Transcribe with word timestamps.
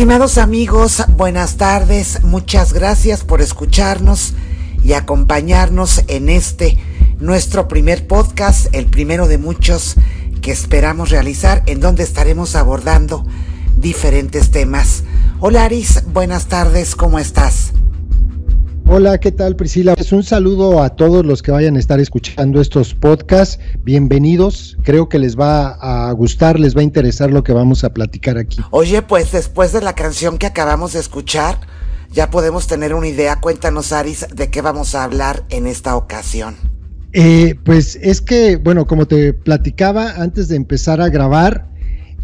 Estimados 0.00 0.38
amigos, 0.38 1.02
buenas 1.14 1.58
tardes. 1.58 2.24
Muchas 2.24 2.72
gracias 2.72 3.22
por 3.22 3.42
escucharnos 3.42 4.32
y 4.82 4.94
acompañarnos 4.94 6.04
en 6.08 6.30
este 6.30 6.78
nuestro 7.18 7.68
primer 7.68 8.06
podcast, 8.06 8.74
el 8.74 8.86
primero 8.86 9.28
de 9.28 9.36
muchos 9.36 9.96
que 10.40 10.52
esperamos 10.52 11.10
realizar, 11.10 11.62
en 11.66 11.80
donde 11.80 12.02
estaremos 12.02 12.56
abordando 12.56 13.26
diferentes 13.76 14.50
temas. 14.50 15.04
Hola 15.38 15.66
Aris, 15.66 16.02
buenas 16.06 16.46
tardes, 16.46 16.96
¿cómo 16.96 17.18
estás? 17.18 17.74
Hola, 18.86 19.20
¿qué 19.20 19.32
tal 19.32 19.54
Priscila? 19.54 19.94
Pues 20.10 20.24
un 20.24 20.28
saludo 20.28 20.82
a 20.82 20.96
todos 20.96 21.24
los 21.24 21.40
que 21.40 21.52
vayan 21.52 21.76
a 21.76 21.78
estar 21.78 22.00
escuchando 22.00 22.60
estos 22.60 22.96
podcasts. 22.96 23.60
Bienvenidos. 23.84 24.76
Creo 24.82 25.08
que 25.08 25.20
les 25.20 25.38
va 25.38 25.68
a 25.68 26.10
gustar, 26.10 26.58
les 26.58 26.76
va 26.76 26.80
a 26.80 26.82
interesar 26.82 27.30
lo 27.30 27.44
que 27.44 27.52
vamos 27.52 27.84
a 27.84 27.94
platicar 27.94 28.36
aquí. 28.36 28.60
Oye, 28.72 29.02
pues 29.02 29.30
después 29.30 29.72
de 29.72 29.80
la 29.80 29.94
canción 29.94 30.36
que 30.36 30.46
acabamos 30.46 30.94
de 30.94 30.98
escuchar, 30.98 31.60
ya 32.10 32.28
podemos 32.28 32.66
tener 32.66 32.92
una 32.92 33.06
idea. 33.06 33.40
Cuéntanos, 33.40 33.92
Aris, 33.92 34.26
de 34.34 34.50
qué 34.50 34.62
vamos 34.62 34.96
a 34.96 35.04
hablar 35.04 35.44
en 35.48 35.68
esta 35.68 35.94
ocasión. 35.94 36.56
Eh, 37.12 37.54
pues 37.62 37.96
es 38.02 38.20
que, 38.20 38.56
bueno, 38.56 38.88
como 38.88 39.06
te 39.06 39.32
platicaba 39.32 40.14
antes 40.16 40.48
de 40.48 40.56
empezar 40.56 41.00
a 41.00 41.08
grabar, 41.08 41.68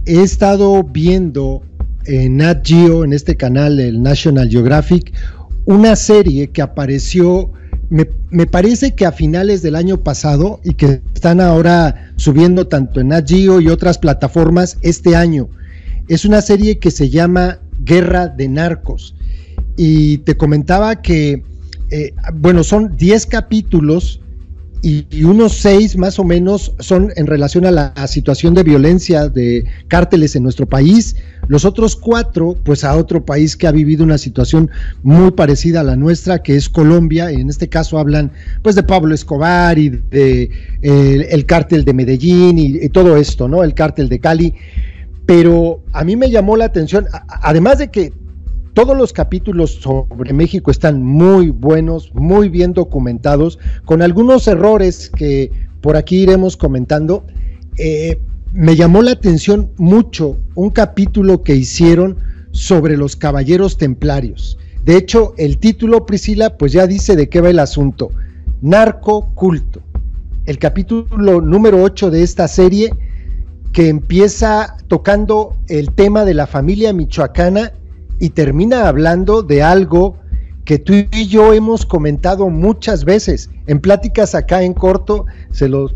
he 0.06 0.22
estado 0.22 0.82
viendo 0.82 1.62
en 2.04 2.38
Nat 2.38 2.66
Geo, 2.66 3.04
en 3.04 3.12
este 3.12 3.36
canal, 3.36 3.78
el 3.78 4.02
National 4.02 4.48
Geographic, 4.50 5.12
una 5.66 5.94
serie 5.94 6.48
que 6.48 6.62
apareció, 6.62 7.52
me, 7.90 8.08
me, 8.30 8.46
parece 8.46 8.94
que 8.94 9.06
a 9.06 9.12
finales 9.12 9.62
del 9.62 9.76
año 9.76 9.98
pasado 9.98 10.60
y 10.64 10.74
que 10.74 11.00
están 11.14 11.40
ahora 11.40 12.12
subiendo 12.16 12.66
tanto 12.66 13.00
en 13.00 13.08
Nat 13.08 13.28
Geo 13.28 13.60
y 13.60 13.68
otras 13.68 13.98
plataformas 13.98 14.78
este 14.82 15.16
año. 15.16 15.48
Es 16.08 16.24
una 16.24 16.42
serie 16.42 16.78
que 16.78 16.90
se 16.90 17.10
llama 17.10 17.58
Guerra 17.84 18.28
de 18.28 18.48
Narcos. 18.48 19.14
Y 19.76 20.18
te 20.18 20.36
comentaba 20.36 21.02
que, 21.02 21.42
eh, 21.90 22.14
bueno, 22.34 22.64
son 22.64 22.96
10 22.96 23.26
capítulos 23.26 24.20
y, 24.82 25.24
unos 25.24 25.54
6 25.54 25.96
más 25.96 26.18
o 26.18 26.24
menos 26.24 26.72
son 26.78 27.12
en 27.16 27.26
relación 27.26 27.66
a 27.66 27.70
la 27.70 28.06
situación 28.06 28.54
de 28.54 28.62
violencia 28.62 29.28
de 29.28 29.64
cárteles 29.88 30.36
en 30.36 30.42
nuestro 30.42 30.66
país. 30.66 31.16
Los 31.48 31.64
otros 31.64 31.96
cuatro, 31.96 32.56
pues 32.64 32.84
a 32.84 32.96
otro 32.96 33.24
país 33.24 33.56
que 33.56 33.66
ha 33.66 33.72
vivido 33.72 34.04
una 34.04 34.18
situación 34.18 34.70
muy 35.02 35.30
parecida 35.30 35.80
a 35.80 35.84
la 35.84 35.96
nuestra, 35.96 36.42
que 36.42 36.56
es 36.56 36.68
Colombia. 36.68 37.30
En 37.30 37.48
este 37.48 37.68
caso 37.68 37.98
hablan, 37.98 38.32
pues, 38.62 38.74
de 38.74 38.82
Pablo 38.82 39.14
Escobar 39.14 39.78
y 39.78 39.90
de 39.90 40.50
eh, 40.82 41.28
el 41.30 41.46
cártel 41.46 41.84
de 41.84 41.94
Medellín 41.94 42.58
y, 42.58 42.84
y, 42.84 42.88
todo 42.88 43.16
esto, 43.16 43.48
¿no? 43.48 43.62
El 43.62 43.74
cártel 43.74 44.08
de 44.08 44.18
Cali. 44.18 44.54
Pero 45.24 45.82
a 45.92 46.04
mí 46.04 46.16
me 46.16 46.30
llamó 46.30 46.56
la 46.56 46.66
atención, 46.66 47.06
además 47.28 47.78
de 47.78 47.90
que 47.90 48.12
todos 48.76 48.94
los 48.94 49.14
capítulos 49.14 49.78
sobre 49.80 50.34
México 50.34 50.70
están 50.70 51.02
muy 51.02 51.48
buenos, 51.48 52.14
muy 52.14 52.50
bien 52.50 52.74
documentados, 52.74 53.58
con 53.86 54.02
algunos 54.02 54.46
errores 54.48 55.08
que 55.08 55.50
por 55.80 55.96
aquí 55.96 56.18
iremos 56.18 56.58
comentando. 56.58 57.24
Eh, 57.78 58.20
me 58.52 58.76
llamó 58.76 59.00
la 59.00 59.12
atención 59.12 59.70
mucho 59.78 60.36
un 60.54 60.68
capítulo 60.68 61.42
que 61.42 61.56
hicieron 61.56 62.18
sobre 62.50 62.98
los 62.98 63.16
caballeros 63.16 63.78
templarios. 63.78 64.58
De 64.84 64.98
hecho, 64.98 65.32
el 65.38 65.56
título, 65.56 66.04
Priscila, 66.04 66.58
pues 66.58 66.72
ya 66.72 66.86
dice 66.86 67.16
de 67.16 67.30
qué 67.30 67.40
va 67.40 67.48
el 67.48 67.60
asunto. 67.60 68.10
Narco 68.60 69.30
culto. 69.34 69.80
El 70.44 70.58
capítulo 70.58 71.40
número 71.40 71.82
8 71.82 72.10
de 72.10 72.22
esta 72.22 72.46
serie 72.46 72.90
que 73.72 73.88
empieza 73.88 74.76
tocando 74.86 75.56
el 75.68 75.92
tema 75.92 76.26
de 76.26 76.34
la 76.34 76.46
familia 76.46 76.92
michoacana 76.92 77.72
y 78.18 78.30
termina 78.30 78.88
hablando 78.88 79.42
de 79.42 79.62
algo 79.62 80.16
que 80.64 80.78
tú 80.78 80.92
y 80.94 81.26
yo 81.28 81.52
hemos 81.52 81.86
comentado 81.86 82.48
muchas 82.50 83.04
veces. 83.04 83.50
En 83.66 83.80
pláticas 83.80 84.34
acá 84.34 84.62
en 84.62 84.74
corto, 84.74 85.26
se 85.50 85.68
lo 85.68 85.90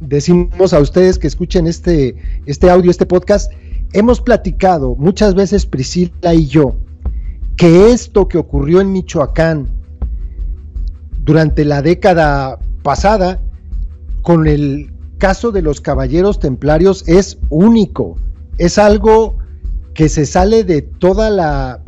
decimos 0.00 0.72
a 0.72 0.80
ustedes 0.80 1.18
que 1.18 1.26
escuchen 1.26 1.66
este, 1.66 2.16
este 2.46 2.70
audio, 2.70 2.90
este 2.90 3.06
podcast, 3.06 3.52
hemos 3.92 4.20
platicado 4.20 4.94
muchas 4.96 5.34
veces 5.34 5.66
Priscila 5.66 6.34
y 6.34 6.46
yo 6.46 6.76
que 7.56 7.90
esto 7.90 8.28
que 8.28 8.38
ocurrió 8.38 8.80
en 8.80 8.92
Michoacán 8.92 9.68
durante 11.24 11.64
la 11.64 11.82
década 11.82 12.58
pasada 12.82 13.40
con 14.22 14.46
el 14.46 14.92
caso 15.18 15.50
de 15.50 15.62
los 15.62 15.80
caballeros 15.80 16.38
templarios 16.38 17.08
es 17.08 17.38
único, 17.48 18.16
es 18.58 18.76
algo 18.78 19.38
que 19.96 20.10
se 20.10 20.26
sale 20.26 20.62
de 20.62 20.82
toda 20.82 21.30
la, 21.30 21.80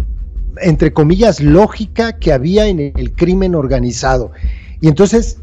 entre 0.63 0.93
comillas, 0.95 1.41
lógica 1.41 2.19
que 2.19 2.33
había 2.33 2.67
en 2.67 2.81
el 2.81 3.13
crimen 3.13 3.55
organizado. 3.55 4.33
Y 4.81 4.89
entonces, 4.89 5.37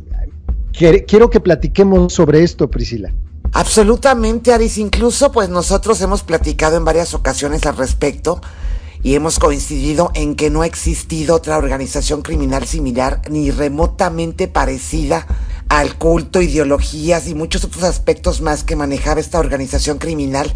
quiero 0.73 1.29
que 1.29 1.39
platiquemos 1.39 2.11
sobre 2.11 2.43
esto, 2.43 2.69
Priscila. 2.69 3.13
Absolutamente, 3.53 4.51
Aris. 4.51 4.79
Incluso, 4.79 5.31
pues 5.31 5.47
nosotros 5.47 6.01
hemos 6.01 6.23
platicado 6.23 6.75
en 6.75 6.83
varias 6.85 7.13
ocasiones 7.13 7.67
al 7.67 7.77
respecto 7.77 8.41
y 9.03 9.13
hemos 9.13 9.37
coincidido 9.37 10.09
en 10.15 10.35
que 10.35 10.49
no 10.49 10.63
ha 10.63 10.65
existido 10.65 11.35
otra 11.35 11.57
organización 11.57 12.23
criminal 12.23 12.65
similar 12.65 13.21
ni 13.29 13.51
remotamente 13.51 14.47
parecida 14.47 15.27
al 15.69 15.95
culto, 15.97 16.41
ideologías 16.41 17.27
y 17.27 17.35
muchos 17.35 17.63
otros 17.63 17.83
aspectos 17.83 18.41
más 18.41 18.63
que 18.63 18.75
manejaba 18.75 19.19
esta 19.19 19.39
organización 19.39 19.99
criminal 19.99 20.51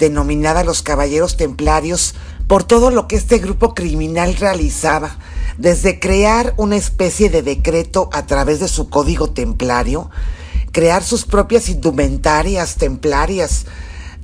denominada 0.00 0.64
los 0.64 0.82
Caballeros 0.82 1.36
Templarios, 1.36 2.16
por 2.48 2.64
todo 2.64 2.90
lo 2.90 3.06
que 3.06 3.14
este 3.14 3.38
grupo 3.38 3.74
criminal 3.74 4.34
realizaba, 4.34 5.18
desde 5.56 6.00
crear 6.00 6.54
una 6.56 6.76
especie 6.76 7.30
de 7.30 7.42
decreto 7.42 8.10
a 8.12 8.26
través 8.26 8.58
de 8.58 8.66
su 8.66 8.88
código 8.88 9.30
templario, 9.30 10.10
crear 10.72 11.04
sus 11.04 11.24
propias 11.26 11.68
indumentarias 11.68 12.74
templarias. 12.74 13.66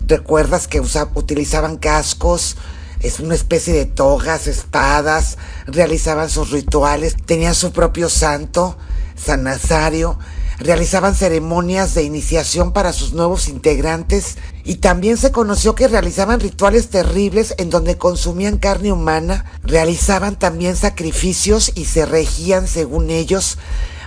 ¿Recuerdas 0.09 0.67
que 0.67 0.81
utilizaban 0.81 1.77
cascos? 1.77 2.57
Es 3.01 3.21
una 3.21 3.35
especie 3.35 3.75
de 3.75 3.85
togas, 3.85 4.47
espadas, 4.47 5.37
realizaban 5.67 6.31
sus 6.31 6.51
rituales, 6.51 7.15
tenían 7.27 7.55
su 7.55 7.71
propio 7.71 8.09
santo, 8.09 8.77
San 9.15 9.43
Nazario, 9.43 10.19
realizaban 10.59 11.15
ceremonias 11.15 11.95
de 11.95 12.03
iniciación 12.03 12.73
para 12.73 12.93
sus 12.93 13.13
nuevos 13.13 13.49
integrantes 13.49 14.39
y 14.65 14.77
también 14.77 15.17
se 15.17 15.33
conoció 15.33 15.75
que 15.75 15.89
realizaban 15.89 16.41
rituales 16.41 16.89
terribles 16.89 17.55
en 17.59 17.71
donde 17.71 17.99
consumían 17.99 18.59
carne 18.59 18.93
humana, 18.93 19.45
realizaban 19.63 20.39
también 20.39 20.77
sacrificios 20.77 21.73
y 21.75 21.85
se 21.85 22.07
regían, 22.07 22.69
según 22.69 23.11
ellos, 23.11 23.59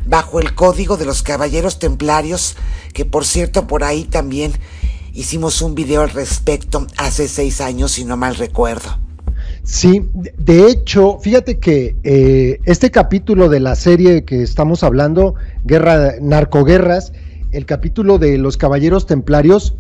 bajo 0.06 0.40
el 0.40 0.56
código 0.56 0.98
de 0.98 1.06
los 1.06 1.24
caballeros 1.24 1.80
templarios, 1.80 2.56
que 2.94 3.06
por 3.06 3.26
cierto 3.26 3.68
por 3.68 3.84
ahí 3.84 4.06
también 4.06 4.54
hicimos 5.14 5.62
un 5.62 5.76
video 5.76 6.02
al 6.02 6.10
respecto 6.10 6.88
hace 6.98 7.28
seis 7.28 7.62
años, 7.62 7.92
si 7.92 8.06
no 8.06 8.18
mal 8.18 8.36
recuerdo. 8.36 9.09
Sí, 9.72 10.02
de 10.14 10.66
hecho, 10.66 11.20
fíjate 11.20 11.60
que 11.60 11.96
eh, 12.04 12.60
este 12.66 12.90
capítulo 12.90 13.50
de 13.50 13.60
la 13.60 13.76
serie 13.76 14.26
que 14.26 14.42
estamos 14.42 14.84
hablando, 14.84 15.36
Guerra, 15.64 16.16
Narcoguerras, 16.20 17.14
el 17.52 17.68
capítulo 17.68 18.18
de 18.18 18.40
los 18.40 18.58
Caballeros 18.58 19.06
Templarios, 19.06 19.76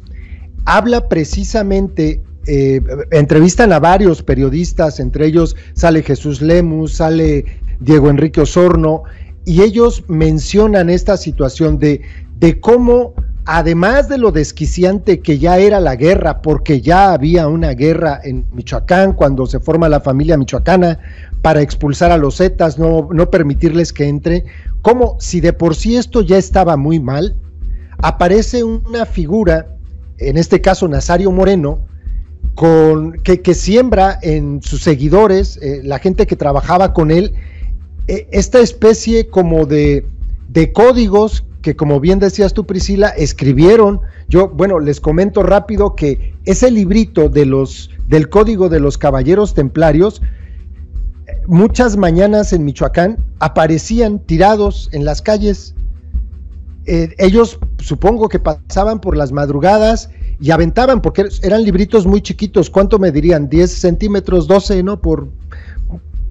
habla 0.65 1.09
precisamente, 1.09 2.21
eh, 2.45 2.81
entrevistan 3.09 3.74
a 3.74 3.80
varios 3.80 4.21
periodistas, 4.21 5.00
entre 5.00 5.25
ellos 5.25 5.56
sale 5.74 6.03
Jesús 6.03 6.39
Lemus, 6.39 6.94
sale 6.94 7.45
Diego 7.80 8.12
Enrique 8.12 8.42
Osorno, 8.42 9.06
y 9.44 9.63
ellos 9.63 10.03
mencionan 10.07 10.92
esta 10.92 11.18
situación 11.18 11.80
de, 11.80 12.01
de 12.38 12.59
cómo 12.59 13.15
además 13.51 14.07
de 14.07 14.19
lo 14.19 14.31
desquiciante 14.31 15.21
que 15.21 15.39
ya 15.39 15.57
era 15.57 15.79
la 15.79 15.95
guerra, 15.95 16.43
porque 16.43 16.81
ya 16.81 17.13
había 17.13 17.47
una 17.47 17.71
guerra 17.71 18.21
en 18.23 18.45
Michoacán 18.53 19.13
cuando 19.13 19.47
se 19.47 19.59
forma 19.59 19.89
la 19.89 20.01
familia 20.01 20.37
michoacana 20.37 20.99
para 21.41 21.63
expulsar 21.63 22.11
a 22.11 22.17
los 22.17 22.37
Zetas, 22.37 22.77
no, 22.77 23.09
no 23.11 23.31
permitirles 23.31 23.91
que 23.91 24.07
entre, 24.07 24.45
como 24.83 25.17
si 25.19 25.41
de 25.41 25.51
por 25.51 25.75
sí 25.75 25.95
esto 25.95 26.21
ya 26.21 26.37
estaba 26.37 26.77
muy 26.77 26.99
mal, 26.99 27.35
aparece 27.97 28.63
una 28.63 29.07
figura, 29.07 29.65
en 30.19 30.37
este 30.37 30.61
caso 30.61 30.87
Nazario 30.87 31.31
Moreno, 31.31 31.79
con, 32.53 33.13
que, 33.13 33.53
siembra 33.55 34.19
en 34.21 34.61
sus 34.61 34.83
seguidores, 34.83 35.57
eh, 35.63 35.81
la 35.83 35.97
gente 35.97 36.27
que 36.27 36.35
trabajaba 36.35 36.93
con 36.93 37.09
él, 37.09 37.33
eh, 38.07 38.27
esta 38.31 38.59
especie 38.59 39.27
como 39.27 39.65
de, 39.65 40.05
de 40.49 40.71
códigos 40.71 41.45
que 41.61 41.75
como 41.75 42.00
bien 42.00 42.19
decías 42.19 42.53
tú 42.53 42.65
Priscila, 42.65 43.09
escribieron, 43.09 44.01
yo 44.27 44.50
bueno, 44.50 44.79
les 44.79 45.01
comento 45.01 45.44
rápido 45.44 45.95
que 45.95 46.33
ese 46.45 46.71
librito 46.71 47.29
de 47.29 47.45
los 47.45 47.89
del 48.07 48.29
Código 48.29 48.69
de 48.69 48.79
los 48.79 48.97
Caballeros 48.97 49.53
Templarios 49.53 50.21
muchas 51.47 51.97
mañanas 51.97 52.53
en 52.53 52.63
Michoacán 52.63 53.17
aparecían 53.39 54.19
tirados 54.19 54.89
en 54.91 55.03
las 55.03 55.21
calles. 55.21 55.73
Eh, 56.85 57.13
ellos 57.17 57.59
supongo 57.79 58.29
que 58.29 58.39
pasaban 58.39 59.01
por 59.01 59.17
las 59.17 59.31
madrugadas 59.31 60.09
y 60.39 60.51
aventaban, 60.51 61.01
porque 61.01 61.25
eran 61.41 61.63
libritos 61.63 62.06
muy 62.06 62.21
chiquitos, 62.21 62.69
¿cuánto 62.69 62.97
me 62.97 63.11
dirían? 63.11 63.50
10 63.50 63.71
centímetros, 63.71 64.47
12, 64.47 64.83
¿no? 64.83 65.01
Por 65.01 65.27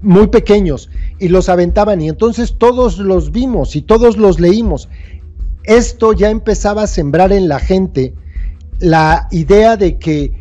muy 0.01 0.27
pequeños, 0.27 0.89
y 1.19 1.27
los 1.27 1.49
aventaban, 1.49 2.01
y 2.01 2.07
entonces 2.07 2.55
todos 2.57 2.97
los 2.97 3.31
vimos 3.31 3.75
y 3.75 3.81
todos 3.81 4.17
los 4.17 4.39
leímos 4.39 4.87
esto 5.69 6.13
ya 6.13 6.31
empezaba 6.31 6.83
a 6.83 6.87
sembrar 6.87 7.31
en 7.31 7.47
la 7.47 7.59
gente 7.59 8.15
la 8.79 9.27
idea 9.29 9.77
de 9.77 9.99
que 9.99 10.33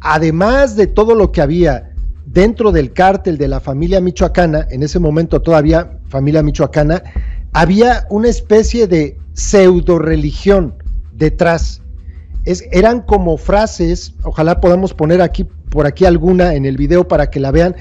además 0.00 0.76
de 0.76 0.86
todo 0.86 1.16
lo 1.16 1.32
que 1.32 1.40
había 1.40 1.90
dentro 2.24 2.70
del 2.70 2.92
cártel 2.92 3.36
de 3.36 3.48
la 3.48 3.58
familia 3.58 4.00
michoacana, 4.00 4.64
en 4.70 4.84
ese 4.84 5.00
momento 5.00 5.42
todavía 5.42 5.98
familia 6.06 6.40
michoacana, 6.44 7.02
había 7.52 8.06
una 8.10 8.28
especie 8.28 8.86
de 8.86 9.18
pseudo 9.32 9.98
religión 9.98 10.74
detrás. 11.12 11.82
Es, 12.44 12.62
eran 12.70 13.00
como 13.00 13.38
frases, 13.38 14.14
ojalá 14.22 14.60
podamos 14.60 14.94
poner 14.94 15.20
aquí 15.20 15.48
por 15.68 15.86
aquí 15.86 16.04
alguna 16.04 16.54
en 16.54 16.64
el 16.64 16.76
video 16.76 17.08
para 17.08 17.28
que 17.28 17.40
la 17.40 17.50
vean, 17.50 17.74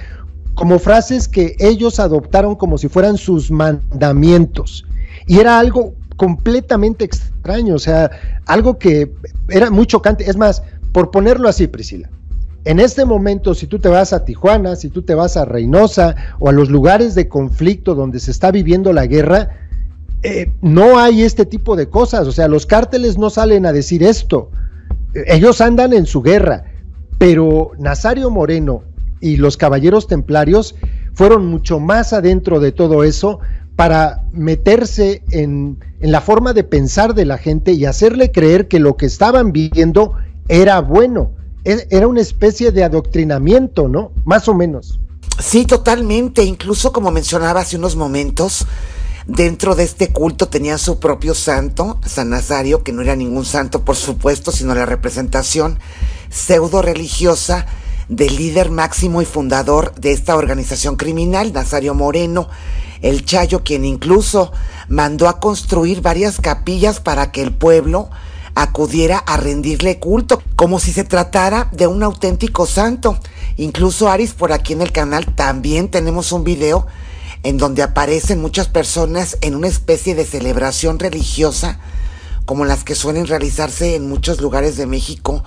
como 0.56 0.80
frases 0.80 1.28
que 1.28 1.56
ellos 1.60 2.00
adoptaron 2.00 2.56
como 2.56 2.80
si 2.80 2.90
fueran 2.90 3.18
sus 3.18 3.52
mandamientos. 3.52 4.86
Y 5.28 5.38
era 5.38 5.60
algo 5.60 5.94
completamente 6.16 7.06
extraño, 7.06 7.76
o 7.76 7.80
sea, 7.80 8.10
algo 8.46 8.78
que 8.78 9.12
era 9.50 9.70
muy 9.70 9.86
chocante. 9.86 10.30
Es 10.30 10.38
más, 10.38 10.64
por 10.92 11.12
ponerlo 11.12 11.50
así, 11.50 11.68
Priscila, 11.68 12.10
en 12.66 12.80
este 12.80 13.06
momento, 13.06 13.54
si 13.54 13.68
tú 13.68 13.78
te 13.78 13.90
vas 13.90 14.12
a 14.12 14.26
Tijuana, 14.26 14.76
si 14.76 14.90
tú 14.90 15.04
te 15.04 15.14
vas 15.14 15.38
a 15.38 15.46
Reynosa 15.46 16.16
o 16.40 16.50
a 16.50 16.52
los 16.52 16.70
lugares 16.70 17.14
de 17.14 17.30
conflicto 17.30 17.94
donde 17.94 18.20
se 18.20 18.32
está 18.32 18.50
viviendo 18.50 18.92
la 18.92 19.06
guerra, 19.06 19.50
eh, 20.24 20.52
no 20.62 20.98
hay 20.98 21.22
este 21.22 21.46
tipo 21.46 21.76
de 21.76 21.90
cosas. 21.90 22.28
O 22.28 22.32
sea, 22.32 22.48
los 22.48 22.66
cárteles 22.66 23.20
no 23.20 23.30
salen 23.30 23.68
a 23.68 23.72
decir 23.72 24.02
esto. 24.02 24.50
Ellos 25.28 25.62
andan 25.62 25.94
en 25.94 26.08
su 26.08 26.24
guerra. 26.24 26.66
Pero 27.20 27.72
Nazario 27.78 28.32
Moreno 28.32 28.84
y 29.22 29.38
los 29.38 29.58
caballeros 29.58 30.08
templarios 30.08 30.76
fueron 31.14 31.46
mucho 31.46 31.80
más 31.80 32.14
adentro 32.14 32.60
de 32.60 32.72
todo 32.72 33.04
eso 33.04 33.40
para 33.76 34.24
meterse 34.32 35.24
en, 35.32 35.80
la 36.00 36.22
forma 36.22 36.54
de 36.54 36.64
pensar 36.64 37.14
de 37.14 37.26
la 37.26 37.38
gente 37.38 37.74
y 37.74 37.86
hacerle 37.86 38.32
creer 38.32 38.68
que 38.68 38.80
lo 38.80 38.96
que 38.96 39.06
estaban 39.06 39.52
viviendo 39.52 40.14
era 40.48 40.80
bueno. 40.82 41.32
E, 41.64 41.88
era 41.90 42.08
una 42.08 42.22
especie 42.22 42.72
de 42.72 42.84
adoctrinamiento, 42.84 43.88
¿no? 43.88 44.12
Más 44.24 44.48
o 44.48 44.54
menos. 44.54 45.00
Sí, 45.40 45.66
totalmente. 45.66 46.44
Incluso 46.44 46.94
como 46.94 47.12
mencionaba 47.12 47.62
hace 47.62 47.76
unos 47.76 47.96
momentos, 47.96 48.66
dentro 49.28 49.76
de 49.76 49.84
este 49.84 50.10
culto 50.10 50.48
tenía 50.48 50.78
su 50.78 51.00
propio 51.00 51.34
santo, 51.34 52.00
San 52.06 52.30
Nazario, 52.30 52.84
que 52.84 52.94
no 52.94 53.02
era 53.02 53.16
ningún 53.16 53.46
santo, 53.46 53.84
por 53.84 53.96
supuesto, 53.96 54.52
sino 54.52 54.76
la 54.76 54.86
representación 54.86 55.80
pseudo 56.30 56.82
religiosa 56.82 57.66
del 58.08 58.36
líder 58.36 58.70
máximo 58.70 59.22
y 59.22 59.26
fundador 59.26 59.96
de 59.96 60.12
esta 60.12 60.36
organización 60.36 60.96
criminal, 60.96 61.52
Nazario 61.54 61.96
Moreno, 61.96 62.50
el 63.02 63.26
Chayo, 63.26 63.64
quien 63.64 63.86
incluso 63.86 64.52
mandó 64.88 65.28
a 65.28 65.40
construir 65.40 66.02
varias 66.02 66.40
capillas 66.40 67.00
para 67.00 67.32
que 67.32 67.42
el 67.42 67.52
pueblo 67.52 68.10
acudiera 68.56 69.18
a 69.18 69.38
rendirle 69.38 70.00
culto, 70.00 70.42
como 70.56 70.80
si 70.80 70.94
se 70.94 71.04
tratara 71.04 71.70
de 71.74 71.88
un 71.88 72.04
auténtico 72.04 72.66
santo. 72.66 73.20
Incluso 73.58 74.10
Aris, 74.10 74.34
por 74.34 74.54
aquí 74.54 74.74
en 74.74 74.82
el 74.82 74.92
canal 74.92 75.36
también 75.36 75.90
tenemos 75.90 76.32
un 76.32 76.44
video 76.44 76.88
en 77.44 77.58
donde 77.58 77.84
aparecen 77.84 78.42
muchas 78.42 78.68
personas 78.68 79.38
en 79.42 79.56
una 79.56 79.68
especie 79.68 80.16
de 80.16 80.26
celebración 80.26 80.98
religiosa, 80.98 81.80
como 82.46 82.66
las 82.66 82.84
que 82.84 82.96
suelen 82.96 83.28
realizarse 83.28 83.96
en 83.96 84.10
muchos 84.10 84.42
lugares 84.42 84.78
de 84.78 84.88
México. 84.88 85.44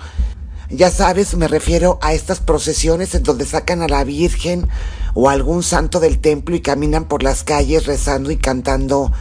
Ya 0.69 0.91
sabes, 0.91 1.35
me 1.35 1.47
refiero 1.47 1.97
a 2.01 2.13
estas 2.13 2.39
procesiones 2.39 3.15
en 3.15 3.23
donde 3.23 3.45
sacan 3.45 3.81
a 3.81 3.87
la 3.87 4.03
Virgen 4.03 4.67
o 5.15 5.29
algún 5.29 5.63
santo 5.63 5.99
del 5.99 6.19
templo 6.19 6.55
y 6.55 6.61
caminan 6.61 7.05
por 7.05 7.23
las 7.23 7.43
calles 7.43 7.87
rezando 7.87 8.29
y 8.29 8.37
cantando 8.37 9.11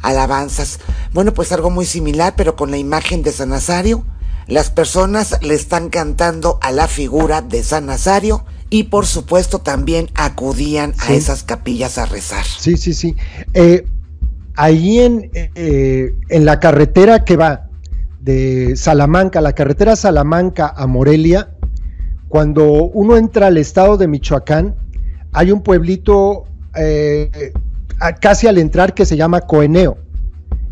alabanzas. 0.00 0.78
Bueno, 1.12 1.34
pues 1.34 1.50
algo 1.50 1.70
muy 1.70 1.86
similar, 1.86 2.34
pero 2.36 2.54
con 2.54 2.70
la 2.70 2.78
imagen 2.78 3.22
de 3.22 3.32
San 3.32 3.48
Nazario. 3.48 4.04
Las 4.46 4.70
personas 4.70 5.38
le 5.42 5.54
están 5.54 5.88
cantando 5.88 6.58
a 6.62 6.72
la 6.72 6.88
figura 6.88 7.42
de 7.42 7.62
San 7.62 7.86
Nazario 7.86 8.44
y 8.70 8.84
por 8.84 9.06
supuesto 9.06 9.60
también 9.60 10.08
acudían 10.14 10.94
a 10.98 11.12
esas 11.12 11.42
capillas 11.42 11.98
a 11.98 12.06
rezar. 12.06 12.44
Sí, 12.44 12.76
sí, 12.76 12.94
sí. 12.94 13.16
Eh, 13.54 13.86
ahí 14.56 15.00
en, 15.00 15.30
eh, 15.34 16.14
en 16.28 16.44
la 16.44 16.60
carretera 16.60 17.24
que 17.24 17.36
va 17.36 17.68
de 18.22 18.76
Salamanca, 18.76 19.40
la 19.40 19.52
carretera 19.52 19.96
Salamanca 19.96 20.72
a 20.76 20.86
Morelia, 20.86 21.50
cuando 22.28 22.84
uno 22.84 23.16
entra 23.16 23.48
al 23.48 23.58
estado 23.58 23.96
de 23.96 24.06
Michoacán, 24.06 24.76
hay 25.32 25.50
un 25.50 25.62
pueblito 25.62 26.44
eh, 26.76 27.52
casi 28.20 28.46
al 28.46 28.58
entrar 28.58 28.94
que 28.94 29.04
se 29.04 29.16
llama 29.16 29.40
Coeneo. 29.40 29.98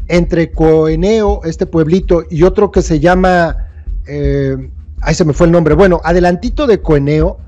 Entre 0.06 0.52
Coeneo, 0.52 1.40
este 1.44 1.66
pueblito, 1.66 2.24
y 2.30 2.44
otro 2.44 2.70
que 2.70 2.82
se 2.82 3.00
llama, 3.00 3.68
eh, 4.06 4.70
ahí 5.00 5.14
se 5.14 5.24
me 5.24 5.32
fue 5.32 5.46
el 5.46 5.52
nombre, 5.52 5.74
bueno, 5.74 6.00
adelantito 6.04 6.66
de 6.66 6.80
Coeneo, 6.80 7.38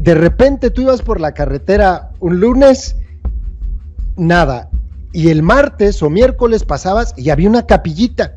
de 0.00 0.14
repente 0.14 0.70
tú 0.70 0.82
ibas 0.82 1.02
por 1.02 1.20
la 1.20 1.32
carretera 1.32 2.10
un 2.20 2.38
lunes, 2.38 2.96
nada, 4.16 4.70
y 5.12 5.28
el 5.28 5.42
martes 5.42 6.00
o 6.02 6.10
miércoles 6.10 6.64
pasabas 6.64 7.12
y 7.16 7.30
había 7.30 7.48
una 7.48 7.66
capillita. 7.66 8.36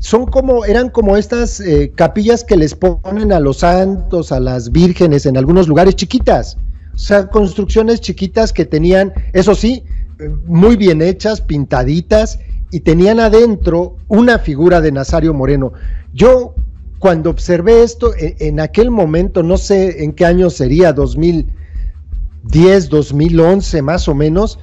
Son 0.00 0.24
como, 0.24 0.64
eran 0.64 0.88
como 0.88 1.18
estas 1.18 1.60
eh, 1.60 1.92
capillas 1.94 2.42
que 2.42 2.56
les 2.56 2.74
ponen 2.74 3.32
a 3.32 3.38
los 3.38 3.58
santos, 3.58 4.32
a 4.32 4.40
las 4.40 4.72
vírgenes 4.72 5.26
en 5.26 5.36
algunos 5.36 5.68
lugares 5.68 5.94
chiquitas. 5.94 6.56
O 6.94 6.98
sea, 6.98 7.28
construcciones 7.28 8.00
chiquitas 8.00 8.50
que 8.54 8.64
tenían, 8.64 9.12
eso 9.34 9.54
sí, 9.54 9.84
muy 10.46 10.76
bien 10.76 11.02
hechas, 11.02 11.42
pintaditas, 11.42 12.38
y 12.72 12.80
tenían 12.80 13.20
adentro 13.20 13.96
una 14.08 14.38
figura 14.38 14.80
de 14.80 14.90
Nazario 14.90 15.34
Moreno. 15.34 15.74
Yo 16.14 16.54
cuando 16.98 17.28
observé 17.28 17.82
esto, 17.82 18.14
en, 18.16 18.36
en, 18.38 18.58
aquel 18.60 18.90
momento, 18.90 19.42
no 19.42 19.58
sé 19.58 20.02
en 20.02 20.12
qué 20.12 20.24
año 20.24 20.48
sería, 20.48 20.94
2010, 20.94 22.88
2011 22.88 23.82
más 23.82 24.08
o 24.08 24.14
menos, 24.14 24.58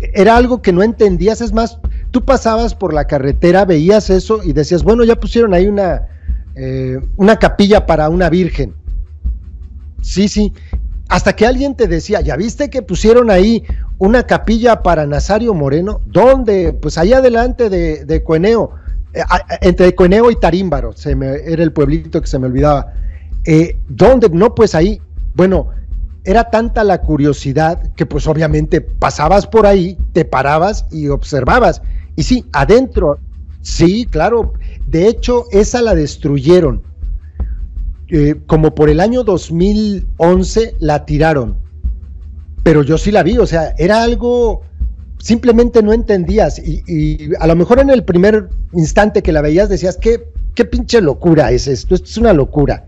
era 0.00 0.36
algo 0.36 0.62
que 0.62 0.72
no 0.72 0.82
entendías, 0.82 1.40
es 1.40 1.52
más, 1.52 1.78
tú 2.10 2.24
pasabas 2.24 2.74
por 2.74 2.94
la 2.94 3.06
carretera, 3.06 3.64
veías 3.64 4.10
eso 4.10 4.40
y 4.42 4.52
decías, 4.52 4.82
bueno, 4.82 5.04
ya 5.04 5.16
pusieron 5.16 5.54
ahí 5.54 5.66
una, 5.66 6.08
eh, 6.54 6.98
una 7.16 7.36
capilla 7.36 7.86
para 7.86 8.08
una 8.08 8.28
virgen. 8.30 8.74
Sí, 10.02 10.28
sí, 10.28 10.52
hasta 11.08 11.34
que 11.34 11.46
alguien 11.46 11.74
te 11.74 11.86
decía, 11.86 12.20
¿ya 12.20 12.36
viste 12.36 12.70
que 12.70 12.82
pusieron 12.82 13.30
ahí 13.30 13.64
una 13.98 14.22
capilla 14.22 14.82
para 14.82 15.06
Nazario 15.06 15.52
Moreno? 15.54 16.00
¿Dónde? 16.06 16.72
Pues 16.72 16.96
allá 16.98 17.18
adelante 17.18 17.68
de, 17.68 18.04
de 18.04 18.22
Cueneo, 18.22 18.70
eh, 19.12 19.22
entre 19.60 19.94
Cueneo 19.94 20.30
y 20.30 20.36
Tarímbaro, 20.36 20.92
se 20.92 21.14
me, 21.16 21.34
era 21.46 21.62
el 21.62 21.72
pueblito 21.72 22.20
que 22.20 22.26
se 22.26 22.38
me 22.38 22.46
olvidaba. 22.46 22.94
Eh, 23.44 23.76
¿Dónde? 23.88 24.28
No, 24.30 24.54
pues 24.54 24.74
ahí. 24.74 25.00
Bueno, 25.34 25.68
era 26.24 26.50
tanta 26.50 26.84
la 26.84 27.00
curiosidad 27.00 27.92
que 27.94 28.06
pues 28.06 28.26
obviamente 28.26 28.80
pasabas 28.80 29.46
por 29.46 29.66
ahí, 29.66 29.96
te 30.12 30.24
parabas 30.24 30.86
y 30.90 31.08
observabas. 31.08 31.82
Y 32.16 32.22
sí, 32.22 32.44
adentro, 32.52 33.18
sí, 33.62 34.06
claro. 34.10 34.52
De 34.86 35.08
hecho, 35.08 35.46
esa 35.50 35.82
la 35.82 35.94
destruyeron 35.94 36.82
eh, 38.12 38.40
como 38.48 38.74
por 38.74 38.90
el 38.90 38.98
año 38.98 39.22
2011 39.22 40.74
la 40.80 41.04
tiraron, 41.06 41.56
pero 42.64 42.82
yo 42.82 42.98
sí 42.98 43.12
la 43.12 43.22
vi, 43.22 43.38
o 43.38 43.46
sea, 43.46 43.72
era 43.78 44.02
algo 44.02 44.62
simplemente 45.18 45.80
no 45.80 45.92
entendías 45.92 46.58
y, 46.58 47.30
a 47.38 47.46
lo 47.46 47.54
mejor 47.54 47.78
en 47.78 47.88
el 47.88 48.02
primer 48.02 48.48
instante 48.72 49.22
que 49.22 49.30
la 49.30 49.42
veías 49.42 49.68
decías, 49.68 49.96
¿qué, 49.96 50.24
qué 50.56 50.64
pinche 50.64 51.00
locura 51.00 51.52
es 51.52 51.68
esto? 51.68 51.94
Esto 51.94 52.08
es 52.08 52.16
una 52.16 52.32
locura. 52.32 52.84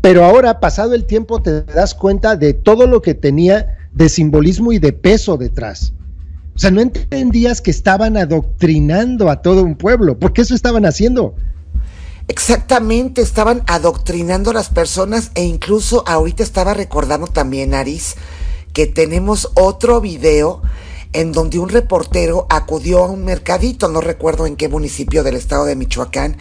Pero 0.00 0.24
ahora, 0.24 0.60
pasado 0.60 0.94
el 0.94 1.04
tiempo, 1.04 1.42
te 1.42 1.62
das 1.62 1.94
cuenta 1.94 2.36
de 2.36 2.54
todo 2.54 2.86
lo 2.86 3.02
que 3.02 3.14
tenía 3.14 3.78
de 3.92 4.08
simbolismo 4.08 4.72
y 4.72 4.78
de 4.78 4.92
peso 4.92 5.36
detrás. 5.36 5.92
O 6.54 6.58
sea, 6.58 6.70
no 6.70 6.80
entendías 6.80 7.60
que 7.60 7.70
estaban 7.70 8.16
adoctrinando 8.16 9.30
a 9.30 9.42
todo 9.42 9.62
un 9.62 9.76
pueblo, 9.76 10.18
porque 10.18 10.42
eso 10.42 10.54
estaban 10.54 10.86
haciendo. 10.86 11.34
Exactamente, 12.28 13.22
estaban 13.22 13.62
adoctrinando 13.66 14.50
a 14.50 14.54
las 14.54 14.68
personas 14.68 15.32
e 15.34 15.42
incluso 15.44 16.04
ahorita 16.06 16.42
estaba 16.42 16.74
recordando 16.74 17.26
también, 17.26 17.74
Aris, 17.74 18.14
que 18.72 18.86
tenemos 18.86 19.50
otro 19.54 20.00
video 20.00 20.62
en 21.12 21.32
donde 21.32 21.58
un 21.58 21.68
reportero 21.68 22.46
acudió 22.50 23.04
a 23.04 23.08
un 23.08 23.24
mercadito, 23.24 23.88
no 23.88 24.00
recuerdo 24.00 24.46
en 24.46 24.56
qué 24.56 24.68
municipio 24.68 25.22
del 25.22 25.36
estado 25.36 25.64
de 25.64 25.76
Michoacán, 25.76 26.36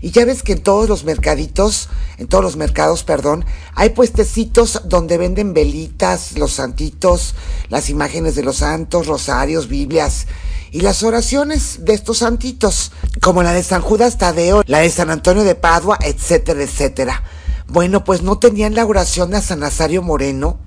y 0.00 0.10
ya 0.10 0.24
ves 0.24 0.42
que 0.42 0.52
en 0.52 0.62
todos 0.62 0.88
los 0.88 1.04
mercaditos, 1.04 1.88
en 2.18 2.26
todos 2.26 2.44
los 2.44 2.56
mercados, 2.56 3.04
perdón, 3.04 3.44
hay 3.74 3.90
puestecitos 3.90 4.82
donde 4.84 5.18
venden 5.18 5.54
velitas, 5.54 6.38
los 6.38 6.52
santitos, 6.52 7.34
las 7.68 7.90
imágenes 7.90 8.34
de 8.34 8.42
los 8.42 8.56
santos, 8.56 9.06
rosarios, 9.06 9.68
Biblias 9.68 10.26
y 10.70 10.80
las 10.80 11.02
oraciones 11.02 11.84
de 11.84 11.94
estos 11.94 12.18
santitos, 12.18 12.92
como 13.22 13.42
la 13.42 13.52
de 13.52 13.62
San 13.62 13.80
Judas 13.80 14.18
Tadeo, 14.18 14.62
la 14.66 14.80
de 14.80 14.90
San 14.90 15.08
Antonio 15.08 15.44
de 15.44 15.54
Padua, 15.54 15.98
etcétera, 16.02 16.62
etcétera. 16.62 17.22
Bueno, 17.68 18.04
pues 18.04 18.22
no 18.22 18.38
tenían 18.38 18.74
la 18.74 18.84
oración 18.84 19.30
de 19.30 19.40
San 19.40 19.60
Nazario 19.60 20.02
Moreno. 20.02 20.58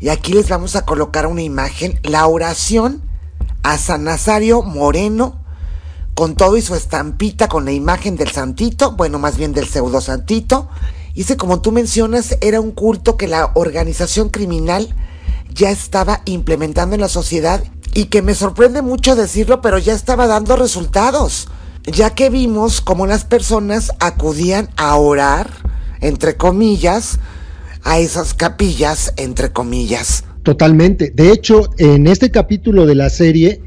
Y 0.00 0.08
aquí 0.08 0.32
les 0.32 0.48
vamos 0.48 0.76
a 0.76 0.84
colocar 0.84 1.26
una 1.26 1.42
imagen, 1.42 1.98
la 2.02 2.26
oración 2.26 3.02
a 3.62 3.78
San 3.78 4.04
Nazario 4.04 4.62
Moreno 4.62 5.40
con 6.14 6.34
todo 6.34 6.56
y 6.56 6.62
su 6.62 6.74
estampita 6.74 7.48
con 7.48 7.66
la 7.66 7.72
imagen 7.72 8.16
del 8.16 8.30
santito, 8.30 8.92
bueno, 8.92 9.18
más 9.18 9.36
bien 9.36 9.52
del 9.52 9.68
pseudo 9.68 10.00
santito. 10.00 10.68
Ese, 11.14 11.36
como 11.36 11.60
tú 11.60 11.72
mencionas, 11.72 12.38
era 12.40 12.60
un 12.60 12.72
culto 12.72 13.16
que 13.16 13.28
la 13.28 13.50
organización 13.54 14.30
criminal 14.30 14.94
ya 15.52 15.70
estaba 15.70 16.22
implementando 16.24 16.94
en 16.94 17.00
la 17.00 17.08
sociedad 17.08 17.62
y 17.94 18.06
que 18.06 18.22
me 18.22 18.34
sorprende 18.34 18.82
mucho 18.82 19.16
decirlo, 19.16 19.60
pero 19.60 19.78
ya 19.78 19.94
estaba 19.94 20.26
dando 20.26 20.56
resultados, 20.56 21.48
ya 21.84 22.10
que 22.14 22.30
vimos 22.30 22.80
cómo 22.80 23.06
las 23.06 23.24
personas 23.24 23.92
acudían 24.00 24.68
a 24.76 24.96
orar, 24.96 25.50
entre 26.00 26.36
comillas, 26.36 27.18
a 27.86 28.00
esas 28.00 28.34
capillas, 28.34 29.14
entre 29.16 29.52
comillas. 29.52 30.24
Totalmente. 30.42 31.12
De 31.14 31.30
hecho, 31.30 31.70
en 31.78 32.08
este 32.08 32.32
capítulo 32.32 32.84
de 32.84 32.96
la 32.96 33.08
serie, 33.08 33.62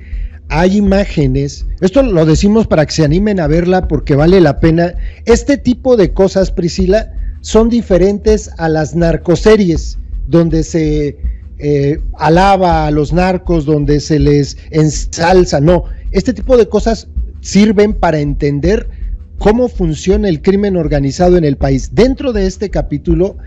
hay 0.49 0.77
imágenes, 0.77 1.65
esto 1.79 2.03
lo 2.03 2.25
decimos 2.25 2.67
para 2.67 2.85
que 2.85 2.91
se 2.91 3.05
animen 3.05 3.39
a 3.39 3.47
verla 3.47 3.87
porque 3.87 4.15
vale 4.15 4.41
la 4.41 4.59
pena. 4.59 4.93
Este 5.25 5.57
tipo 5.57 5.95
de 5.95 6.11
cosas, 6.11 6.51
Priscila, 6.51 7.13
son 7.39 7.69
diferentes 7.69 8.49
a 8.57 8.67
las 8.67 8.93
narcoseries, 8.93 9.97
donde 10.27 10.63
se 10.63 11.17
eh, 11.57 12.01
alaba 12.17 12.87
a 12.87 12.91
los 12.91 13.13
narcos, 13.13 13.65
donde 13.65 14.01
se 14.01 14.19
les 14.19 14.57
ensalza. 14.71 15.61
No, 15.61 15.85
este 16.11 16.33
tipo 16.33 16.57
de 16.57 16.67
cosas 16.67 17.07
sirven 17.39 17.93
para 17.93 18.19
entender 18.19 18.89
cómo 19.37 19.69
funciona 19.69 20.27
el 20.27 20.41
crimen 20.41 20.75
organizado 20.75 21.37
en 21.37 21.45
el 21.45 21.55
país. 21.55 21.91
Dentro 21.93 22.33
de 22.33 22.47
este 22.47 22.69
capítulo, 22.69 23.37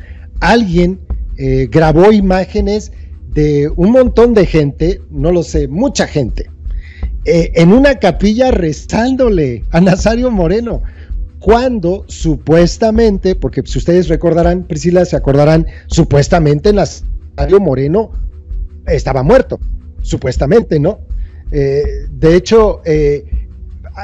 alguien 0.43 0.99
eh, 1.39 1.69
grabó 1.71 2.13
imágenes 2.13 2.93
de 3.29 3.71
un 3.77 3.93
montón 3.93 4.35
de 4.35 4.45
gente, 4.45 5.01
no 5.09 5.31
lo 5.31 5.43
sé, 5.45 5.69
mucha 5.69 6.07
gente, 6.07 6.51
eh, 7.25 7.53
en 7.55 7.73
una 7.73 7.95
capilla 8.01 8.51
rezándole 8.51 9.65
a 9.71 9.81
Nazario 9.81 10.31
Moreno, 10.31 10.83
cuando 11.39 12.05
supuestamente, 12.09 13.35
porque 13.37 13.63
si 13.65 13.79
ustedes 13.79 14.09
recordarán, 14.09 14.65
Priscila, 14.65 15.05
se 15.05 15.17
acordarán, 15.17 15.67
supuestamente 15.87 16.73
Nazario 16.73 17.61
Moreno 17.61 18.11
estaba 18.87 19.23
muerto, 19.23 19.61
supuestamente, 20.03 20.81
¿no? 20.81 21.01
Eh, 21.53 21.85
de 22.11 22.35
hecho, 22.37 22.83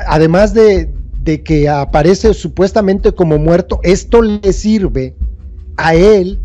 además 0.07 0.55
de, 0.55 0.89
de 1.23 1.43
que 1.43 1.69
aparece 1.69 2.33
supuestamente 2.33 3.13
como 3.13 3.39
muerto, 3.39 3.81
esto 3.83 4.23
le 4.23 4.53
sirve 4.53 5.15
a 5.79 5.95
él 5.95 6.39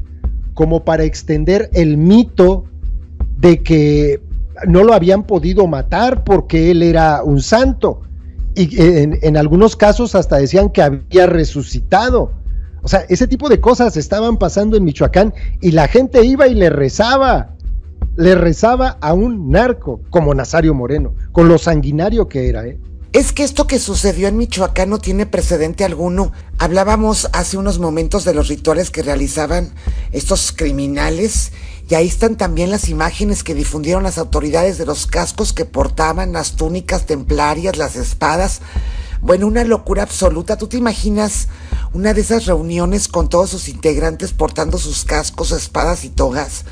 como 0.54 0.86
para 0.86 1.04
extender 1.04 1.70
el 1.74 1.98
mito 1.98 2.66
de 3.38 3.62
que 3.62 4.22
no 4.68 4.84
lo 4.84 4.94
habían 4.94 5.24
podido 5.24 5.68
matar 5.68 6.24
porque 6.24 6.72
él 6.72 6.84
era 6.84 7.24
un 7.24 7.42
santo. 7.42 8.02
Y 8.56 8.80
en, 8.80 9.36
algunos 9.36 9.76
casos 9.76 10.14
hasta 10.14 10.38
decían 10.38 10.70
que 10.70 10.84
había 10.84 11.26
resucitado. 11.26 12.32
O 12.84 12.88
sea, 12.88 13.04
ese 13.10 13.28
tipo 13.28 13.50
de 13.50 13.60
cosas 13.60 13.98
estaban 13.98 14.38
pasando 14.38 14.78
en 14.78 14.84
Michoacán 14.84 15.34
y 15.60 15.72
la 15.72 15.88
gente 15.88 16.24
iba 16.24 16.48
y 16.48 16.54
le 16.54 16.70
rezaba. 16.70 17.56
Le 18.16 18.36
rezaba 18.36 18.98
a 19.02 19.14
un 19.14 19.50
narco 19.50 20.02
como 20.12 20.36
Nazario 20.36 20.76
Moreno, 20.76 21.16
con 21.32 21.48
lo 21.48 21.58
sanguinario 21.58 22.28
que 22.28 22.48
era. 22.48 22.68
¿eh? 22.68 22.80
Es 23.14 23.32
que 23.32 23.44
esto 23.44 23.68
que 23.68 23.78
sucedió 23.78 24.28
en 24.28 24.38
Michoacán 24.38 24.90
no 24.90 24.98
tiene 24.98 25.28
precedente 25.28 25.86
alguno. 25.86 26.32
Hablábamos 26.58 27.30
hace 27.32 27.58
unos 27.58 27.78
momentos 27.78 28.26
de 28.26 28.34
los 28.34 28.48
rituales 28.48 28.90
que 28.90 29.04
realizaban 29.04 29.72
estos 30.12 30.52
criminales 30.52 31.52
y 31.88 31.94
ahí 31.94 32.08
están 32.08 32.38
también 32.38 32.72
las 32.72 32.90
imágenes 32.90 33.44
que 33.44 33.54
difundieron 33.54 34.02
las 34.02 34.18
autoridades 34.18 34.80
de 34.80 34.88
los 34.88 35.06
cascos 35.06 35.54
que 35.54 35.64
portaban, 35.64 36.34
las 36.34 36.56
túnicas 36.56 37.06
templarias, 37.06 37.78
las 37.78 37.98
espadas. 37.98 38.62
Bueno, 39.22 39.46
una 39.46 39.64
locura 39.64 40.02
absoluta. 40.02 40.58
¿Tú 40.58 40.66
te 40.66 40.78
imaginas 40.78 41.50
una 41.94 42.16
de 42.16 42.22
esas 42.22 42.48
reuniones 42.48 43.08
con 43.08 43.30
todos 43.30 43.52
sus 43.52 43.70
integrantes 43.70 44.34
portando 44.34 44.80
sus 44.80 45.06
cascos, 45.06 45.52
espadas 45.52 46.04
y 46.04 46.10
togas? 46.10 46.66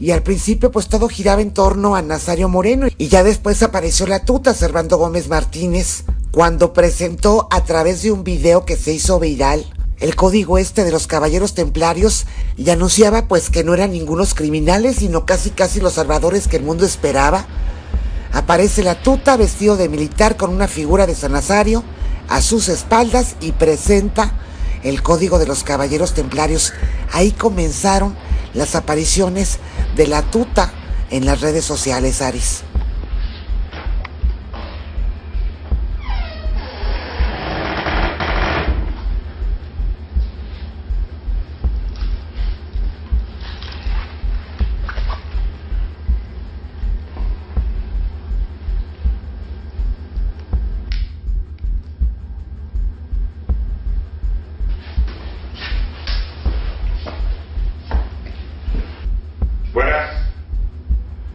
Y 0.00 0.10
al 0.10 0.22
principio 0.22 0.70
pues 0.70 0.88
todo 0.88 1.08
giraba 1.08 1.40
en 1.40 1.52
torno 1.52 1.94
a 1.94 2.02
Nazario 2.02 2.48
Moreno 2.48 2.88
y 2.98 3.08
ya 3.08 3.22
después 3.22 3.62
apareció 3.62 4.06
la 4.06 4.24
tuta 4.24 4.54
Servando 4.54 4.98
Gómez 4.98 5.28
Martínez 5.28 6.04
cuando 6.30 6.72
presentó 6.72 7.46
a 7.50 7.64
través 7.64 8.02
de 8.02 8.10
un 8.10 8.24
video 8.24 8.64
que 8.64 8.76
se 8.76 8.92
hizo 8.92 9.20
viral 9.20 9.64
el 10.00 10.16
código 10.16 10.58
este 10.58 10.84
de 10.84 10.90
los 10.90 11.06
caballeros 11.06 11.54
templarios 11.54 12.26
y 12.56 12.68
anunciaba 12.70 13.28
pues 13.28 13.50
que 13.50 13.62
no 13.62 13.74
eran 13.74 13.92
ningunos 13.92 14.34
criminales 14.34 14.96
sino 14.96 15.24
casi 15.24 15.50
casi 15.50 15.80
los 15.80 15.94
salvadores 15.94 16.48
que 16.48 16.56
el 16.56 16.64
mundo 16.64 16.84
esperaba. 16.84 17.46
Aparece 18.32 18.82
la 18.82 19.00
tuta 19.00 19.36
vestido 19.36 19.76
de 19.76 19.88
militar 19.88 20.36
con 20.36 20.50
una 20.50 20.66
figura 20.66 21.06
de 21.06 21.14
San 21.14 21.32
Nazario 21.32 21.84
a 22.28 22.42
sus 22.42 22.68
espaldas 22.68 23.36
y 23.40 23.52
presenta 23.52 24.32
el 24.82 25.02
código 25.02 25.38
de 25.38 25.46
los 25.46 25.62
caballeros 25.62 26.14
templarios. 26.14 26.72
Ahí 27.12 27.30
comenzaron 27.30 28.16
las 28.54 28.74
apariciones 28.74 29.58
de 29.96 30.06
la 30.06 30.22
tuta 30.22 30.72
en 31.10 31.26
las 31.26 31.40
redes 31.40 31.64
sociales, 31.64 32.22
Aris. 32.22 32.62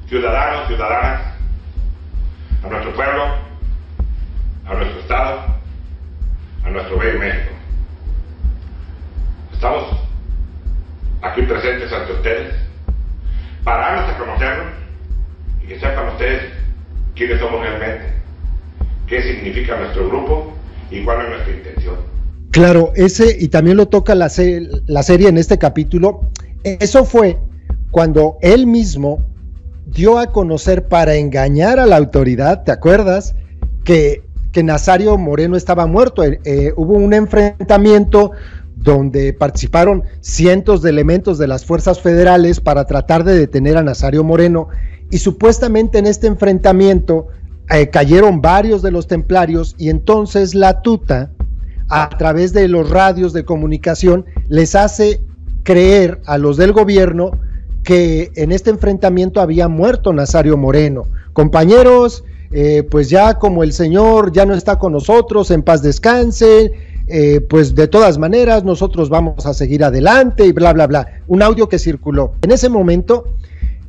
Ciudadanos, 0.09 0.67
ciudadanas, 0.67 1.21
a 2.63 2.67
nuestro 2.67 2.93
pueblo, 2.95 3.23
a 4.65 4.73
nuestro 4.73 4.99
Estado, 5.01 5.39
a 6.63 6.69
nuestro 6.71 6.97
bello 6.97 7.19
México. 7.19 7.51
Estamos 9.53 9.83
aquí 11.21 11.43
presentes 11.43 11.93
ante 11.93 12.13
ustedes 12.13 12.55
para 13.63 13.81
darnos 13.85 14.15
a 14.15 14.17
conocernos 14.17 14.73
y 15.63 15.67
que 15.67 15.79
sepan 15.79 16.07
ustedes 16.09 16.53
quiénes 17.15 17.39
somos 17.39 17.61
realmente, 17.61 18.13
qué 19.05 19.21
significa 19.21 19.77
nuestro 19.77 20.09
grupo 20.09 20.53
y 20.89 21.03
cuál 21.03 21.21
es 21.21 21.29
nuestra 21.29 21.53
intención. 21.53 21.95
Claro, 22.49 22.91
ese, 22.95 23.37
y 23.39 23.49
también 23.49 23.77
lo 23.77 23.87
toca 23.87 24.15
la, 24.15 24.31
la 24.87 25.03
serie 25.03 25.29
en 25.29 25.37
este 25.37 25.59
capítulo, 25.59 26.21
eso 26.63 27.05
fue 27.05 27.37
cuando 27.91 28.37
él 28.41 28.65
mismo 28.65 29.23
dio 29.91 30.17
a 30.17 30.27
conocer 30.27 30.87
para 30.87 31.15
engañar 31.15 31.79
a 31.79 31.85
la 31.85 31.97
autoridad, 31.97 32.63
¿te 32.63 32.71
acuerdas? 32.71 33.35
Que, 33.83 34.23
que 34.51 34.63
Nazario 34.63 35.17
Moreno 35.17 35.55
estaba 35.55 35.85
muerto. 35.85 36.23
Eh, 36.23 36.39
eh, 36.45 36.73
hubo 36.75 36.93
un 36.93 37.13
enfrentamiento 37.13 38.31
donde 38.75 39.33
participaron 39.33 40.03
cientos 40.21 40.81
de 40.81 40.89
elementos 40.89 41.37
de 41.37 41.47
las 41.47 41.65
fuerzas 41.65 41.99
federales 41.99 42.61
para 42.61 42.85
tratar 42.85 43.23
de 43.23 43.37
detener 43.37 43.77
a 43.77 43.83
Nazario 43.83 44.23
Moreno 44.23 44.69
y 45.11 45.17
supuestamente 45.17 45.97
en 45.97 46.07
este 46.07 46.27
enfrentamiento 46.27 47.27
eh, 47.69 47.89
cayeron 47.89 48.41
varios 48.41 48.81
de 48.81 48.91
los 48.91 49.07
templarios 49.07 49.75
y 49.77 49.89
entonces 49.89 50.55
la 50.55 50.81
tuta, 50.81 51.31
a 51.89 52.09
través 52.09 52.53
de 52.53 52.67
los 52.67 52.89
radios 52.89 53.33
de 53.33 53.43
comunicación, 53.43 54.25
les 54.47 54.75
hace 54.75 55.21
creer 55.63 56.21
a 56.25 56.37
los 56.37 56.55
del 56.57 56.71
gobierno 56.71 57.31
que 57.83 58.31
en 58.35 58.51
este 58.51 58.69
enfrentamiento 58.69 59.41
había 59.41 59.67
muerto 59.67 60.13
Nazario 60.13 60.57
Moreno. 60.57 61.05
Compañeros, 61.33 62.23
eh, 62.51 62.83
pues 62.89 63.09
ya 63.09 63.35
como 63.35 63.63
el 63.63 63.73
Señor 63.73 64.31
ya 64.31 64.45
no 64.45 64.53
está 64.53 64.77
con 64.77 64.93
nosotros, 64.93 65.51
en 65.51 65.63
paz 65.63 65.81
descanse, 65.81 66.71
eh, 67.07 67.41
pues 67.41 67.75
de 67.75 67.87
todas 67.87 68.17
maneras 68.17 68.63
nosotros 68.63 69.09
vamos 69.09 69.45
a 69.45 69.53
seguir 69.53 69.83
adelante 69.83 70.45
y 70.45 70.51
bla, 70.51 70.73
bla, 70.73 70.87
bla. 70.87 71.07
Un 71.27 71.41
audio 71.41 71.69
que 71.69 71.79
circuló. 71.79 72.33
En 72.41 72.51
ese 72.51 72.69
momento 72.69 73.25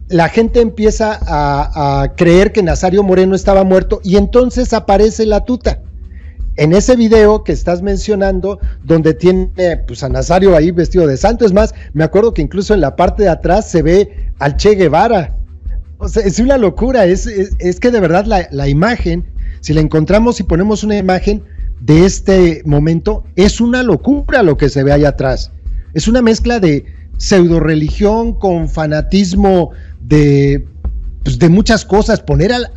la 0.09 0.29
gente 0.29 0.61
empieza 0.61 1.19
a, 1.21 2.03
a 2.03 2.15
creer 2.17 2.53
que 2.53 2.63
Nazario 2.63 3.03
Moreno 3.03 3.35
estaba 3.35 3.65
muerto 3.65 4.01
y 4.03 4.17
entonces 4.17 4.73
aparece 4.73 5.25
la 5.27 5.45
tuta 5.45 5.81
en 6.61 6.75
ese 6.75 6.95
video 6.95 7.43
que 7.43 7.53
estás 7.53 7.81
mencionando, 7.81 8.61
donde 8.85 9.15
tiene 9.15 9.79
pues, 9.87 10.03
a 10.03 10.11
Nazario 10.11 10.55
ahí 10.55 10.71
vestido 10.71 11.07
de 11.07 11.17
santo, 11.17 11.47
es 11.47 11.55
más, 11.55 11.75
me 11.95 12.05
acuerdo 12.05 12.35
que 12.35 12.43
incluso 12.43 12.75
en 12.75 12.83
la 12.83 12.97
parte 12.97 13.23
de 13.23 13.31
atrás 13.31 13.71
se 13.71 13.81
ve 13.81 14.31
al 14.39 14.59
Che 14.59 14.75
Guevara. 14.75 15.39
O 15.97 16.07
sea, 16.07 16.23
es 16.23 16.39
una 16.39 16.59
locura, 16.59 17.07
es, 17.07 17.27
es, 17.27 17.81
que 17.81 17.91
de 17.91 18.01
verdad 18.01 18.27
la, 18.27 18.47
la, 18.51 18.69
imagen, 18.69 19.25
si 19.63 19.73
la 19.73 19.81
encontramos 19.81 20.39
y 20.39 20.43
ponemos 20.43 20.85
una 20.85 20.99
imagen 20.99 21.43
de 21.81 22.05
este 22.05 22.61
momento, 22.67 23.25
es 23.37 23.63
una 23.63 23.83
locura 23.83 24.43
lo 24.43 24.59
que 24.59 24.69
se 24.69 24.85
ve 24.85 24.93
ahí 24.93 25.07
atrás. 25.07 25.53
Es 25.95 26.09
una 26.09 26.21
mezcla 26.21 26.61
de 26.61 26.85
pseudo 27.17 27.59
religión 27.61 28.35
con 28.35 28.69
fanatismo 28.69 29.71
de, 30.03 30.67
pues, 31.25 31.39
de 31.39 31.49
muchas 31.49 31.87
cosas. 31.87 32.21
Poner 32.21 32.53
al, 32.53 32.71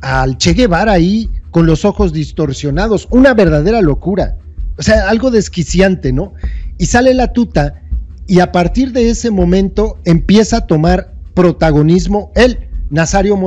al 0.00 0.36
Che 0.36 0.52
Guevara 0.52 0.94
ahí 0.94 1.30
con 1.50 1.66
los 1.66 1.84
ojos 1.84 2.12
distorsionados, 2.12 3.08
una 3.10 3.34
verdadera 3.34 3.80
locura, 3.80 4.36
o 4.78 4.82
sea, 4.82 5.08
algo 5.08 5.30
desquiciante, 5.30 6.12
¿no? 6.12 6.32
Y 6.78 6.86
sale 6.86 7.12
la 7.14 7.32
tuta 7.32 7.82
y 8.26 8.40
a 8.40 8.52
partir 8.52 8.92
de 8.92 9.10
ese 9.10 9.30
momento 9.30 9.98
empieza 10.04 10.58
a 10.58 10.66
tomar 10.66 11.12
protagonismo 11.34 12.30
él. 12.34 12.68
Nazario 12.90 13.38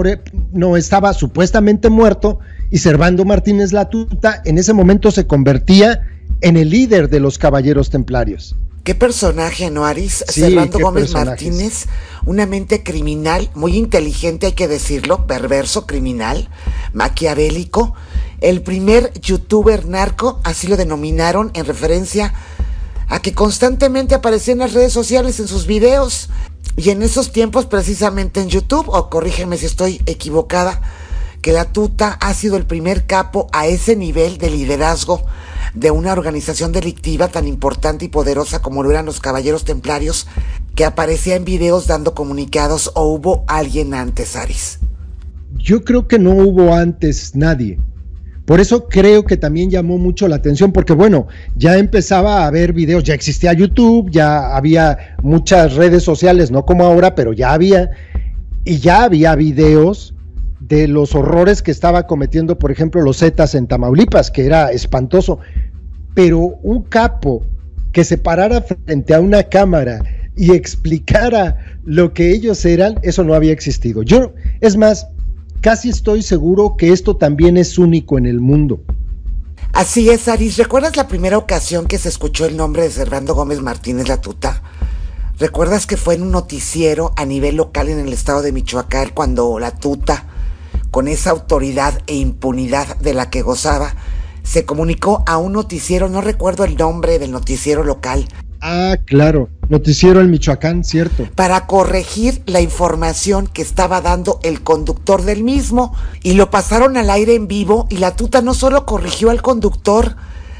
no 0.54 0.78
estaba 0.78 1.14
supuestamente 1.14 1.90
muerto 1.90 2.40
y 2.72 2.78
Servando 2.78 3.26
Martínez 3.26 3.74
la 3.74 3.90
tuta 3.90 4.42
en 4.46 4.58
ese 4.58 4.74
momento 4.74 5.12
se 5.12 5.28
convertía 5.28 6.02
en 6.42 6.58
el 6.58 6.70
líder 6.70 7.10
de 7.10 7.20
los 7.20 7.38
caballeros 7.38 7.90
templarios. 7.90 8.56
Qué 8.84 8.96
personaje, 8.96 9.72
¿no, 9.72 9.86
Aris? 9.86 10.26
Servando 10.28 10.78
Gómez 10.78 11.14
Martínez, 11.14 11.86
una 12.26 12.46
mente 12.46 12.84
criminal, 12.84 13.50
muy 13.56 13.78
inteligente, 13.78 14.48
hay 14.48 14.52
que 14.52 14.68
decirlo, 14.68 15.26
perverso, 15.26 15.88
criminal, 15.88 16.50
maquiavélico. 16.92 17.94
El 18.42 18.62
primer 18.62 19.14
youtuber 19.22 19.88
narco, 19.88 20.42
así 20.44 20.68
lo 20.68 20.76
denominaron 20.76 21.52
en 21.54 21.66
referencia 21.66 22.34
a 23.08 23.22
que 23.22 23.34
constantemente 23.34 24.16
aparecía 24.16 24.52
en 24.52 24.60
las 24.60 24.74
redes 24.74 24.92
sociales 24.92 25.40
en 25.40 25.48
sus 25.48 25.66
videos. 25.66 26.28
Y 26.76 26.90
en 26.90 27.04
esos 27.04 27.32
tiempos, 27.32 27.66
precisamente 27.66 28.42
en 28.42 28.50
YouTube, 28.50 28.90
o 28.90 29.10
corrígeme 29.10 29.56
si 29.56 29.66
estoy 29.66 30.02
equivocada, 30.08 30.82
que 31.42 31.54
la 31.54 31.72
tuta 31.72 32.18
ha 32.20 32.34
sido 32.34 32.58
el 32.58 32.66
primer 32.66 33.06
capo 33.06 33.48
a 33.54 33.66
ese 33.66 33.96
nivel 33.96 34.40
de 34.40 34.50
liderazgo 34.50 35.26
de 35.74 35.92
una 35.92 36.12
organización 36.12 36.72
delictiva 36.72 37.28
tan 37.28 37.48
importante 37.48 38.06
y 38.06 38.10
poderosa 38.10 38.62
como 38.62 38.84
lo 38.84 38.92
eran 38.92 39.06
los 39.06 39.20
Caballeros 39.20 39.66
Templarios, 39.66 40.28
que 40.76 40.86
aparecía 40.86 41.36
en 41.36 41.46
videos 41.46 41.88
dando 41.88 42.14
comunicados 42.14 42.92
o 42.96 43.08
hubo 43.08 43.44
alguien 43.48 43.94
antes, 43.94 44.36
Aris? 44.36 44.80
Yo 45.58 45.84
creo 45.84 46.08
que 46.08 46.20
no 46.20 46.32
hubo 46.32 46.74
antes 46.74 47.36
nadie. 47.36 47.80
Por 48.46 48.60
eso 48.60 48.90
creo 48.90 49.24
que 49.24 49.38
también 49.38 49.70
llamó 49.70 49.98
mucho 49.98 50.28
la 50.28 50.36
atención, 50.36 50.74
porque 50.74 50.94
bueno, 50.94 51.28
ya 51.56 51.78
empezaba 51.78 52.46
a 52.46 52.52
ver 52.52 52.74
videos, 52.74 53.04
ya 53.04 53.14
existía 53.14 53.54
YouTube, 53.54 54.12
ya 54.12 54.56
había 54.56 55.16
muchas 55.22 55.76
redes 55.76 56.04
sociales, 56.04 56.52
no 56.52 56.66
como 56.66 56.84
ahora, 56.84 57.16
pero 57.16 57.32
ya 57.32 57.54
había, 57.54 57.92
y 58.66 58.80
ya 58.80 59.04
había 59.04 59.36
videos 59.36 60.14
de 60.60 60.88
los 60.88 61.16
horrores 61.16 61.62
que 61.62 61.72
estaba 61.72 62.08
cometiendo, 62.08 62.58
por 62.58 62.72
ejemplo, 62.72 63.02
los 63.02 63.20
Zetas 63.20 63.56
en 63.56 63.68
Tamaulipas, 63.68 64.32
que 64.32 64.46
era 64.46 64.72
espantoso. 64.72 65.40
Pero 66.14 66.40
un 66.62 66.84
capo 66.84 67.46
que 67.92 68.04
se 68.04 68.18
parara 68.18 68.62
frente 68.62 69.14
a 69.14 69.22
una 69.22 69.44
cámara 69.44 70.02
y 70.36 70.52
explicara 70.52 71.58
lo 71.86 72.14
que 72.14 72.32
ellos 72.32 72.66
eran, 72.66 73.00
eso 73.04 73.24
no 73.24 73.34
había 73.34 73.52
existido. 73.52 74.04
Yo, 74.04 74.34
es 74.62 74.78
más, 74.78 75.08
casi 75.62 75.90
estoy 75.90 76.22
seguro 76.24 76.76
que 76.78 76.92
esto 76.92 77.16
también 77.16 77.58
es 77.58 77.78
único 77.78 78.18
en 78.18 78.26
el 78.26 78.40
mundo. 78.40 78.84
Así 79.74 80.10
es, 80.10 80.28
Aris. 80.28 80.58
¿Recuerdas 80.58 80.96
la 80.96 81.08
primera 81.08 81.38
ocasión 81.38 81.88
que 81.88 81.98
se 81.98 82.10
escuchó 82.10 82.46
el 82.46 82.58
nombre 82.58 82.84
de 82.84 82.92
Servando 82.92 83.34
Gómez 83.34 83.60
Martínez 83.60 84.08
La 84.08 84.22
Tuta? 84.22 84.62
¿Recuerdas 85.40 85.88
que 85.88 85.98
fue 85.98 86.14
en 86.14 86.22
un 86.22 86.32
noticiero 86.32 87.12
a 87.16 87.26
nivel 87.26 87.56
local 87.56 87.90
en 87.90 87.98
el 87.98 88.14
estado 88.14 88.44
de 88.44 88.52
Michoacán 88.52 89.10
cuando 89.14 89.58
La 89.58 89.72
Tuta 89.72 90.28
con 90.92 91.08
esa 91.08 91.32
autoridad 91.32 92.00
e 92.06 92.16
impunidad 92.16 92.98
de 92.98 93.16
la 93.16 93.32
que 93.32 93.42
gozaba, 93.42 93.96
se 94.44 94.66
comunicó 94.66 95.24
a 95.26 95.38
un 95.38 95.54
noticiero, 95.54 96.10
no 96.10 96.22
recuerdo 96.22 96.64
el 96.66 96.78
nombre 96.78 97.18
del 97.20 97.32
noticiero 97.32 97.84
local. 97.84 98.28
Ah, 98.66 98.98
claro, 99.06 99.50
noticiero 99.68 100.22
en 100.22 100.32
Michoacán, 100.32 100.86
cierto. 100.86 101.28
Para 101.36 101.68
corregir 101.68 102.42
la 102.46 102.62
información 102.62 103.48
que 103.48 103.62
estaba 103.62 104.00
dando 104.00 104.40
el 104.42 104.62
conductor 104.62 105.24
del 105.24 105.44
mismo 105.44 105.94
y 106.22 106.34
lo 106.34 106.50
pasaron 106.50 106.96
al 106.96 107.10
aire 107.10 107.36
en 107.36 107.50
vivo 107.50 107.88
y 107.90 107.98
la 107.98 108.16
tuta 108.16 108.42
no 108.42 108.54
solo 108.54 108.86
corrigió 108.86 109.32
al 109.32 109.42
conductor, 109.42 110.16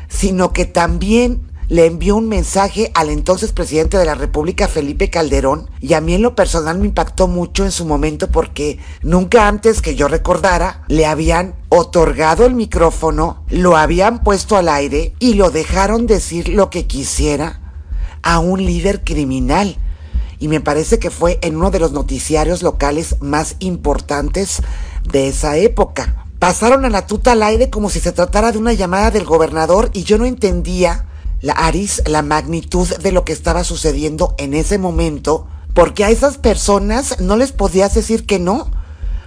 sino 0.10 0.52
que 0.52 0.66
también 0.66 1.44
le 1.70 1.86
envió 1.86 2.16
un 2.16 2.28
mensaje 2.28 2.92
al 2.94 3.10
entonces 3.10 3.52
presidente 3.52 3.98
de 3.98 4.06
la 4.06 4.16
República, 4.16 4.68
Felipe 4.68 5.10
Calderón, 5.10 5.70
y 5.80 5.94
a 5.94 6.02
mí 6.02 6.14
en 6.14 6.22
lo 6.22 6.36
personal 6.36 6.78
me 6.78 6.86
impactó 6.86 7.28
mucho 7.28 7.64
en 7.64 7.72
su 7.72 7.86
momento 7.86 8.30
porque 8.30 8.80
nunca 9.02 9.48
antes 9.48 9.82
que 9.82 9.96
yo 9.96 10.08
recordara 10.08 10.84
le 10.88 11.06
habían 11.06 11.56
otorgado 11.70 12.46
el 12.46 12.54
micrófono, 12.54 13.44
lo 13.50 13.78
habían 13.78 14.24
puesto 14.24 14.58
al 14.58 14.70
aire 14.70 15.14
y 15.20 15.36
lo 15.36 15.52
dejaron 15.52 16.08
decir 16.08 16.50
lo 16.50 16.70
que 16.70 16.86
quisiera 16.86 17.62
a 18.22 18.40
un 18.40 18.66
líder 18.66 19.04
criminal. 19.04 19.78
Y 20.40 20.50
me 20.50 20.60
parece 20.60 21.00
que 21.00 21.10
fue 21.10 21.40
en 21.42 21.56
uno 21.56 21.72
de 21.72 21.80
los 21.80 21.94
noticiarios 21.94 22.64
locales 22.64 23.16
más 23.22 23.56
importantes 23.60 24.62
de 25.10 25.30
esa 25.30 25.58
época. 25.58 26.26
Pasaron 26.40 26.84
a 26.84 26.90
la 26.90 27.08
tuta 27.08 27.32
al 27.32 27.44
aire 27.44 27.70
como 27.70 27.90
si 27.90 28.02
se 28.02 28.12
tratara 28.12 28.52
de 28.52 28.58
una 28.58 28.74
llamada 28.74 29.12
del 29.12 29.24
gobernador 29.24 29.90
y 29.94 30.04
yo 30.04 30.18
no 30.18 30.26
entendía 30.26 31.06
la 31.44 31.54
Aris, 31.54 32.02
la 32.08 32.22
magnitud 32.22 32.88
de 33.04 33.12
lo 33.12 33.26
que 33.26 33.34
estaba 33.34 33.66
sucediendo 33.66 34.34
en 34.38 34.54
ese 34.54 34.78
momento, 34.78 35.46
porque 35.74 36.06
a 36.06 36.10
esas 36.10 36.38
personas 36.38 37.20
no 37.20 37.36
les 37.36 37.52
podías 37.52 37.94
decir 37.94 38.26
que 38.26 38.40
no, 38.40 38.72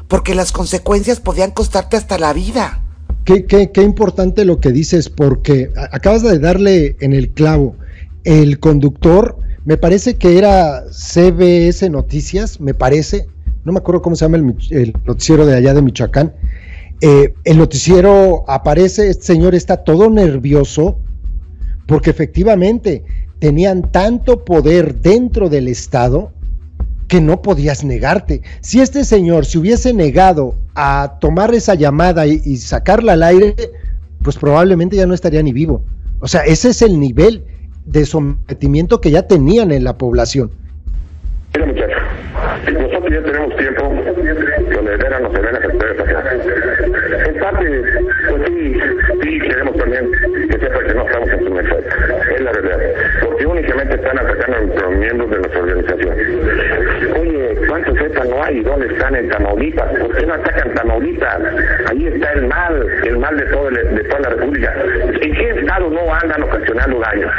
porque 0.09 0.35
las 0.35 0.51
consecuencias 0.51 1.21
podían 1.21 1.51
costarte 1.51 1.99
hasta 1.99 2.19
la 2.19 2.33
vida. 2.33 2.83
Qué, 3.25 3.45
qué, 3.45 3.71
qué 3.71 3.83
importante 3.83 4.47
lo 4.47 4.61
que 4.61 4.73
dices, 4.73 5.11
porque 5.11 5.71
acabas 5.93 6.23
de 6.23 6.39
darle 6.39 6.97
en 7.01 7.13
el 7.13 7.29
clavo. 7.31 7.77
El 8.25 8.61
conductor, 8.61 9.37
me 9.67 9.77
parece 9.77 10.17
que 10.17 10.39
era 10.39 10.85
CBS 10.91 11.91
Noticias, 11.91 12.61
me 12.61 12.73
parece, 12.73 13.27
no 13.65 13.73
me 13.73 13.79
acuerdo 13.79 14.01
cómo 14.01 14.17
se 14.17 14.25
llama 14.25 14.39
el, 14.39 14.95
noticiero 15.05 15.45
de 15.45 15.55
allá 15.55 15.75
de 15.75 15.83
Michoacán. 15.83 16.35
Eh, 17.03 17.35
el 17.45 17.59
noticiero 17.59 18.45
aparece, 18.49 19.11
este 19.11 19.25
señor 19.25 19.55
está 19.55 19.85
todo 19.85 20.09
nervioso, 20.09 20.99
porque 21.87 22.11
efectivamente 22.11 23.05
tenían 23.39 23.83
tanto 23.91 24.45
poder 24.45 24.97
dentro 24.97 25.49
del 25.49 25.69
Estado 25.69 26.33
que 27.09 27.21
no 27.21 27.43
podías 27.43 27.85
negarte. 27.85 28.43
Si 28.61 28.81
este 28.81 29.05
señor 29.05 29.47
se 29.47 29.59
hubiese 29.59 29.93
negado 29.93 30.55
a 30.75 31.19
tomar 31.21 31.55
esa 31.55 31.75
llamada 31.75 32.27
y, 32.27 32.57
sacarla 32.57 33.13
al 33.13 33.23
aire, 33.23 33.55
pues 34.23 34.37
probablemente 34.37 34.97
ya 34.97 35.07
no 35.07 35.15
estaría 35.15 35.43
ni 35.43 35.53
vivo. 35.53 35.85
O 36.19 36.27
sea, 36.27 36.43
ese 36.43 36.71
es 36.71 36.83
el 36.83 36.99
nivel 36.99 37.45
de 37.85 38.05
sometimiento 38.05 39.01
que 39.01 39.11
ya 39.13 39.27
tenían 39.27 39.71
en 39.71 39.85
la 39.85 39.97
población. 39.97 40.51
Mira, 41.55 41.67
muchachos, 41.67 42.03
nosotros 42.73 43.13
ya 43.13 43.23
tenemos 43.23 43.57
tiempo 43.57 43.83
donde 44.75 44.97
veran 44.97 45.23
los 45.23 45.33
parte, 47.39 47.65
pues 47.69 48.26
sí, 48.47 48.81
sí 49.23 49.39
queremos 49.41 49.77
también 49.77 50.11
que 50.51 50.59
sepa 50.59 50.81
que 50.81 50.95
no 50.95 51.07
estamos 51.07 51.29
en 51.31 51.45
su 51.45 51.51
mesa. 51.51 51.77
Es 52.35 52.41
la 52.41 52.53
verdad. 52.53 52.79
Porque 53.25 53.47
únicamente 53.47 53.97
están 53.97 54.19
atacando 54.19 54.57
a 54.57 54.81
los 54.83 54.97
miembros 54.97 55.31
de 55.31 55.39
nuestra 55.39 55.61
organización. 55.61 56.17
Oye, 57.21 57.55
¿cuántos 57.69 57.99
zetas 57.99 58.29
no 58.29 58.43
hay? 58.43 58.61
¿Dónde 58.63 58.87
están 58.87 59.15
en 59.17 59.29
Tamaulipas? 59.29 59.89
¿Por 59.99 60.17
qué 60.17 60.27
no 60.27 60.35
atacan 60.35 60.75
Tamaulipas? 60.75 61.39
Ahí 61.91 62.07
está 62.07 62.33
el 62.33 62.47
mal, 62.47 62.87
el 63.05 63.19
mal 63.19 63.37
de, 63.37 63.45
todo 63.47 63.69
el, 63.69 63.95
de 63.95 64.05
toda 64.05 64.21
la 64.21 64.29
República. 64.31 64.75
¿En 65.21 65.35
qué 65.35 65.51
estado 65.51 65.91
no 65.91 66.15
andan 66.15 66.43
ocasionando 66.43 67.01
daños? 67.01 67.33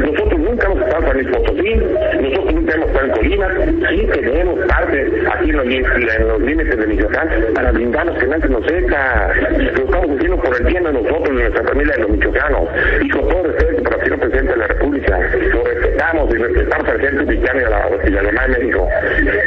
Nosotros 0.00 0.40
nunca 0.40 0.66
hemos 0.66 0.80
estado 0.82 1.02
para 1.02 1.14
Luis 1.14 1.28
Potosí, 1.28 1.74
nosotros 2.20 2.54
nunca 2.54 2.74
hemos 2.74 2.88
estado 2.88 3.06
en 3.06 3.12
Colima, 3.12 3.48
sí 3.90 4.08
tenemos 4.12 4.66
parte 4.66 5.12
aquí 5.32 5.50
en 5.50 5.56
los, 5.56 5.66
en 5.66 6.46
límites 6.46 6.78
de 6.78 6.86
Michoacán 6.86 7.28
para 7.54 7.72
brindarnos 7.72 8.18
que 8.18 8.26
nadie 8.26 8.48
nos 8.48 8.66
seca. 8.66 9.32
Estamos 9.58 10.10
por 10.36 10.56
el 10.56 10.64
bien 10.64 10.84
de 10.84 10.92
nosotros, 10.92 11.28
de 11.28 11.42
nuestra 11.42 11.64
familia, 11.64 11.94
de 11.94 12.02
los 12.02 12.10
michoacanos. 12.10 12.68
Y 13.02 13.08
con 13.10 13.28
todo 13.28 13.42
respeto 13.42 13.82
para 13.82 13.96
el 13.96 14.02
señor 14.02 14.20
presidente 14.20 14.52
de 14.52 14.58
la 14.58 14.66
República, 14.66 15.18
lo 15.18 15.64
respetamos 15.64 16.34
y 16.34 16.38
respetamos 16.38 16.88
al 16.88 16.96
presidente 16.96 17.24
mexicano 17.24 17.60
y 17.60 17.64
a 17.64 17.70
la, 17.70 17.88
y 18.04 18.06
a 18.06 18.10
la 18.10 18.22
demás 18.22 18.48
México. 18.48 18.88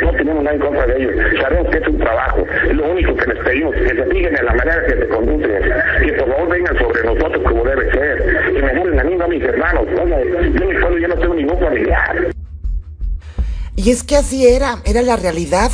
No 0.02 0.12
tenemos 0.12 0.44
nada 0.44 0.56
en 0.56 0.62
contra 0.62 0.86
de 0.88 0.98
ellos. 0.98 1.14
Sabemos 1.42 1.70
que 1.70 1.78
es 1.78 1.88
un 1.88 1.98
trabajo. 1.98 2.46
Lo 2.72 2.92
único 2.92 3.16
que 3.16 3.34
les 3.34 3.44
pedimos, 3.44 3.76
que 3.76 3.90
se 3.90 4.06
fijen 4.06 4.38
en 4.38 4.46
la 4.46 4.54
manera 4.54 4.86
que 4.86 4.96
se 4.96 5.08
conducen, 5.08 5.64
que 6.06 6.14
por 6.14 6.30
favor 6.30 6.50
vengan 6.50 6.78
sobre 6.78 7.04
nosotros 7.04 7.44
como 7.44 7.64
debe 7.64 7.92
ser, 7.92 8.54
que 8.54 8.62
me 8.62 8.74
dejen 8.74 9.00
a 9.00 9.04
mí, 9.04 9.16
no 9.16 9.26
a 9.26 9.28
mis 9.28 9.44
hermanos. 9.44 9.88
Oiga, 10.02 10.18
yo 10.24 10.66
mi 10.66 10.76
pueblo 10.76 10.98
yo 10.98 11.08
no 11.08 11.16
tengo 11.16 11.34
ningún 11.36 11.60
familiar. 11.60 12.28
Y 13.76 13.92
es 13.92 14.04
que 14.04 14.16
así 14.16 14.48
era, 14.48 14.80
era 14.86 15.02
la 15.02 15.16
realidad. 15.16 15.72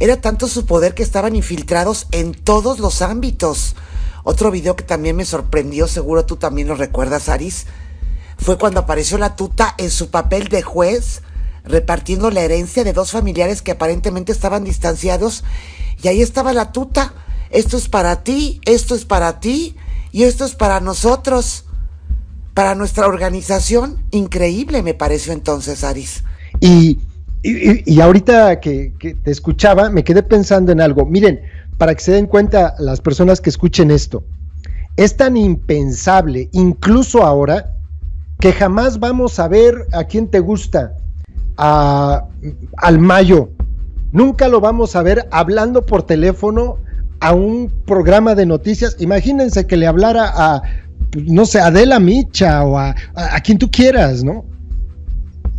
Era 0.00 0.18
tanto 0.18 0.46
su 0.46 0.64
poder 0.64 0.94
que 0.94 1.02
estaban 1.02 1.36
infiltrados 1.36 2.06
en 2.10 2.32
todos 2.32 2.78
los 2.80 3.02
ámbitos. 3.02 3.76
Otro 4.24 4.50
video 4.50 4.76
que 4.76 4.84
también 4.84 5.16
me 5.16 5.24
sorprendió, 5.24 5.86
seguro 5.86 6.26
tú 6.26 6.36
también 6.36 6.68
lo 6.68 6.74
recuerdas, 6.74 7.28
Aris, 7.28 7.66
fue 8.40 8.58
cuando 8.58 8.80
apareció 8.80 9.18
la 9.18 9.36
tuta 9.36 9.74
en 9.78 9.90
su 9.90 10.10
papel 10.10 10.48
de 10.48 10.62
juez, 10.62 11.22
repartiendo 11.64 12.30
la 12.30 12.40
herencia 12.40 12.84
de 12.84 12.92
dos 12.92 13.10
familiares 13.12 13.60
que 13.60 13.72
aparentemente 13.72 14.32
estaban 14.32 14.64
distanciados. 14.64 15.44
Y 16.02 16.08
ahí 16.08 16.22
estaba 16.22 16.52
la 16.52 16.72
tuta. 16.72 17.12
Esto 17.50 17.76
es 17.76 17.88
para 17.88 18.24
ti, 18.24 18.60
esto 18.64 18.94
es 18.94 19.04
para 19.04 19.40
ti 19.40 19.76
y 20.10 20.22
esto 20.22 20.44
es 20.44 20.54
para 20.54 20.80
nosotros. 20.80 21.64
Para 22.54 22.74
nuestra 22.74 23.06
organización. 23.06 24.02
Increíble 24.10 24.82
me 24.82 24.94
pareció 24.94 25.32
entonces, 25.32 25.84
Aris. 25.84 26.24
Y, 26.60 26.98
y, 27.42 28.00
ahorita 28.00 28.60
que, 28.60 28.94
que 28.98 29.14
te 29.14 29.30
escuchaba, 29.30 29.90
me 29.90 30.02
quedé 30.02 30.22
pensando 30.22 30.72
en 30.72 30.80
algo. 30.80 31.06
Miren, 31.06 31.40
para 31.80 31.94
que 31.94 32.02
se 32.02 32.12
den 32.12 32.26
cuenta 32.26 32.74
las 32.78 33.00
personas 33.00 33.40
que 33.40 33.48
escuchen 33.48 33.90
esto, 33.90 34.22
es 34.98 35.16
tan 35.16 35.38
impensable, 35.38 36.50
incluso 36.52 37.22
ahora, 37.22 37.72
que 38.38 38.52
jamás 38.52 39.00
vamos 39.00 39.38
a 39.38 39.48
ver 39.48 39.86
a 39.94 40.04
quién 40.04 40.28
te 40.28 40.40
gusta, 40.40 40.92
a, 41.56 42.26
al 42.76 42.98
Mayo. 42.98 43.48
Nunca 44.12 44.46
lo 44.48 44.60
vamos 44.60 44.94
a 44.94 45.00
ver 45.00 45.26
hablando 45.30 45.86
por 45.86 46.02
teléfono 46.02 46.76
a 47.20 47.32
un 47.32 47.72
programa 47.86 48.34
de 48.34 48.44
noticias. 48.44 48.96
Imagínense 48.98 49.66
que 49.66 49.78
le 49.78 49.86
hablara 49.86 50.30
a, 50.34 50.62
no 51.16 51.46
sé, 51.46 51.60
a 51.60 51.68
Adela 51.68 51.98
Micha 51.98 52.62
o 52.62 52.76
a, 52.76 52.94
a 53.14 53.40
quien 53.40 53.56
tú 53.56 53.70
quieras, 53.70 54.22
¿no? 54.22 54.44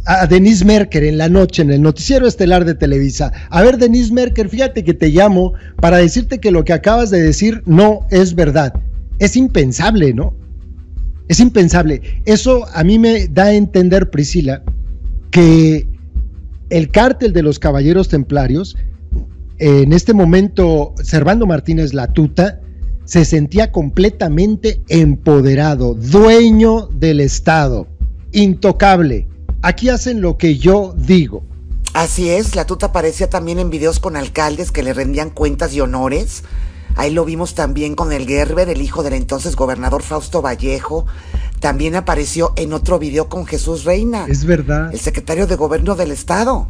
A 0.05 0.25
Denise 0.25 0.65
Merker 0.65 1.03
en 1.03 1.17
la 1.17 1.29
noche 1.29 1.61
en 1.61 1.71
el 1.71 1.81
noticiero 1.81 2.27
estelar 2.27 2.65
de 2.65 2.73
Televisa. 2.73 3.31
A 3.49 3.61
ver, 3.61 3.77
Denise 3.77 4.11
Merker, 4.13 4.49
fíjate 4.49 4.83
que 4.83 4.93
te 4.93 5.09
llamo 5.09 5.53
para 5.77 5.97
decirte 5.97 6.39
que 6.39 6.51
lo 6.51 6.65
que 6.65 6.73
acabas 6.73 7.11
de 7.11 7.21
decir 7.21 7.61
no 7.65 8.07
es 8.09 8.33
verdad. 8.33 8.73
Es 9.19 9.35
impensable, 9.35 10.13
¿no? 10.13 10.33
Es 11.27 11.39
impensable. 11.39 12.01
Eso 12.25 12.65
a 12.73 12.83
mí 12.83 12.97
me 12.97 13.27
da 13.27 13.45
a 13.45 13.53
entender, 13.53 14.09
Priscila, 14.09 14.63
que 15.29 15.87
el 16.69 16.89
cártel 16.89 17.31
de 17.31 17.43
los 17.43 17.59
caballeros 17.59 18.09
templarios, 18.09 18.75
en 19.59 19.93
este 19.93 20.13
momento, 20.13 20.95
Servando 21.03 21.45
Martínez 21.45 21.93
Latuta, 21.93 22.59
se 23.05 23.25
sentía 23.25 23.71
completamente 23.71 24.81
empoderado, 24.87 25.93
dueño 25.93 26.87
del 26.87 27.19
Estado, 27.19 27.87
intocable 28.31 29.27
Aquí 29.61 29.89
hacen 29.89 30.21
lo 30.21 30.37
que 30.37 30.57
yo 30.57 30.93
digo. 30.97 31.43
Así 31.93 32.29
es, 32.29 32.55
la 32.55 32.65
tuta 32.65 32.87
aparecía 32.87 33.29
también 33.29 33.59
en 33.59 33.69
videos 33.69 33.99
con 33.99 34.15
alcaldes 34.15 34.71
que 34.71 34.81
le 34.81 34.93
rendían 34.93 35.29
cuentas 35.29 35.73
y 35.73 35.81
honores. 35.81 36.43
Ahí 36.95 37.11
lo 37.11 37.25
vimos 37.25 37.53
también 37.53 37.95
con 37.95 38.11
el 38.11 38.25
Gerber, 38.25 38.69
el 38.69 38.81
hijo 38.81 39.03
del 39.03 39.13
entonces 39.13 39.55
gobernador 39.55 40.01
Fausto 40.01 40.41
Vallejo. 40.41 41.05
También 41.59 41.95
apareció 41.95 42.53
en 42.55 42.73
otro 42.73 42.97
video 42.97 43.29
con 43.29 43.45
Jesús 43.45 43.83
Reina. 43.83 44.25
Es 44.27 44.45
verdad. 44.45 44.91
El 44.91 44.99
secretario 44.99 45.47
de 45.47 45.55
gobierno 45.55 45.95
del 45.95 46.11
estado. 46.11 46.69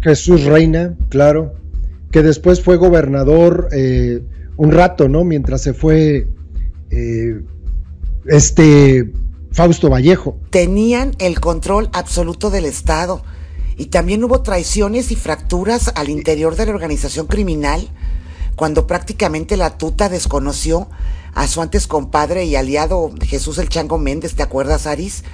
Jesús 0.00 0.44
Reina, 0.44 0.94
claro. 1.08 1.54
Que 2.10 2.22
después 2.22 2.62
fue 2.62 2.76
gobernador 2.76 3.68
eh, 3.72 4.22
un 4.56 4.72
rato, 4.72 5.08
¿no? 5.08 5.24
Mientras 5.24 5.62
se 5.62 5.74
fue 5.74 6.26
eh, 6.90 7.40
este 8.26 9.12
Fausto 9.56 9.88
Vallejo. 9.88 10.36
Tenían 10.50 11.16
el 11.18 11.40
control 11.40 11.88
absoluto 11.94 12.50
del 12.50 12.66
Estado. 12.66 13.22
Y 13.78 13.86
también 13.86 14.22
hubo 14.22 14.42
traiciones 14.42 15.10
y 15.10 15.16
fracturas 15.16 15.92
al 15.94 16.10
interior 16.10 16.56
de 16.56 16.66
la 16.66 16.72
organización 16.72 17.26
criminal, 17.26 17.88
cuando 18.54 18.86
prácticamente 18.86 19.56
la 19.56 19.78
tuta 19.78 20.10
desconoció 20.10 20.88
a 21.32 21.48
su 21.48 21.62
antes 21.62 21.86
compadre 21.86 22.44
y 22.44 22.54
aliado 22.54 23.10
Jesús 23.22 23.56
el 23.56 23.70
Chango 23.70 23.96
Méndez, 23.96 24.34
¿te 24.34 24.42
acuerdas, 24.42 24.86
Aris? 24.86 25.24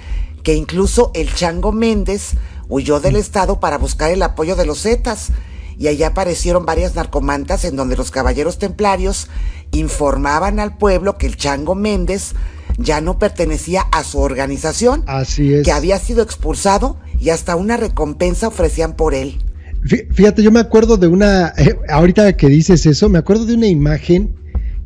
Que 0.45 0.55
incluso 0.55 1.11
el 1.15 1.35
Chango 1.35 1.73
Méndez 1.73 2.35
huyó 2.69 3.01
del 3.01 3.17
Estado 3.17 3.59
para 3.59 3.77
buscar 3.77 4.13
el 4.13 4.23
apoyo 4.23 4.55
de 4.55 4.67
los 4.67 4.83
Zetas. 4.83 5.31
Y 5.79 5.89
allá 5.89 6.09
aparecieron 6.09 6.65
varias 6.65 6.95
narcomantas 6.95 7.65
en 7.65 7.75
donde 7.75 7.97
los 7.97 8.13
caballeros 8.13 8.59
templarios 8.59 9.27
informaban 9.73 10.61
al 10.61 10.77
pueblo 10.77 11.19
que 11.19 11.27
el 11.27 11.37
Chango 11.37 11.75
Méndez 11.75 12.35
ya 12.83 13.01
no 13.01 13.19
pertenecía 13.19 13.83
a 13.93 14.05
su 14.05 14.19
organización. 14.19 15.03
Así 15.07 15.55
es. 15.55 15.65
Que 15.65 15.73
había 15.73 15.99
sido 15.99 16.23
expulsado 16.23 16.99
y 17.21 17.31
hasta 17.31 17.57
una 17.57 17.77
recompensa 17.77 18.49
ofrecían 18.49 18.95
por 18.95 19.15
él. 19.15 19.39
Fíjate, 19.85 20.43
yo 20.43 20.53
me 20.53 20.61
acuerdo 20.61 20.97
de 20.97 21.09
una, 21.09 21.53
eh, 21.57 21.77
ahorita 21.89 22.37
que 22.37 22.49
dices 22.49 22.87
eso, 22.87 23.09
me 23.09 23.19
acuerdo 23.19 23.47
de 23.47 23.55
una 23.55 23.67
imagen 23.67 24.35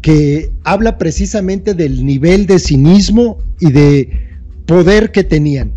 que 0.00 0.50
habla 0.64 0.96
precisamente 0.96 1.74
del 1.74 2.06
nivel 2.06 2.46
de 2.46 2.58
cinismo 2.58 3.38
y 3.60 3.72
de 3.72 4.10
poder 4.66 5.12
que 5.12 5.22
tenían. 5.22 5.72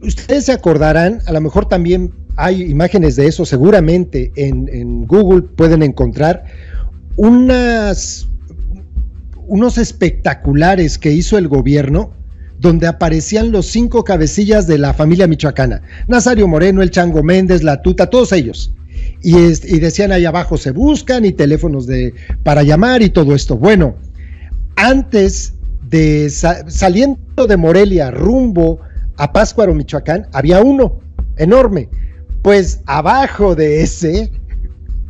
Ustedes 0.00 0.46
se 0.46 0.52
acordarán, 0.52 1.20
a 1.26 1.32
lo 1.32 1.40
mejor 1.40 1.66
también 1.66 2.12
hay 2.36 2.62
imágenes 2.62 3.14
de 3.16 3.26
eso, 3.26 3.44
seguramente 3.44 4.32
en, 4.34 4.68
en 4.72 5.06
Google 5.06 5.42
pueden 5.42 5.82
encontrar 5.82 6.44
unas 7.16 8.28
unos 9.46 9.78
espectaculares 9.78 10.98
que 10.98 11.12
hizo 11.12 11.38
el 11.38 11.48
gobierno 11.48 12.12
donde 12.58 12.86
aparecían 12.86 13.50
los 13.50 13.66
cinco 13.66 14.04
cabecillas 14.04 14.66
de 14.66 14.78
la 14.78 14.94
familia 14.94 15.26
michoacana. 15.26 15.82
Nazario 16.08 16.48
Moreno, 16.48 16.82
el 16.82 16.90
Chango 16.90 17.22
Méndez, 17.22 17.62
la 17.62 17.82
Tuta, 17.82 18.08
todos 18.08 18.32
ellos. 18.32 18.72
Y, 19.22 19.36
y 19.36 19.80
decían 19.80 20.12
ahí 20.12 20.24
abajo 20.24 20.56
se 20.56 20.70
buscan 20.70 21.24
y 21.24 21.32
teléfonos 21.32 21.86
de, 21.86 22.14
para 22.42 22.62
llamar 22.62 23.02
y 23.02 23.10
todo 23.10 23.34
esto. 23.34 23.56
Bueno, 23.56 23.96
antes 24.76 25.54
de 25.88 26.30
saliendo 26.30 27.46
de 27.46 27.56
Morelia 27.56 28.10
rumbo 28.10 28.80
a 29.16 29.32
Páscuaro, 29.32 29.74
Michoacán, 29.74 30.26
había 30.32 30.60
uno 30.60 31.00
enorme. 31.36 31.88
Pues 32.42 32.80
abajo 32.86 33.54
de 33.54 33.82
ese, 33.82 34.30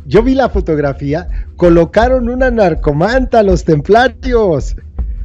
yo 0.05 0.23
vi 0.23 0.35
la 0.35 0.49
fotografía, 0.49 1.27
colocaron 1.55 2.29
una 2.29 2.51
narcomanta 2.51 3.39
a 3.39 3.43
los 3.43 3.63
templarios. 3.63 4.75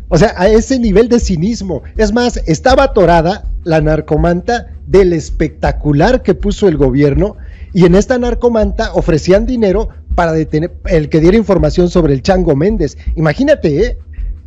O 0.09 0.19
sea, 0.19 0.35
a 0.37 0.49
ese 0.49 0.79
nivel 0.79 1.09
de 1.09 1.21
cinismo. 1.21 1.83
Es 1.97 2.13
más, 2.13 2.39
estaba 2.47 2.85
atorada 2.85 3.45
la 3.63 3.81
narcomanta 3.81 4.67
del 4.87 5.13
espectacular 5.13 6.23
que 6.23 6.35
puso 6.35 6.67
el 6.67 6.77
gobierno 6.77 7.37
y 7.73 7.85
en 7.85 7.95
esta 7.95 8.19
narcomanta 8.19 8.93
ofrecían 8.95 9.47
dinero 9.47 9.91
para 10.17 10.33
detener 10.33 10.73
el 10.87 11.09
que 11.09 11.21
diera 11.21 11.37
información 11.37 11.89
sobre 11.89 12.15
el 12.15 12.23
Chango 12.23 12.57
Méndez. 12.57 12.99
Imagínate, 13.15 13.87
¿eh? 13.87 13.99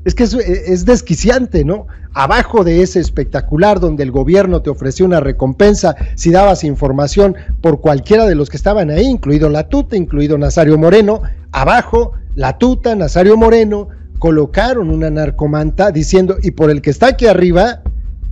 Es 0.05 0.15
que 0.15 0.23
es, 0.23 0.85
desquiciante, 0.85 1.63
¿no? 1.63 1.87
Abajo 2.13 2.63
de 2.63 2.81
ese 2.81 2.99
espectacular 2.99 3.79
donde 3.79 4.03
el 4.03 4.11
gobierno 4.11 4.61
te 4.61 4.69
ofreció 4.69 5.05
una 5.05 5.21
recompensa 5.21 5.95
si 6.15 6.29
dabas 6.31 6.63
información 6.63 7.35
por 7.61 7.79
cualquiera 7.79 8.25
de 8.25 8.35
los 8.35 8.49
que 8.49 8.57
estaban 8.57 8.89
ahí, 8.89 9.05
incluido 9.05 9.49
la 9.49 9.69
tuta, 9.69 9.95
incluido 9.95 10.37
Nazario 10.37 10.77
Moreno, 10.77 11.21
abajo 11.51 12.13
la 12.35 12.57
tuta, 12.57 12.95
Nazario 12.95 13.37
Moreno, 13.37 13.87
colocaron 14.19 14.89
una 14.89 15.09
narcomanta 15.09 15.91
diciendo, 15.91 16.37
y 16.41 16.51
por 16.51 16.69
el 16.69 16.81
que 16.81 16.89
está 16.89 17.07
aquí 17.07 17.27
arriba, 17.27 17.81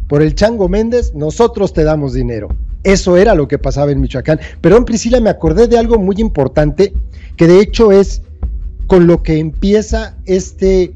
por 0.08 0.22
el 0.22 0.36
Chango 0.36 0.68
Méndez, 0.68 1.14
nosotros 1.16 1.74
te 1.74 1.84
damos 1.84 2.14
dinero. 2.14 2.50
Eso 2.84 3.16
era 3.16 3.36
lo 3.36 3.48
que 3.48 3.60
pasaba 3.60 3.92
en 3.92 4.02
Michoacán. 4.02 4.40
Pero 4.60 4.78
en 4.78 4.86
Priscila 4.86 5.20
me 5.20 5.30
acordé 5.30 5.68
de 5.68 5.78
algo 5.78 5.98
muy 6.00 6.16
importante, 6.20 6.94
que 7.38 7.48
de 7.48 7.60
hecho 7.60 7.92
es 7.92 8.24
con 8.88 9.08
lo 9.08 9.24
que 9.24 9.40
empieza 9.40 10.18
este 10.26 10.94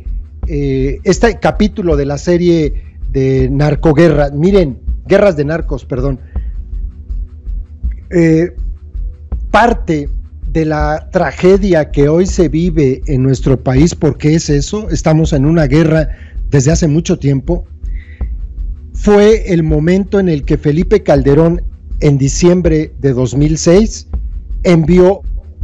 eh, 0.48 1.00
este 1.04 1.40
capítulo 1.40 1.96
de 1.96 2.06
la 2.06 2.18
serie 2.18 2.74
de 3.12 3.50
narcoguerra, 3.50 4.30
miren, 4.32 4.80
guerras 5.08 5.38
de 5.38 5.46
narcos, 5.46 5.86
perdón, 5.86 6.20
eh, 8.12 8.54
parte 9.52 10.10
de 10.52 10.66
la 10.66 11.10
tragedia 11.12 11.92
que 11.92 12.08
hoy 12.08 12.26
se 12.26 12.50
vive 12.50 13.02
en 13.08 13.24
nuestro 13.24 13.62
país, 13.62 13.96
porque 13.96 14.36
es 14.36 14.50
eso, 14.50 14.90
estamos 14.90 15.34
en 15.34 15.46
una 15.46 15.68
guerra 15.68 16.10
desde 16.50 16.72
hace 16.72 16.88
mucho 16.88 17.18
tiempo, 17.20 17.66
fue 18.94 19.52
el 19.54 19.64
momento 19.64 20.20
en 20.20 20.30
el 20.30 20.46
que 20.46 20.58
Felipe 20.58 21.04
Calderón 21.04 21.62
en 22.00 22.18
diciembre 22.18 22.94
de 23.00 23.14
2006, 23.14 24.08
envió 24.64 25.22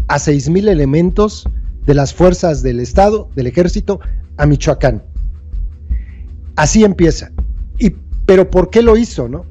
a 0.08 0.18
6.000 0.18 0.70
elementos 0.70 1.48
de 1.86 1.94
las 1.94 2.14
fuerzas 2.14 2.62
del 2.64 2.80
Estado, 2.80 3.30
del 3.36 3.48
ejército, 3.48 4.00
a 4.42 4.48
Michoacán. 4.48 5.04
Así 6.56 6.84
empieza. 6.84 7.32
Y, 7.78 7.92
pero 8.26 8.50
¿por 8.50 8.72
qué 8.72 8.82
lo 8.82 8.98
hizo, 8.98 9.30
no? 9.30 9.46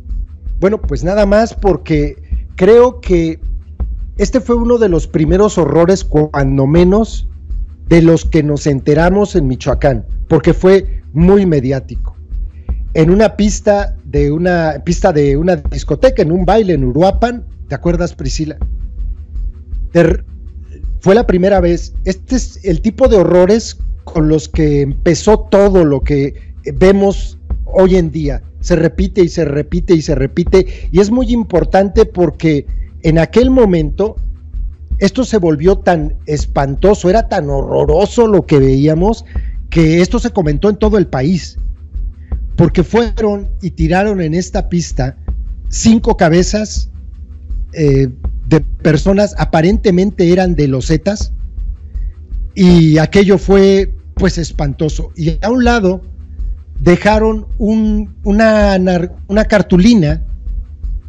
Bueno, 0.58 0.80
pues 0.80 1.04
nada 1.04 1.26
más 1.26 1.54
porque 1.54 2.16
creo 2.56 3.00
que 3.00 3.38
este 4.18 4.40
fue 4.40 4.56
uno 4.56 4.78
de 4.78 4.88
los 4.88 5.06
primeros 5.06 5.58
horrores, 5.58 6.02
cuando 6.04 6.66
menos, 6.66 7.28
de 7.86 8.02
los 8.02 8.24
que 8.24 8.42
nos 8.42 8.66
enteramos 8.66 9.36
en 9.36 9.46
Michoacán, 9.46 10.04
porque 10.28 10.52
fue 10.52 11.02
muy 11.12 11.46
mediático. 11.46 12.16
En 12.92 13.10
una 13.10 13.36
pista 13.36 13.96
de 14.04 14.32
una 14.32 14.82
pista 14.84 15.12
de 15.12 15.36
una 15.36 15.54
discoteca, 15.56 16.20
en 16.22 16.32
un 16.32 16.44
baile 16.44 16.74
en 16.74 16.84
Uruapan, 16.84 17.44
¿te 17.68 17.76
acuerdas, 17.76 18.14
Priscila? 18.14 18.58
fue 21.00 21.14
la 21.14 21.26
primera 21.26 21.60
vez. 21.60 21.94
Este 22.04 22.36
es 22.36 22.64
el 22.64 22.80
tipo 22.80 23.08
de 23.08 23.16
horrores 23.16 23.78
con 24.04 24.28
los 24.28 24.48
que 24.48 24.82
empezó 24.82 25.40
todo 25.40 25.84
lo 25.84 26.00
que 26.00 26.54
vemos 26.74 27.38
hoy 27.64 27.96
en 27.96 28.10
día. 28.10 28.42
Se 28.60 28.76
repite 28.76 29.22
y 29.22 29.28
se 29.28 29.44
repite 29.44 29.94
y 29.94 30.02
se 30.02 30.14
repite. 30.14 30.88
Y 30.92 31.00
es 31.00 31.10
muy 31.10 31.32
importante 31.32 32.04
porque 32.04 32.66
en 33.02 33.18
aquel 33.18 33.50
momento 33.50 34.16
esto 34.98 35.24
se 35.24 35.38
volvió 35.38 35.78
tan 35.78 36.16
espantoso, 36.26 37.08
era 37.08 37.28
tan 37.28 37.48
horroroso 37.48 38.26
lo 38.26 38.44
que 38.44 38.58
veíamos, 38.58 39.24
que 39.70 40.02
esto 40.02 40.18
se 40.18 40.30
comentó 40.30 40.68
en 40.68 40.76
todo 40.76 40.98
el 40.98 41.06
país. 41.06 41.56
Porque 42.56 42.84
fueron 42.84 43.48
y 43.62 43.70
tiraron 43.70 44.20
en 44.20 44.34
esta 44.34 44.68
pista 44.68 45.16
cinco 45.70 46.16
cabezas 46.16 46.90
eh, 47.72 48.08
de 48.48 48.60
personas 48.60 49.34
aparentemente 49.38 50.32
eran 50.32 50.56
de 50.56 50.66
los 50.66 50.88
Zetas 50.88 51.32
y 52.54 52.98
aquello 52.98 53.38
fue 53.38 53.94
pues 54.14 54.38
espantoso. 54.38 55.12
Y 55.16 55.38
a 55.42 55.50
un 55.50 55.64
lado 55.64 56.02
dejaron 56.80 57.46
un, 57.58 58.14
una, 58.24 59.44
cartulina 59.48 60.22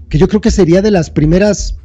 que 0.09 0.17
yo 0.17 0.27
creo 0.27 0.41
que 0.41 0.51
sería 0.51 0.81
de 0.81 0.91
las 0.91 1.09
primeras 1.09 1.77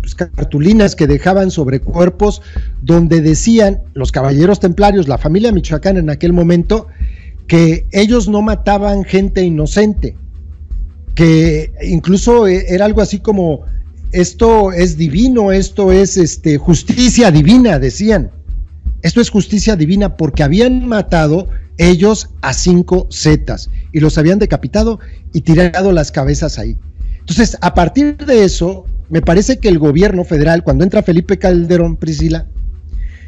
pues, 0.00 0.14
cartulinas 0.14 0.94
que 0.94 1.06
dejaban 1.06 1.50
sobre 1.50 1.80
cuerpos 1.80 2.42
donde 2.82 3.20
decían 3.20 3.82
los 3.94 4.12
caballeros 4.12 4.60
templarios, 4.60 5.08
la 5.08 5.18
familia 5.18 5.52
Michoacán 5.52 5.96
en 5.96 6.10
aquel 6.10 6.32
momento, 6.32 6.86
que 7.46 7.86
ellos 7.92 8.28
no 8.28 8.42
mataban 8.42 9.04
gente 9.04 9.42
inocente, 9.42 10.16
que 11.14 11.72
incluso 11.82 12.46
e, 12.46 12.64
era 12.68 12.84
algo 12.84 13.00
así 13.00 13.18
como 13.18 13.64
esto 14.12 14.72
es 14.72 14.96
divino, 14.96 15.50
esto 15.50 15.90
es 15.90 16.16
este, 16.16 16.56
justicia 16.56 17.32
divina, 17.32 17.80
decían. 17.80 18.30
Esto 19.04 19.20
es 19.20 19.28
justicia 19.28 19.76
divina 19.76 20.16
porque 20.16 20.42
habían 20.42 20.88
matado 20.88 21.46
ellos 21.76 22.30
a 22.40 22.54
cinco 22.54 23.06
zetas 23.12 23.68
y 23.92 24.00
los 24.00 24.16
habían 24.16 24.38
decapitado 24.38 24.98
y 25.34 25.42
tirado 25.42 25.92
las 25.92 26.10
cabezas 26.10 26.58
ahí. 26.58 26.78
Entonces, 27.18 27.58
a 27.60 27.74
partir 27.74 28.16
de 28.16 28.44
eso, 28.44 28.86
me 29.10 29.20
parece 29.20 29.58
que 29.58 29.68
el 29.68 29.78
gobierno 29.78 30.24
federal, 30.24 30.64
cuando 30.64 30.84
entra 30.84 31.02
Felipe 31.02 31.38
Calderón 31.38 31.96
Priscila, 31.96 32.46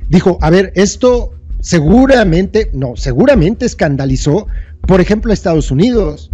dijo, 0.09 0.39
a 0.41 0.49
ver, 0.49 0.73
esto 0.77 1.35
seguramente, 1.61 2.71
no, 2.73 2.97
seguramente 2.97 3.67
escandalizó, 3.67 4.47
por 4.81 5.03
ejemplo, 5.03 5.31
a 5.31 5.35
Estados 5.35 5.71
Unidos. 5.71 6.31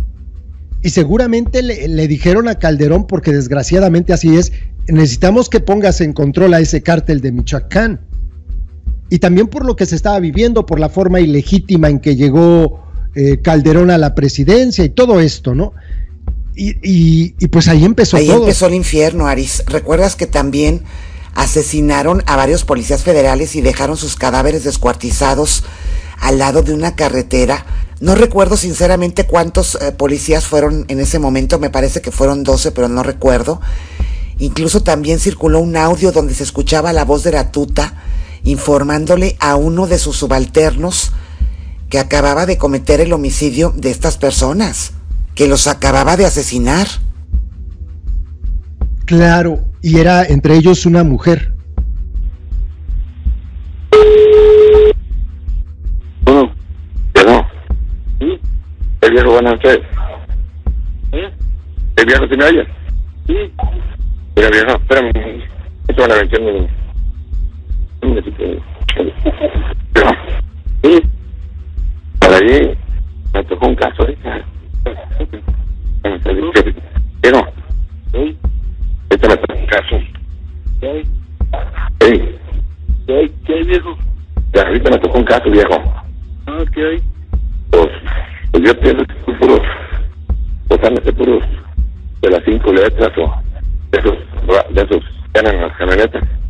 Y 0.82 0.90
seguramente 0.90 1.64
le, 1.64 2.06
dijeron 2.06 2.46
a 2.46 2.60
Calderón, 2.60 3.08
porque 3.08 3.32
desgraciadamente 3.32 4.12
así 4.12 4.36
es, 4.36 4.52
necesitamos 4.86 5.48
que 5.48 5.58
pongas 5.58 6.00
en 6.00 6.12
control 6.12 6.54
a 6.54 6.60
ese 6.60 6.80
cártel 6.80 7.20
de 7.20 7.32
Michoacán. 7.32 8.11
Y 9.12 9.18
también 9.18 9.48
por 9.48 9.66
lo 9.66 9.76
que 9.76 9.84
se 9.84 9.94
estaba 9.94 10.18
viviendo, 10.20 10.64
por 10.64 10.80
la 10.80 10.88
forma 10.88 11.20
ilegítima 11.20 11.90
en 11.90 12.00
que 12.00 12.16
llegó 12.16 12.80
eh, 13.14 13.42
Calderón 13.42 13.90
a 13.90 13.98
la 13.98 14.14
presidencia 14.14 14.84
y 14.84 14.88
todo 14.88 15.20
esto, 15.20 15.54
¿no? 15.54 15.74
Y, 16.56 17.34
pues 17.48 17.68
ahí 17.68 17.84
empezó 17.84 18.16
ahí 18.16 18.30
empezó 18.30 18.68
el 18.68 18.72
infierno, 18.72 19.26
Aris. 19.26 19.64
¿Recuerdas 19.66 20.16
que 20.16 20.26
también 20.26 20.80
asesinaron 21.34 22.22
a 22.24 22.36
varios 22.36 22.64
policías 22.64 23.02
federales 23.02 23.54
y 23.54 23.60
dejaron 23.60 23.98
sus 23.98 24.16
cadáveres 24.16 24.64
descuartizados 24.64 25.62
al 26.18 26.38
lado 26.38 26.62
de 26.62 26.72
una 26.72 26.96
carretera? 26.96 27.66
No 28.00 28.14
recuerdo 28.14 28.56
sinceramente 28.56 29.26
cuántos 29.26 29.74
eh, 29.74 29.92
policías 29.92 30.46
fueron 30.46 30.86
en 30.88 31.00
ese 31.00 31.18
momento, 31.18 31.58
me 31.58 31.68
parece 31.68 32.00
que 32.00 32.12
fueron 32.12 32.44
12, 32.44 32.72
pero 32.72 32.88
no 32.88 33.02
recuerdo. 33.02 33.60
Incluso 34.38 34.82
también 34.82 35.18
circuló 35.18 35.60
un 35.60 35.76
audio 35.76 36.12
donde 36.12 36.32
se 36.32 36.44
escuchaba 36.44 36.94
la 36.94 37.04
voz 37.04 37.24
de 37.24 37.32
la 37.32 37.52
tuta 37.52 37.92
informándole 38.44 39.36
a 39.40 39.56
uno 39.56 39.86
de 39.86 39.98
sus 39.98 40.16
subalternos 40.16 41.12
que 41.88 41.98
acababa 41.98 42.46
de 42.46 42.58
cometer 42.58 43.00
el 43.00 43.12
homicidio 43.12 43.72
de 43.76 43.90
estas 43.90 44.16
personas, 44.16 44.94
que 45.34 45.48
los 45.48 45.66
acababa 45.66 46.16
de 46.16 46.26
asesinar. 46.26 46.86
Claro, 49.04 49.60
y 49.82 49.98
era 49.98 50.24
entre 50.24 50.56
ellos 50.56 50.86
una 50.86 51.04
mujer. 51.04 51.52
El 59.02 59.10
viejo 59.10 59.32
buenas 59.32 59.54
noches. 59.54 59.80
¿Eh? 61.10 61.30
¿El 61.96 62.06
viejo 62.06 62.28
tiene 62.28 62.44
oye? 62.44 62.66
Sí. 63.26 63.34
Mira 64.36 64.48
viejo, 64.48 64.76
espérame. 64.76 65.42
Esto 65.88 66.02
van 66.02 66.12
a 66.12 66.22
meter 66.22 66.40
un 66.40 66.68
Sí. 70.82 71.00
Por 72.20 72.34
allí 72.34 72.76
me 73.32 73.44
tocó 73.44 73.66
un 73.68 73.76
caso. 73.76 74.06
Viejo. 77.22 77.46
Sí. 78.12 78.36
Este 79.10 79.28
me 79.28 79.36
tocó 79.36 79.54
un 79.54 79.66
caso. 79.66 80.00
¿Qué? 80.80 81.04
Sí. 82.00 82.12
¿Qué, 83.06 83.32
¿Qué 83.46 83.62
viejo? 83.62 83.96
Ya, 84.52 84.62
ahorita 84.62 84.90
me 84.90 84.98
tocó 84.98 85.18
un 85.18 85.24
caso, 85.24 85.50
viejo. 85.50 85.94
Ah, 86.46 86.64
¿qué 86.74 86.84
hay? 86.84 87.02
Pues 87.70 87.88
pues 88.50 88.64
yo 88.64 88.80
pienso 88.80 89.04
que 89.06 89.14
son 89.24 89.38
puros, 89.38 89.60
totalmente 90.68 91.12
puros 91.12 91.42
de 92.20 92.30
las 92.30 92.44
cinco 92.44 92.72
letras 92.72 93.10
o 93.16 93.42
de 93.92 93.98
esos, 93.98 94.18
de 94.74 94.82
esos 94.82 95.02
en 95.34 95.60
las 95.60 95.76
camionetas. 95.78 96.41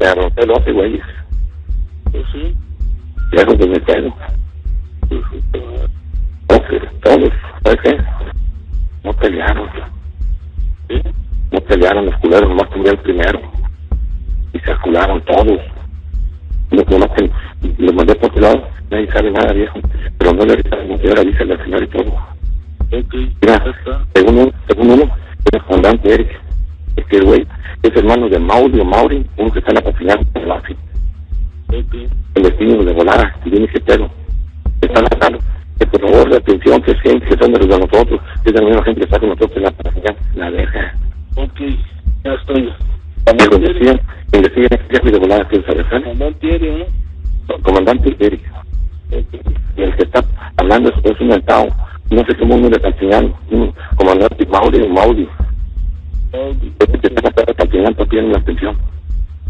Me 0.00 0.14
rompe 0.14 0.70
el 0.70 0.74
güeyes. 0.74 1.04
Pues 2.10 2.24
sí. 2.32 2.56
Lejos 3.32 3.58
de 3.58 3.68
mi 3.68 3.78
pelo. 3.80 4.14
todos, 7.02 7.32
¿sabes 7.64 7.80
qué? 7.82 7.98
No 9.04 9.12
pelearon. 9.12 9.68
¿Sí? 10.88 11.02
No 11.52 11.60
pelearon 11.60 12.06
los 12.06 12.16
culeros, 12.16 12.48
nomás 12.48 12.70
tuvieron 12.70 12.98
el 12.98 13.02
primero. 13.02 13.40
Y 14.52 14.58
se 14.60 14.72
acularon 14.72 15.22
todos. 15.24 15.60
Los, 16.70 16.88
nomás 16.88 17.10
que 17.10 17.30
los 17.78 17.94
mandé 17.94 18.14
por 18.16 18.32
tu 18.32 18.40
lado 18.40 18.80
nadie 18.90 19.10
sabe 19.12 19.30
nada, 19.30 19.52
viejo. 19.52 19.78
Pero 20.18 20.32
no 20.32 20.44
le 20.44 20.52
avisamos, 20.54 21.00
y 21.02 21.08
ahora 21.08 21.22
dice 21.22 21.44
la 21.44 21.64
señora 21.64 21.84
y 21.84 21.88
todo. 21.88 22.18
Mira, 23.40 23.64
según 24.14 24.38
uno, 24.38 24.52
según 24.68 24.90
uno, 24.90 25.16
el 25.52 25.62
comandante 25.62 26.14
Eric, 26.14 26.40
es 27.00 27.06
que 27.06 27.16
el 27.16 27.24
güey 27.24 27.46
es 27.82 27.96
hermano 27.96 28.28
de 28.28 28.38
Mauri 28.38 28.80
o 28.80 28.84
Mauri, 28.84 29.26
uno 29.36 29.52
que 29.52 29.58
está 29.58 29.70
en 29.70 29.76
la 29.76 29.82
patinada 29.82 30.20
en 30.34 30.48
la 30.48 30.62
El 32.34 32.42
destino 32.42 32.84
de 32.84 32.92
volar, 32.92 33.34
y 33.44 33.50
viene 33.50 33.66
ese 33.66 33.80
pelo. 33.80 34.10
Están 34.80 35.04
hablando 35.12 35.38
que 35.78 35.86
por 35.86 36.00
favor 36.00 36.30
la 36.30 36.36
atención, 36.36 36.82
que 36.82 36.92
es 36.92 37.00
gente 37.00 37.26
que 37.26 37.36
son 37.38 37.52
de 37.52 37.58
los 37.58 37.68
de 37.68 37.78
nosotros, 37.78 38.20
que 38.42 38.50
es 38.50 38.54
la 38.54 38.66
misma 38.66 38.84
gente 38.84 39.00
que 39.00 39.04
está 39.04 39.18
con 39.18 39.28
nosotros 39.30 39.56
en 39.56 39.62
la 39.62 39.70
patinada, 39.70 40.16
la 40.34 40.50
deja. 40.50 40.94
Ok, 41.36 41.60
ya 42.24 42.34
estoy. 42.34 42.72
Investigan, 43.30 44.00
investigan 44.32 44.80
el 44.80 44.88
viaje 44.88 45.10
de 45.10 45.18
volada 45.18 45.48
que 45.48 45.56
es 45.56 45.64
Comandante 45.64 46.54
Eric, 46.54 46.88
¿no? 47.48 47.62
Comandante 47.62 48.16
Eric 48.18 48.42
el 49.12 49.96
que 49.96 50.04
está 50.04 50.24
hablando 50.56 50.92
es, 51.02 51.20
un 51.20 51.28
mentado. 51.28 51.68
No 52.10 52.24
sé 52.24 52.36
cómo 52.36 52.54
uno 52.54 52.68
le 52.68 52.76
está 52.76 52.88
enseñando. 52.88 53.36
Comandante 53.96 54.46
Mauri 54.46 55.28
o 56.32 56.36
Mauri. 56.36 56.72
Es 56.78 57.00
que 57.00 57.28
está 57.28 57.54
calcinando 57.54 58.06
tiene 58.06 58.28
la 58.32 58.38
atención. 58.38 58.76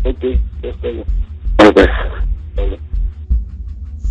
Ok, 0.05 0.23
ya 0.63 1.73
pues. 1.73 1.89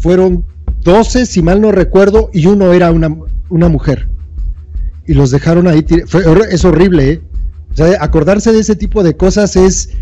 Fueron 0.01 0.45
12, 0.81 1.25
si 1.25 1.41
mal 1.41 1.61
no 1.61 1.71
recuerdo, 1.71 2.29
y 2.33 2.45
uno 2.45 2.73
era 2.73 2.91
una, 2.91 3.09
una 3.49 3.69
mujer. 3.69 4.07
Y 5.07 5.13
los 5.13 5.31
dejaron 5.31 5.67
ahí. 5.67 5.83
Fue, 6.05 6.21
es 6.51 6.63
horrible, 6.63 7.11
¿eh? 7.11 7.21
O 7.71 7.75
sea, 7.75 8.03
acordarse 8.03 8.51
de 8.51 8.59
ese 8.59 8.75
tipo 8.75 9.03
de 9.03 9.15
cosas 9.15 9.55
es, 9.55 9.97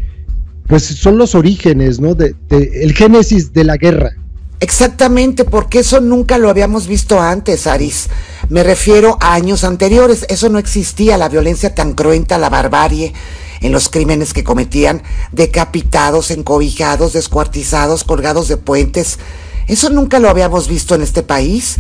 pues 0.67 0.83
son 0.83 1.17
los 1.17 1.35
orígenes, 1.35 1.99
¿no? 1.99 2.13
De, 2.13 2.35
de, 2.49 2.83
el 2.83 2.93
génesis 2.93 3.53
de 3.53 3.63
la 3.63 3.77
guerra. 3.77 4.11
Exactamente, 4.59 5.45
porque 5.45 5.79
eso 5.79 6.01
nunca 6.01 6.39
lo 6.39 6.49
habíamos 6.49 6.87
visto 6.87 7.21
antes, 7.21 7.67
Aris. 7.67 8.09
Me 8.49 8.63
refiero 8.63 9.17
a 9.21 9.33
años 9.33 9.63
anteriores, 9.63 10.25
eso 10.29 10.49
no 10.49 10.57
existía, 10.57 11.17
la 11.17 11.29
violencia 11.29 11.75
tan 11.75 11.93
cruenta, 11.93 12.39
la 12.39 12.49
barbarie 12.49 13.13
en 13.61 13.71
los 13.71 13.89
crímenes 13.89 14.33
que 14.33 14.43
cometían, 14.43 15.03
decapitados, 15.31 16.31
encobijados, 16.31 17.13
descuartizados, 17.13 18.03
colgados 18.03 18.47
de 18.47 18.57
puentes. 18.57 19.19
Eso 19.67 19.89
nunca 19.89 20.19
lo 20.19 20.29
habíamos 20.29 20.67
visto 20.67 20.95
en 20.95 21.01
este 21.01 21.23
país. 21.23 21.77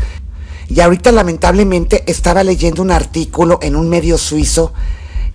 Y 0.69 0.81
ahorita 0.81 1.11
lamentablemente 1.11 2.03
estaba 2.07 2.43
leyendo 2.43 2.81
un 2.81 2.91
artículo 2.91 3.59
en 3.61 3.75
un 3.75 3.89
medio 3.89 4.17
suizo 4.17 4.73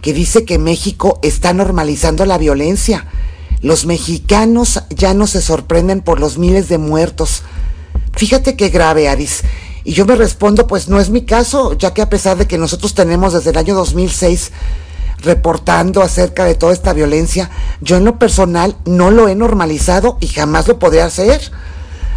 que 0.01 0.13
dice 0.13 0.45
que 0.45 0.59
México 0.59 1.19
está 1.23 1.53
normalizando 1.55 2.27
la 2.27 2.39
violencia. 2.39 3.07
Los 3.61 3.87
mexicanos 3.87 4.83
ya 4.91 5.15
no 5.15 5.27
se 5.27 5.43
sorprenden 5.43 6.01
por 6.01 6.21
los 6.21 6.39
miles 6.39 6.69
de 6.69 6.79
muertos. 6.79 7.43
Fíjate 8.15 8.57
qué 8.57 8.69
grave, 8.69 9.09
Aris. 9.09 9.43
Y 9.85 9.93
yo 9.95 10.07
me 10.07 10.17
respondo, 10.17 10.67
pues 10.67 10.89
no 10.89 11.01
es 11.01 11.11
mi 11.11 11.23
caso, 11.23 11.77
ya 11.77 11.93
que 11.93 12.03
a 12.03 12.09
pesar 12.09 12.37
de 12.37 12.47
que 12.47 12.59
nosotros 12.59 12.95
tenemos 12.95 13.33
desde 13.33 13.51
el 13.51 13.57
año 13.57 13.75
2006 13.75 14.53
reportando 15.19 16.03
acerca 16.03 16.45
de 16.45 16.55
toda 16.55 16.73
esta 16.73 16.93
violencia, 16.93 17.51
yo 17.81 17.97
en 17.97 18.05
lo 18.05 18.19
personal 18.19 18.77
no 18.85 19.11
lo 19.11 19.29
he 19.29 19.35
normalizado 19.35 20.19
y 20.21 20.29
jamás 20.29 20.69
lo 20.69 20.79
podría 20.79 21.07
hacer. 21.07 21.51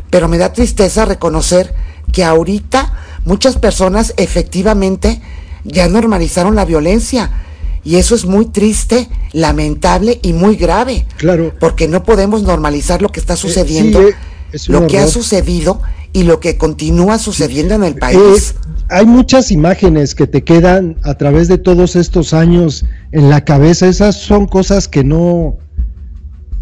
Pero 0.10 0.28
me 0.28 0.38
da 0.38 0.54
tristeza 0.54 1.06
reconocer 1.06 1.74
que 2.12 2.24
ahorita 2.24 2.94
muchas 3.26 3.58
personas 3.58 4.14
efectivamente 4.18 5.22
ya 5.64 5.88
normalizaron 5.88 6.56
la 6.56 6.66
violencia. 6.66 7.45
Y 7.86 7.98
eso 7.98 8.16
es 8.16 8.26
muy 8.26 8.48
triste, 8.48 9.08
lamentable 9.32 10.20
y 10.24 10.34
muy 10.34 10.56
grave. 10.56 11.06
Claro. 11.18 11.54
Porque 11.60 11.88
no 11.88 12.04
podemos 12.04 12.42
normalizar 12.42 13.02
lo 13.02 13.10
que 13.10 13.20
está 13.20 13.36
sucediendo, 13.36 14.02
Eh, 14.02 14.14
lo 14.68 14.88
que 14.88 14.98
ha 15.00 15.08
sucedido 15.08 15.82
y 16.12 16.24
lo 16.24 16.40
que 16.40 16.58
continúa 16.58 17.20
sucediendo 17.20 17.76
en 17.76 17.84
el 17.84 17.96
país. 17.96 18.56
Eh, 18.58 18.74
hay 18.90 19.06
muchas 19.06 19.52
imágenes 19.52 20.16
que 20.16 20.28
te 20.28 20.44
quedan 20.44 20.98
a 21.04 21.16
través 21.16 21.48
de 21.48 21.58
todos 21.58 21.96
estos 21.96 22.34
años 22.34 22.86
en 23.12 23.30
la 23.30 23.44
cabeza. 23.44 23.88
Esas 23.88 24.16
son 24.16 24.48
cosas 24.48 24.88
que 24.88 25.04
no 25.04 25.58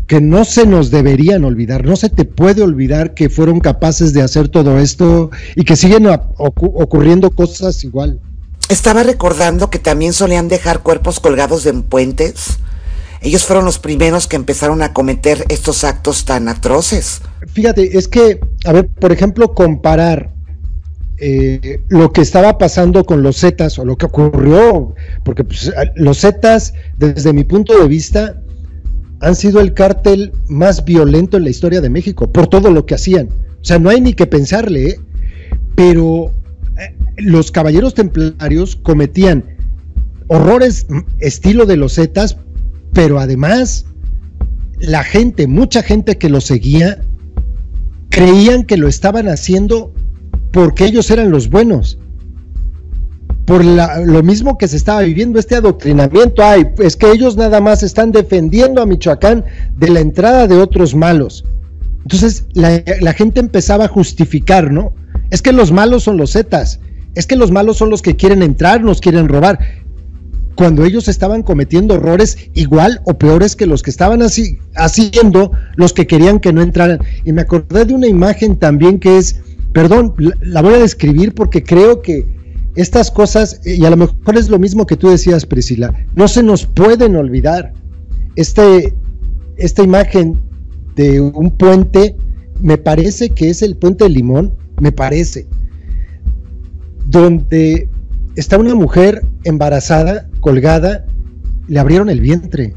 que 0.08 0.20
no 0.20 0.44
se 0.44 0.68
nos 0.68 0.92
deberían 0.92 1.46
olvidar. 1.46 1.86
No 1.86 1.96
se 1.96 2.10
te 2.10 2.26
puede 2.26 2.62
olvidar 2.62 3.14
que 3.14 3.30
fueron 3.30 3.62
capaces 3.62 4.12
de 4.14 4.22
hacer 4.22 4.50
todo 4.50 4.78
esto 4.78 5.32
y 5.56 5.64
que 5.64 5.76
siguen 5.78 6.08
ocu 6.08 6.66
ocurriendo 6.76 7.32
cosas 7.32 7.84
igual. 7.84 8.20
Estaba 8.74 9.04
recordando 9.04 9.70
que 9.70 9.78
también 9.78 10.14
solían 10.14 10.48
dejar 10.48 10.82
cuerpos 10.82 11.20
colgados 11.20 11.68
en 11.68 11.84
puentes. 11.84 12.58
Ellos 13.22 13.46
fueron 13.46 13.66
los 13.66 13.78
primeros 13.78 14.26
que 14.26 14.36
empezaron 14.36 14.82
a 14.82 14.94
cometer 14.94 15.46
estos 15.50 15.84
actos 15.84 16.26
tan 16.26 16.50
atroces. 16.50 17.22
Fíjate, 17.54 17.96
es 17.96 18.08
que, 18.08 18.40
a 18.66 18.72
ver, 18.72 18.88
por 18.88 19.12
ejemplo, 19.12 19.54
comparar 19.54 20.34
eh, 21.20 21.84
lo 21.90 22.12
que 22.12 22.22
estaba 22.22 22.58
pasando 22.58 23.04
con 23.04 23.22
los 23.22 23.42
Zetas 23.42 23.78
o 23.78 23.86
lo 23.86 23.96
que 23.96 24.08
ocurrió, 24.08 24.96
porque 25.24 25.44
pues, 25.44 25.72
los 25.94 26.22
Zetas, 26.22 26.74
desde 26.98 27.32
mi 27.32 27.44
punto 27.44 27.80
de 27.80 27.88
vista, 27.88 28.42
han 29.22 29.36
sido 29.36 29.62
el 29.62 29.76
cártel 29.76 30.34
más 30.48 30.84
violento 30.84 31.38
en 31.38 31.44
la 31.44 31.52
historia 31.52 31.80
de 31.80 31.92
México, 31.92 32.32
por 32.32 32.48
todo 32.48 32.72
lo 32.72 32.88
que 32.88 32.96
hacían. 32.96 33.30
O 33.62 33.64
sea, 33.64 33.78
no 33.78 33.92
hay 33.92 34.02
ni 34.02 34.14
que 34.14 34.26
pensarle, 34.26 34.90
¿eh? 34.90 35.00
pero 35.76 36.32
los 37.18 37.52
caballeros 37.52 37.94
templarios 37.94 38.76
cometían 38.76 39.46
horrores 40.28 40.88
estilo 41.20 41.66
de 41.66 41.78
los 41.78 41.96
Zetas, 41.96 42.38
pero 42.94 43.20
además 43.20 43.86
la 44.80 45.04
gente, 45.04 45.48
mucha 45.48 45.84
gente 45.84 46.18
que 46.18 46.30
los 46.30 46.46
seguía, 46.46 47.02
creían 48.10 48.64
que 48.64 48.78
lo 48.78 48.88
estaban 48.88 49.28
haciendo 49.28 49.94
porque 50.52 50.86
ellos 50.86 51.10
eran 51.12 51.32
los 51.32 51.50
buenos. 51.50 51.98
Por 53.46 53.66
lo 53.66 54.24
mismo 54.24 54.58
que 54.58 54.68
se 54.68 54.78
estaba 54.78 55.02
viviendo 55.02 55.38
este 55.38 55.56
adoctrinamiento, 55.56 56.44
ay, 56.44 56.68
es 56.80 56.96
que 56.96 57.12
ellos 57.12 57.36
nada 57.36 57.60
más 57.60 57.84
están 57.84 58.12
defendiendo 58.12 58.82
a 58.82 58.86
Michoacán 58.86 59.44
de 59.76 59.90
la 59.90 60.00
entrada 60.00 60.48
de 60.48 60.56
otros 60.56 60.96
malos. 60.96 61.44
Entonces 62.04 62.46
la, 62.54 62.84
la 63.02 63.14
gente 63.14 63.40
empezaba 63.40 63.86
a 63.86 63.90
justificar, 63.90 64.72
¿no? 64.72 64.94
Es 65.30 65.42
que 65.42 65.52
los 65.52 65.72
malos 65.72 66.04
son 66.04 66.18
los 66.18 66.34
Zetas, 66.34 66.80
es 67.16 67.28
que 67.28 67.36
los 67.36 67.52
malos 67.52 67.78
son 67.78 67.90
los 67.90 68.02
que 68.02 68.16
quieren 68.16 68.42
entrar, 68.42 68.84
nos 68.84 69.02
quieren 69.02 69.28
robar. 69.28 69.60
Cuando 70.56 70.86
ellos 70.86 71.08
estaban 71.08 71.42
cometiendo 71.42 71.96
errores 71.96 72.38
igual 72.54 73.02
o 73.06 73.18
peores 73.18 73.56
que 73.56 73.66
los 73.66 73.82
que 73.82 73.90
estaban 73.90 74.22
así, 74.22 74.60
haciendo 74.76 75.52
los 75.76 75.94
que 75.94 76.06
querían 76.06 76.40
que 76.40 76.54
no 76.54 76.62
entraran. 76.62 77.00
Y 77.26 77.32
me 77.32 77.42
acordé 77.42 77.86
de 77.86 77.94
una 77.94 78.08
imagen 78.08 78.58
también 78.58 79.00
que 79.00 79.18
es, 79.18 79.42
perdón, 79.74 80.14
la, 80.42 80.62
voy 80.62 80.76
a 80.76 80.80
describir 80.80 81.34
porque 81.34 81.64
creo 81.64 82.02
que 82.02 82.28
estas 82.76 83.12
cosas, 83.12 83.62
y 83.66 83.84
a 83.86 83.90
lo 83.90 83.98
mejor 83.98 84.38
es 84.38 84.50
lo 84.50 84.60
mismo 84.60 84.86
que 84.86 84.98
tú 84.98 85.10
decías, 85.10 85.46
Priscila, 85.46 85.94
no 86.16 86.28
se 86.28 86.44
nos 86.44 86.66
pueden 86.66 87.16
olvidar. 87.16 87.74
Este, 88.36 88.94
esta 89.58 89.84
imagen 89.84 90.40
de 90.96 91.20
un 91.20 91.52
puente, 91.52 92.16
me 92.62 92.78
parece 92.78 93.30
que 93.30 93.50
es 93.50 93.62
el 93.62 93.76
puente 93.76 94.06
de 94.06 94.10
Limón, 94.12 94.54
me 94.80 94.92
parece, 94.92 95.48
donde 97.06 97.90
está 98.36 98.58
una 98.58 98.76
mujer 98.76 99.26
embarazada, 99.44 100.28
colgada, 100.40 101.06
le 101.68 101.80
abrieron 101.80 102.10
el 102.10 102.22
vientre 102.22 102.74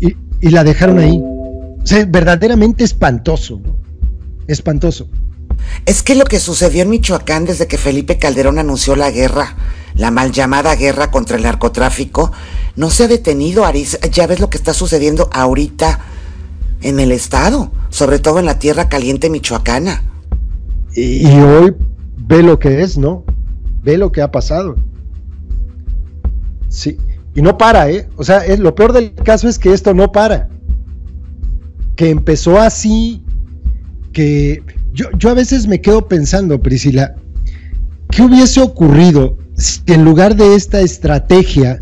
y, 0.00 0.16
y 0.40 0.50
la 0.50 0.64
dejaron 0.64 0.98
ahí. 0.98 1.20
O 1.20 1.86
sea, 1.86 2.04
verdaderamente 2.06 2.84
espantoso, 2.84 3.60
¿no? 3.64 3.76
espantoso. 4.46 5.08
Es 5.86 6.02
que 6.02 6.14
lo 6.14 6.24
que 6.24 6.40
sucedió 6.40 6.82
en 6.82 6.90
Michoacán 6.90 7.44
desde 7.44 7.66
que 7.66 7.78
Felipe 7.78 8.18
Calderón 8.18 8.58
anunció 8.58 8.96
la 8.96 9.10
guerra, 9.10 9.56
la 9.94 10.10
mal 10.10 10.32
llamada 10.32 10.74
guerra 10.74 11.10
contra 11.10 11.36
el 11.36 11.42
narcotráfico, 11.42 12.32
no 12.76 12.90
se 12.90 13.04
ha 13.04 13.08
detenido, 13.08 13.64
Aris. 13.64 13.98
Ya 14.10 14.26
ves 14.26 14.40
lo 14.40 14.50
que 14.50 14.56
está 14.56 14.74
sucediendo 14.74 15.30
ahorita 15.32 16.00
en 16.80 17.00
el 17.00 17.12
estado, 17.12 17.70
sobre 17.90 18.18
todo 18.18 18.38
en 18.38 18.46
la 18.46 18.58
tierra 18.58 18.88
caliente 18.88 19.30
michoacana. 19.30 20.02
Y, 20.94 21.28
y 21.28 21.40
hoy 21.40 21.74
ve 22.16 22.42
lo 22.42 22.58
que 22.58 22.82
es, 22.82 22.98
¿no? 22.98 23.24
Ve 23.82 23.98
lo 23.98 24.12
que 24.12 24.22
ha 24.22 24.30
pasado. 24.30 24.76
Sí, 26.68 26.98
y 27.34 27.42
no 27.42 27.58
para, 27.58 27.90
¿eh? 27.90 28.08
O 28.16 28.24
sea, 28.24 28.44
es, 28.44 28.58
lo 28.58 28.74
peor 28.74 28.92
del 28.92 29.14
caso 29.14 29.48
es 29.48 29.58
que 29.58 29.72
esto 29.72 29.94
no 29.94 30.12
para. 30.12 30.48
Que 31.96 32.10
empezó 32.10 32.58
así, 32.58 33.22
que 34.12 34.62
yo, 34.92 35.06
yo 35.18 35.30
a 35.30 35.34
veces 35.34 35.66
me 35.66 35.80
quedo 35.80 36.08
pensando, 36.08 36.60
Priscila, 36.60 37.14
¿qué 38.10 38.22
hubiese 38.22 38.60
ocurrido 38.60 39.36
si 39.56 39.80
en 39.86 40.04
lugar 40.04 40.36
de 40.36 40.54
esta 40.54 40.80
estrategia 40.80 41.78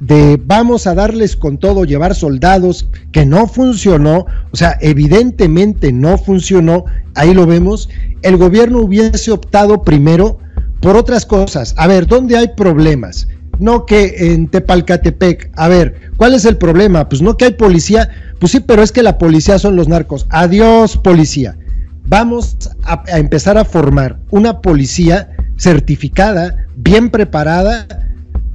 de 0.00 0.40
vamos 0.44 0.86
a 0.86 0.94
darles 0.94 1.36
con 1.36 1.58
todo, 1.58 1.84
llevar 1.84 2.14
soldados, 2.14 2.88
que 3.12 3.26
no 3.26 3.46
funcionó, 3.46 4.26
o 4.50 4.56
sea, 4.56 4.78
evidentemente 4.80 5.92
no 5.92 6.18
funcionó, 6.18 6.86
ahí 7.14 7.34
lo 7.34 7.46
vemos, 7.46 7.88
el 8.22 8.36
gobierno 8.38 8.78
hubiese 8.78 9.30
optado 9.30 9.82
primero 9.82 10.38
por 10.80 10.96
otras 10.96 11.26
cosas. 11.26 11.74
A 11.76 11.86
ver, 11.86 12.06
¿dónde 12.06 12.36
hay 12.36 12.48
problemas? 12.56 13.28
No 13.58 13.84
que 13.84 14.32
en 14.32 14.48
Tepalcatepec. 14.48 15.50
A 15.54 15.68
ver, 15.68 16.10
¿cuál 16.16 16.34
es 16.34 16.46
el 16.46 16.56
problema? 16.56 17.08
Pues 17.08 17.20
no 17.20 17.36
que 17.36 17.44
hay 17.44 17.52
policía. 17.52 18.08
Pues 18.38 18.52
sí, 18.52 18.60
pero 18.60 18.82
es 18.82 18.90
que 18.90 19.02
la 19.02 19.18
policía 19.18 19.58
son 19.58 19.76
los 19.76 19.86
narcos. 19.86 20.26
Adiós, 20.30 20.96
policía. 20.96 21.58
Vamos 22.06 22.56
a, 22.84 23.04
a 23.06 23.18
empezar 23.18 23.58
a 23.58 23.66
formar 23.66 24.18
una 24.30 24.62
policía 24.62 25.28
certificada, 25.58 26.56
bien 26.74 27.10
preparada, 27.10 27.86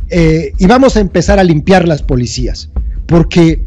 eh, 0.10 0.54
y 0.58 0.68
vamos 0.68 0.96
a 0.98 1.00
empezar 1.00 1.40
a 1.40 1.44
limpiar 1.44 1.88
las 1.88 2.02
policías. 2.02 2.70
Porque 3.06 3.66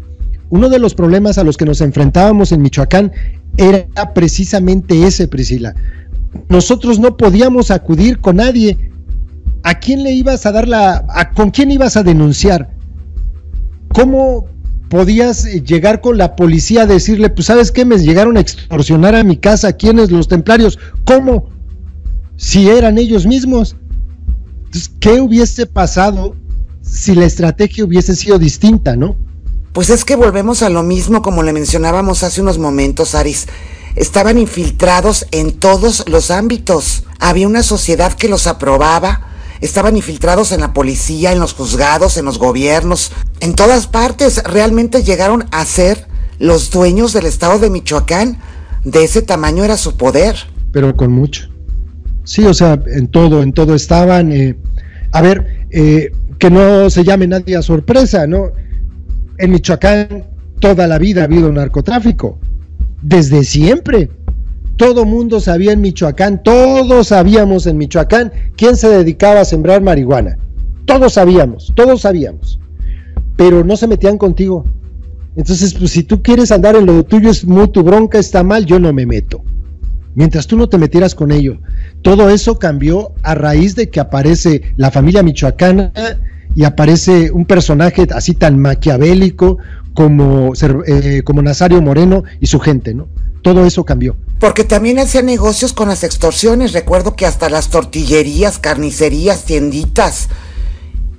uno 0.50 0.68
de 0.68 0.78
los 0.78 0.94
problemas 0.94 1.38
a 1.38 1.44
los 1.44 1.56
que 1.56 1.64
nos 1.64 1.80
enfrentábamos 1.80 2.52
en 2.52 2.62
Michoacán 2.62 3.12
era 3.56 4.14
precisamente 4.14 5.06
ese, 5.06 5.28
Priscila. 5.28 5.74
Nosotros 6.48 6.98
no 6.98 7.16
podíamos 7.16 7.70
acudir 7.70 8.20
con 8.20 8.36
nadie. 8.36 8.90
¿A 9.62 9.78
quién 9.80 10.02
le 10.02 10.12
ibas 10.12 10.46
a 10.46 10.52
dar 10.52 10.68
la... 10.68 11.04
A, 11.08 11.30
¿Con 11.32 11.50
quién 11.50 11.70
ibas 11.70 11.96
a 11.96 12.02
denunciar? 12.02 12.70
¿Cómo 13.92 14.46
podías 14.88 15.44
llegar 15.44 16.00
con 16.00 16.16
la 16.16 16.36
policía 16.36 16.82
a 16.82 16.86
decirle, 16.86 17.28
pues 17.30 17.46
sabes 17.46 17.72
qué, 17.72 17.84
me 17.84 17.98
llegaron 17.98 18.36
a 18.36 18.40
extorsionar 18.40 19.14
a 19.14 19.24
mi 19.24 19.36
casa, 19.36 19.72
¿quiénes? 19.72 20.10
Los 20.10 20.28
templarios. 20.28 20.78
¿Cómo? 21.04 21.50
Si 22.36 22.68
eran 22.68 22.98
ellos 22.98 23.26
mismos. 23.26 23.76
Entonces, 24.68 24.90
¿qué 25.00 25.18
hubiese 25.18 25.64
pasado 25.64 26.36
si 26.82 27.14
la 27.14 27.24
estrategia 27.24 27.86
hubiese 27.86 28.14
sido 28.14 28.38
distinta, 28.38 28.96
no? 28.96 29.16
Pues 29.72 29.88
es 29.88 30.04
que 30.04 30.14
volvemos 30.14 30.62
a 30.62 30.68
lo 30.68 30.82
mismo 30.82 31.22
como 31.22 31.42
le 31.42 31.54
mencionábamos 31.54 32.22
hace 32.22 32.42
unos 32.42 32.58
momentos, 32.58 33.14
Aris. 33.14 33.46
Estaban 33.96 34.36
infiltrados 34.36 35.26
en 35.30 35.52
todos 35.52 36.04
los 36.06 36.30
ámbitos. 36.30 37.04
Había 37.18 37.46
una 37.46 37.62
sociedad 37.62 38.12
que 38.12 38.28
los 38.28 38.46
aprobaba. 38.46 39.22
Estaban 39.62 39.96
infiltrados 39.96 40.52
en 40.52 40.60
la 40.60 40.74
policía, 40.74 41.32
en 41.32 41.40
los 41.40 41.54
juzgados, 41.54 42.18
en 42.18 42.26
los 42.26 42.38
gobiernos, 42.38 43.10
en 43.40 43.54
todas 43.54 43.86
partes. 43.86 44.42
Realmente 44.44 45.02
llegaron 45.02 45.46
a 45.50 45.64
ser 45.64 46.06
los 46.38 46.70
dueños 46.70 47.14
del 47.14 47.24
estado 47.24 47.58
de 47.58 47.70
Michoacán. 47.70 48.38
De 48.84 49.02
ese 49.02 49.22
tamaño 49.22 49.64
era 49.64 49.78
su 49.78 49.96
poder. 49.96 50.36
Pero 50.72 50.94
con 50.94 51.10
mucho. 51.10 51.48
Sí, 52.28 52.44
o 52.44 52.52
sea, 52.52 52.78
en 52.94 53.08
todo, 53.08 53.42
en 53.42 53.54
todo 53.54 53.74
estaban. 53.74 54.32
Eh, 54.32 54.54
a 55.12 55.22
ver, 55.22 55.66
eh, 55.70 56.12
que 56.38 56.50
no 56.50 56.90
se 56.90 57.02
llame 57.02 57.26
nadie 57.26 57.56
a 57.56 57.62
sorpresa, 57.62 58.26
¿no? 58.26 58.52
En 59.38 59.50
Michoacán 59.50 60.24
toda 60.60 60.86
la 60.86 60.98
vida 60.98 61.22
ha 61.22 61.24
habido 61.24 61.50
narcotráfico, 61.50 62.38
desde 63.00 63.44
siempre. 63.44 64.10
Todo 64.76 65.06
mundo 65.06 65.40
sabía 65.40 65.72
en 65.72 65.80
Michoacán, 65.80 66.42
todos 66.42 67.06
sabíamos 67.06 67.66
en 67.66 67.78
Michoacán 67.78 68.30
quién 68.58 68.76
se 68.76 68.90
dedicaba 68.90 69.40
a 69.40 69.46
sembrar 69.46 69.80
marihuana. 69.80 70.36
Todos 70.84 71.14
sabíamos, 71.14 71.72
todos 71.74 72.02
sabíamos. 72.02 72.60
Pero 73.38 73.64
no 73.64 73.74
se 73.74 73.88
metían 73.88 74.18
contigo. 74.18 74.66
Entonces, 75.34 75.72
pues 75.72 75.92
si 75.92 76.02
tú 76.02 76.22
quieres 76.22 76.52
andar 76.52 76.76
en 76.76 76.84
lo 76.84 77.02
tuyo, 77.06 77.30
es 77.30 77.46
muy 77.46 77.68
tu 77.68 77.82
bronca, 77.82 78.18
está 78.18 78.42
mal, 78.42 78.66
yo 78.66 78.78
no 78.78 78.92
me 78.92 79.06
meto. 79.06 79.42
Mientras 80.18 80.48
tú 80.48 80.56
no 80.56 80.68
te 80.68 80.78
metieras 80.78 81.14
con 81.14 81.30
ello. 81.30 81.58
Todo 82.02 82.28
eso 82.28 82.58
cambió 82.58 83.12
a 83.22 83.36
raíz 83.36 83.76
de 83.76 83.88
que 83.88 84.00
aparece 84.00 84.74
la 84.76 84.90
familia 84.90 85.22
michoacana 85.22 85.92
y 86.56 86.64
aparece 86.64 87.30
un 87.30 87.44
personaje 87.44 88.04
así 88.12 88.34
tan 88.34 88.58
maquiavélico 88.58 89.58
como, 89.94 90.54
eh, 90.88 91.22
como 91.24 91.40
Nazario 91.40 91.80
Moreno 91.80 92.24
y 92.40 92.48
su 92.48 92.58
gente, 92.58 92.94
¿no? 92.94 93.06
Todo 93.42 93.64
eso 93.64 93.84
cambió. 93.84 94.16
Porque 94.40 94.64
también 94.64 94.98
hacía 94.98 95.22
negocios 95.22 95.72
con 95.72 95.86
las 95.86 96.02
extorsiones. 96.02 96.72
Recuerdo 96.72 97.14
que 97.14 97.24
hasta 97.24 97.48
las 97.48 97.68
tortillerías, 97.68 98.58
carnicerías, 98.58 99.44
tienditas 99.44 100.30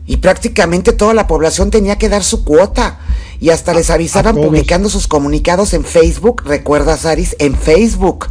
y 0.05 0.17
prácticamente 0.17 0.91
toda 0.91 1.13
la 1.13 1.25
población 1.25 1.71
tenía 1.71 1.97
que 1.97 2.09
dar 2.09 2.25
su 2.25 2.43
cuota. 2.43 2.99
Y 3.39 3.51
hasta 3.51 3.73
les 3.73 3.91
avisaban 3.91 4.35
publicando 4.35 4.89
sus 4.89 5.07
comunicados 5.07 5.73
en 5.73 5.85
Facebook. 5.85 6.43
¿Recuerdas, 6.45 7.05
Aris? 7.05 7.37
En 7.39 7.55
Facebook. 7.55 8.27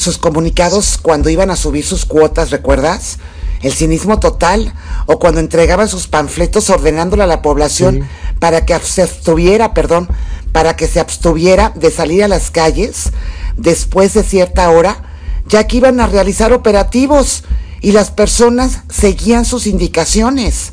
Sus 0.00 0.16
comunicados 0.16 0.96
cuando 0.96 1.28
iban 1.28 1.50
a 1.50 1.56
subir 1.56 1.84
sus 1.84 2.06
cuotas, 2.06 2.50
¿recuerdas? 2.50 3.18
El 3.60 3.72
cinismo 3.72 4.18
total. 4.18 4.72
O 5.04 5.18
cuando 5.18 5.40
entregaban 5.40 5.88
sus 5.88 6.06
panfletos 6.06 6.70
ordenándole 6.70 7.22
a 7.22 7.26
la 7.26 7.42
población 7.42 8.08
para 8.38 8.64
que 8.64 8.78
se 8.78 9.02
abstuviera, 9.02 9.74
perdón, 9.74 10.08
para 10.52 10.74
que 10.74 10.86
se 10.86 11.00
abstuviera 11.00 11.70
de 11.74 11.90
salir 11.90 12.24
a 12.24 12.28
las 12.28 12.50
calles 12.50 13.10
después 13.58 14.14
de 14.14 14.22
cierta 14.22 14.70
hora, 14.70 15.02
ya 15.46 15.66
que 15.66 15.76
iban 15.76 16.00
a 16.00 16.06
realizar 16.06 16.54
operativos 16.54 17.44
y 17.82 17.92
las 17.92 18.10
personas 18.10 18.82
seguían 18.88 19.44
sus 19.44 19.66
indicaciones. 19.66 20.72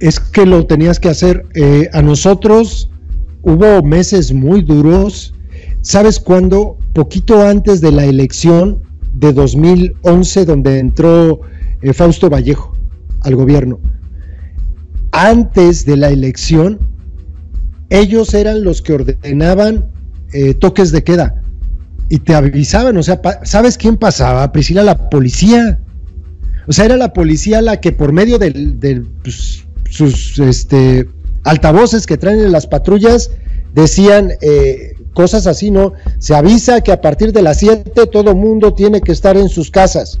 Es 0.00 0.18
que 0.18 0.46
lo 0.46 0.66
tenías 0.66 0.98
que 0.98 1.10
hacer. 1.10 1.46
Eh, 1.54 1.88
a 1.92 2.00
nosotros 2.00 2.88
hubo 3.42 3.82
meses 3.82 4.32
muy 4.32 4.62
duros. 4.62 5.34
¿Sabes 5.86 6.18
cuándo? 6.18 6.78
Poquito 6.94 7.46
antes 7.46 7.80
de 7.80 7.92
la 7.92 8.04
elección 8.04 8.82
de 9.14 9.32
2011, 9.32 10.44
donde 10.44 10.80
entró 10.80 11.42
eh, 11.80 11.92
Fausto 11.92 12.28
Vallejo 12.28 12.76
al 13.20 13.36
gobierno 13.36 13.78
antes 15.16 15.86
de 15.86 15.96
la 15.96 16.10
elección, 16.10 16.78
ellos 17.88 18.34
eran 18.34 18.64
los 18.64 18.82
que 18.82 18.94
ordenaban 18.94 19.86
eh, 20.32 20.54
toques 20.54 20.92
de 20.92 21.04
queda 21.04 21.40
y 22.08 22.18
te 22.18 22.34
avisaban, 22.34 22.96
o 22.96 23.02
sea, 23.02 23.20
¿sabes 23.44 23.78
quién 23.78 23.96
pasaba? 23.96 24.52
Priscila, 24.52 24.82
la 24.82 25.08
policía. 25.08 25.80
O 26.66 26.72
sea, 26.72 26.84
era 26.84 26.96
la 26.96 27.12
policía 27.12 27.62
la 27.62 27.80
que 27.80 27.92
por 27.92 28.12
medio 28.12 28.38
de, 28.38 29.04
pues, 29.22 29.64
sus 29.88 30.38
este, 30.38 31.08
altavoces 31.44 32.06
que 32.06 32.18
traen 32.18 32.40
en 32.40 32.52
las 32.52 32.66
patrullas 32.66 33.30
decían 33.72 34.32
eh, 34.42 34.95
cosas 35.16 35.46
así, 35.46 35.70
¿no? 35.70 35.94
Se 36.18 36.34
avisa 36.34 36.82
que 36.82 36.92
a 36.92 37.00
partir 37.00 37.32
de 37.32 37.40
las 37.40 37.58
7 37.60 38.06
todo 38.12 38.36
mundo 38.36 38.74
tiene 38.74 39.00
que 39.00 39.12
estar 39.12 39.34
en 39.38 39.48
sus 39.48 39.70
casas. 39.70 40.20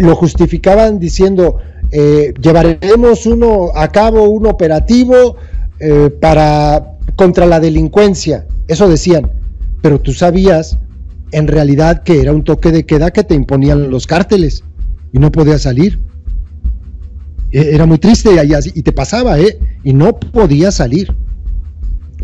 Lo 0.00 0.16
justificaban 0.16 0.98
diciendo, 0.98 1.58
eh, 1.90 2.32
llevaremos 2.40 3.26
uno 3.26 3.68
a 3.74 3.88
cabo 3.88 4.24
un 4.30 4.46
operativo 4.46 5.36
eh, 5.78 6.08
para 6.18 6.96
contra 7.14 7.44
la 7.44 7.60
delincuencia, 7.60 8.46
eso 8.68 8.88
decían, 8.88 9.30
pero 9.82 10.00
tú 10.00 10.14
sabías 10.14 10.78
en 11.30 11.46
realidad 11.46 12.04
que 12.04 12.22
era 12.22 12.32
un 12.32 12.44
toque 12.44 12.72
de 12.72 12.86
queda 12.86 13.10
que 13.10 13.22
te 13.22 13.34
imponían 13.34 13.90
los 13.90 14.06
cárteles 14.06 14.64
y 15.12 15.18
no 15.18 15.30
podías 15.30 15.60
salir. 15.60 16.00
E, 17.50 17.74
era 17.74 17.84
muy 17.84 17.98
triste 17.98 18.30
y, 18.32 18.78
y 18.78 18.82
te 18.82 18.92
pasaba, 18.92 19.38
¿eh? 19.38 19.58
Y 19.84 19.92
no 19.92 20.18
podías 20.18 20.76
salir. 20.76 21.14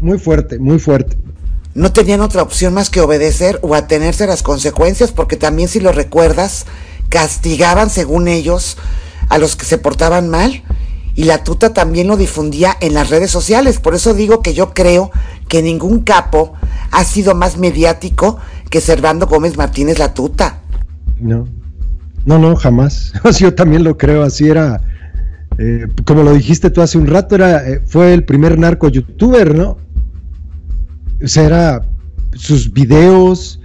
Muy 0.00 0.18
fuerte, 0.18 0.58
muy 0.58 0.78
fuerte. 0.78 1.16
No 1.74 1.92
tenían 1.92 2.20
otra 2.20 2.42
opción 2.42 2.74
más 2.74 2.90
que 2.90 3.00
obedecer 3.00 3.58
o 3.62 3.74
atenerse 3.74 4.24
a 4.24 4.26
las 4.26 4.42
consecuencias, 4.42 5.12
porque 5.12 5.36
también 5.36 5.68
si 5.68 5.80
lo 5.80 5.92
recuerdas, 5.92 6.66
castigaban 7.08 7.90
según 7.90 8.28
ellos 8.28 8.76
a 9.28 9.38
los 9.38 9.56
que 9.56 9.64
se 9.64 9.78
portaban 9.78 10.28
mal 10.28 10.62
y 11.14 11.24
la 11.24 11.42
tuta 11.42 11.72
también 11.74 12.06
lo 12.06 12.16
difundía 12.16 12.76
en 12.80 12.94
las 12.94 13.10
redes 13.10 13.30
sociales. 13.30 13.80
Por 13.80 13.94
eso 13.96 14.14
digo 14.14 14.40
que 14.40 14.54
yo 14.54 14.72
creo 14.72 15.10
que 15.48 15.62
ningún 15.62 16.02
capo 16.02 16.52
ha 16.92 17.04
sido 17.04 17.34
más 17.34 17.58
mediático 17.58 18.38
que 18.70 18.80
Servando 18.80 19.26
Gómez 19.26 19.56
Martínez 19.56 19.98
la 19.98 20.14
tuta. 20.14 20.60
No, 21.18 21.48
no, 22.24 22.38
no, 22.38 22.54
jamás. 22.54 23.12
yo 23.38 23.54
también 23.54 23.82
lo 23.82 23.98
creo, 23.98 24.22
así 24.22 24.48
era. 24.48 24.80
Eh, 25.58 25.88
como 26.06 26.22
lo 26.22 26.34
dijiste 26.34 26.70
tú 26.70 26.82
hace 26.82 26.98
un 26.98 27.08
rato, 27.08 27.34
era, 27.34 27.68
eh, 27.68 27.82
fue 27.84 28.14
el 28.14 28.24
primer 28.24 28.56
narco 28.56 28.88
youtuber, 28.88 29.56
¿no? 29.56 29.76
O 31.22 31.28
sea, 31.28 31.44
era 31.44 31.88
sus 32.34 32.72
videos. 32.72 33.60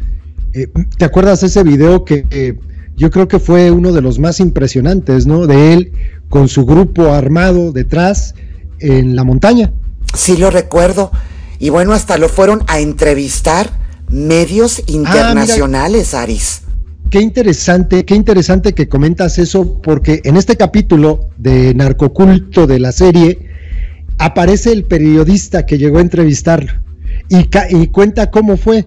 Eh, 0.54 0.68
¿Te 0.97 1.06
acuerdas 1.06 1.43
ese 1.43 1.64
video 1.64 2.06
que 2.06 2.58
yo 2.95 3.10
creo 3.10 3.28
que 3.28 3.39
fue 3.39 3.72
uno 3.72 3.91
de 3.91 4.01
los 4.01 4.20
más 4.20 4.39
impresionantes, 4.39 5.26
¿no? 5.26 5.47
De 5.47 5.74
él 5.74 5.91
con 6.30 6.47
su 6.47 6.66
grupo 6.66 7.12
armado 7.14 7.72
detrás 7.72 8.36
en 8.80 9.16
la 9.16 9.24
montaña. 9.24 9.72
Sí, 10.14 10.38
lo 10.38 10.51
recuerdo. 10.51 11.12
Y 11.60 11.70
bueno, 11.70 11.93
hasta 11.93 12.18
lo 12.18 12.30
fueron 12.30 12.64
a 12.68 12.80
entrevistar 12.80 13.70
medios 14.10 14.80
ah, 14.80 14.84
internacionales, 14.91 16.14
Aris. 16.14 16.62
Qué 17.10 17.22
interesante, 17.22 18.06
qué 18.06 18.16
interesante 18.16 18.74
que 18.74 18.88
comentas 18.88 19.38
eso, 19.38 19.82
porque 19.82 20.22
en 20.24 20.38
este 20.38 20.56
capítulo 20.56 21.30
de 21.38 21.74
Narcoculto 21.74 22.66
de 22.68 22.80
la 22.80 22.91
serie 22.91 23.49
aparece 24.18 24.72
el 24.72 24.86
periodista 24.86 25.66
que 25.66 25.78
llegó 25.78 25.99
a 25.99 26.01
entrevistarlo 26.01 26.84
y, 27.30 27.47
y 27.70 27.88
cuenta 27.88 28.30
cómo 28.30 28.57
fue. 28.57 28.86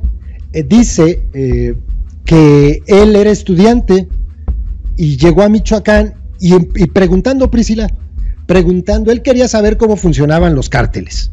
Eh, 0.52 0.62
dice, 0.62 1.22
eh, 1.34 1.74
que 2.26 2.82
él 2.86 3.16
era 3.16 3.30
estudiante 3.30 4.08
y 4.96 5.16
llegó 5.16 5.42
a 5.42 5.48
Michoacán 5.48 6.14
y, 6.38 6.58
preguntando, 6.86 7.50
Priscila, 7.50 7.88
preguntando, 8.46 9.10
él 9.10 9.22
quería 9.22 9.48
saber 9.48 9.78
cómo 9.78 9.96
funcionaban 9.96 10.54
los 10.54 10.68
cárteles. 10.68 11.30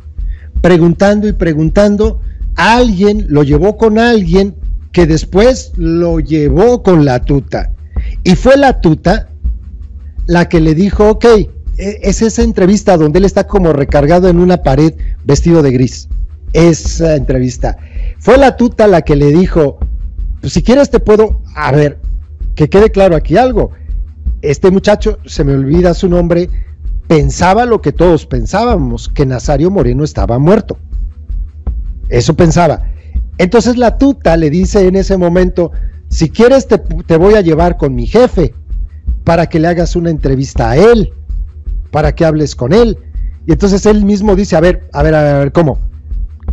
Preguntando 0.61 1.27
y 1.27 1.33
preguntando, 1.33 2.21
alguien 2.55 3.25
lo 3.27 3.43
llevó 3.43 3.75
con 3.75 3.99
alguien 3.99 4.55
que 4.91 5.07
después 5.07 5.73
lo 5.75 6.19
llevó 6.19 6.83
con 6.83 7.03
la 7.03 7.21
tuta. 7.23 7.71
Y 8.23 8.35
fue 8.35 8.55
la 8.55 8.79
tuta 8.79 9.29
la 10.27 10.47
que 10.47 10.61
le 10.61 10.75
dijo, 10.75 11.09
ok, 11.09 11.25
e, 11.25 11.49
es 12.03 12.21
esa 12.21 12.43
entrevista 12.43 12.95
donde 12.97 13.19
él 13.19 13.25
está 13.25 13.47
como 13.47 13.73
recargado 13.73 14.29
en 14.29 14.37
una 14.37 14.57
pared 14.57 14.93
vestido 15.25 15.61
de 15.63 15.71
gris. 15.71 16.07
Esa 16.53 17.15
entrevista. 17.15 17.77
Fue 18.19 18.37
la 18.37 18.55
tuta 18.55 18.87
la 18.87 19.01
que 19.01 19.15
le 19.15 19.31
dijo, 19.31 19.79
pues 20.39 20.53
si 20.53 20.61
quieres 20.61 20.89
te 20.89 20.99
puedo, 20.99 21.41
a 21.55 21.71
ver, 21.71 21.99
que 22.55 22.69
quede 22.69 22.91
claro 22.91 23.15
aquí 23.15 23.37
algo. 23.37 23.71
Este 24.41 24.71
muchacho, 24.71 25.19
se 25.25 25.43
me 25.43 25.53
olvida 25.53 25.93
su 25.93 26.09
nombre, 26.09 26.49
pensaba 27.07 27.65
lo 27.65 27.81
que 27.81 27.91
todos 27.91 28.25
pensábamos, 28.25 29.09
que 29.09 29.25
Nazario 29.25 29.71
Moreno 29.71 30.03
estaba 30.03 30.39
muerto. 30.39 30.77
Eso 32.09 32.35
pensaba. 32.35 32.83
Entonces 33.37 33.77
la 33.77 33.97
tuta 33.97 34.37
le 34.37 34.49
dice 34.49 34.87
en 34.87 34.95
ese 34.95 35.17
momento, 35.17 35.71
si 36.09 36.29
quieres 36.29 36.67
te, 36.67 36.77
te, 36.77 37.17
voy 37.17 37.33
a 37.33 37.41
llevar 37.41 37.77
con 37.77 37.95
mi 37.95 38.05
jefe 38.05 38.53
para 39.23 39.47
que 39.47 39.59
le 39.59 39.67
hagas 39.67 39.95
una 39.95 40.11
entrevista 40.11 40.69
a 40.69 40.77
él, 40.77 41.13
para 41.91 42.13
que 42.13 42.25
hables 42.25 42.55
con 42.55 42.73
él. 42.73 42.97
Y 43.47 43.53
entonces 43.53 43.85
él 43.85 44.05
mismo 44.05 44.35
dice, 44.35 44.55
a 44.55 44.59
ver, 44.59 44.87
a 44.93 45.03
ver, 45.03 45.15
a 45.15 45.39
ver, 45.39 45.51
¿cómo? 45.51 45.79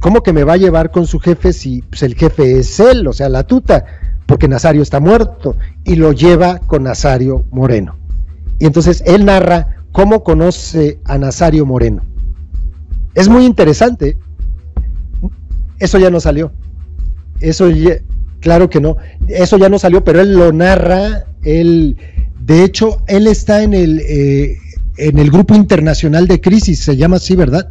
¿Cómo 0.01 0.22
que 0.22 0.32
me 0.32 0.44
va 0.44 0.55
a 0.55 0.59
llevar 0.59 0.90
con 0.90 1.07
su 1.07 1.18
jefe 1.18 1.53
si 1.53 1.82
pues, 1.82 2.03
el 2.03 2.14
jefe 2.14 2.59
es 2.59 2.80
él, 2.80 3.07
o 3.07 3.12
sea, 3.12 3.28
la 3.28 3.44
tuta? 3.44 3.84
Porque 4.26 4.48
Nazario 4.48 4.82
está 4.82 4.98
muerto 4.98 5.57
y 5.84 5.96
lo 5.96 6.12
lleva 6.12 6.59
con 6.59 6.84
Nazario 6.84 7.44
Moreno. 7.51 7.96
Y 8.59 8.66
entonces 8.66 9.03
él 9.07 9.24
narra 9.24 9.76
cómo 9.92 10.22
conoce 10.24 10.98
a 11.05 11.18
Nazario 11.18 11.66
Moreno. 11.66 12.03
Es 13.14 13.28
muy 13.28 13.44
interesante. 13.44 14.16
Eso 15.78 15.98
ya 15.98 16.11
no 16.11 16.20
salió. 16.20 16.53
Eso 17.40 17.68
claro 18.40 18.70
que 18.70 18.80
no. 18.80 18.96
Eso 19.28 19.59
ya 19.59 19.68
no 19.68 19.78
salió, 19.78 20.05
pero 20.05 20.20
él 20.20 20.34
lo 20.34 20.53
narra. 20.53 21.24
Él, 21.42 21.96
de 22.38 22.64
hecho, 22.64 23.03
él 23.07 23.26
está 23.26 23.62
en 23.62 23.74
el, 23.74 24.01
eh, 24.01 24.59
en 24.96 25.18
el 25.18 25.30
grupo 25.30 25.55
internacional 25.55 26.26
de 26.26 26.40
crisis, 26.40 26.80
se 26.80 26.96
llama 26.96 27.16
así, 27.16 27.34
¿verdad? 27.34 27.70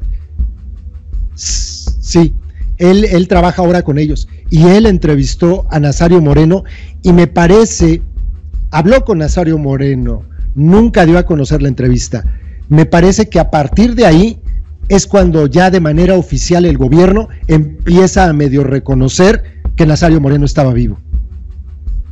Sí, 2.10 2.34
Él, 2.80 3.06
él 3.06 3.28
trabaja 3.28 3.62
ahora 3.62 3.84
con 3.84 4.00
ellos 4.00 4.28
y 4.50 4.66
él 4.66 4.88
entrevistó 4.88 5.68
a 5.70 5.80
Nazario 5.80 6.20
Moreno 6.22 6.64
y 7.04 7.14
me 7.14 7.28
parece, 7.28 8.02
habló 8.72 9.06
con 9.06 9.20
Nazario 9.20 9.60
Moreno, 9.60 10.24
nunca 10.56 11.06
dio 11.06 11.20
a 11.20 11.28
conocer 11.28 11.62
la 11.62 11.68
entrevista. 11.68 12.24
Me 12.68 12.88
parece 12.88 13.30
que 13.30 13.40
a 13.40 13.52
partir 13.52 13.94
de 13.94 14.08
ahí 14.08 14.42
es 14.88 15.06
cuando 15.06 15.46
ya 15.46 15.70
de 15.70 15.82
manera 15.82 16.16
oficial 16.16 16.66
el 16.66 16.80
gobierno 16.80 17.30
empieza 17.46 18.28
a 18.28 18.34
medio 18.34 18.64
reconocer 18.64 19.44
que 19.76 19.86
Nazario 19.86 20.20
Moreno 20.20 20.46
estaba 20.46 20.74
vivo. 20.74 20.98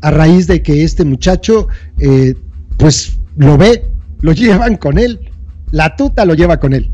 A 0.01 0.11
raíz 0.11 0.45
de 0.45 0.61
que 0.61 0.83
este 0.83 1.05
muchacho, 1.05 1.69
eh, 1.97 2.35
pues 2.77 3.17
lo 3.35 3.57
ve, 3.57 3.83
lo 4.21 4.31
llevan 4.33 4.77
con 4.77 4.99
él, 4.99 5.31
la 5.71 5.95
tuta 5.95 6.23
lo 6.23 6.35
lleva 6.35 6.57
con 6.57 6.73
él. 6.75 6.91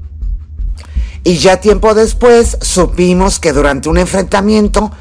Y 1.24 1.38
ya 1.38 1.62
tiempo 1.62 1.94
después 1.94 2.58
supimos 2.62 3.40
que 3.40 3.54
durante 3.54 3.88
un 3.88 3.98
enfrentamiento 3.98 4.92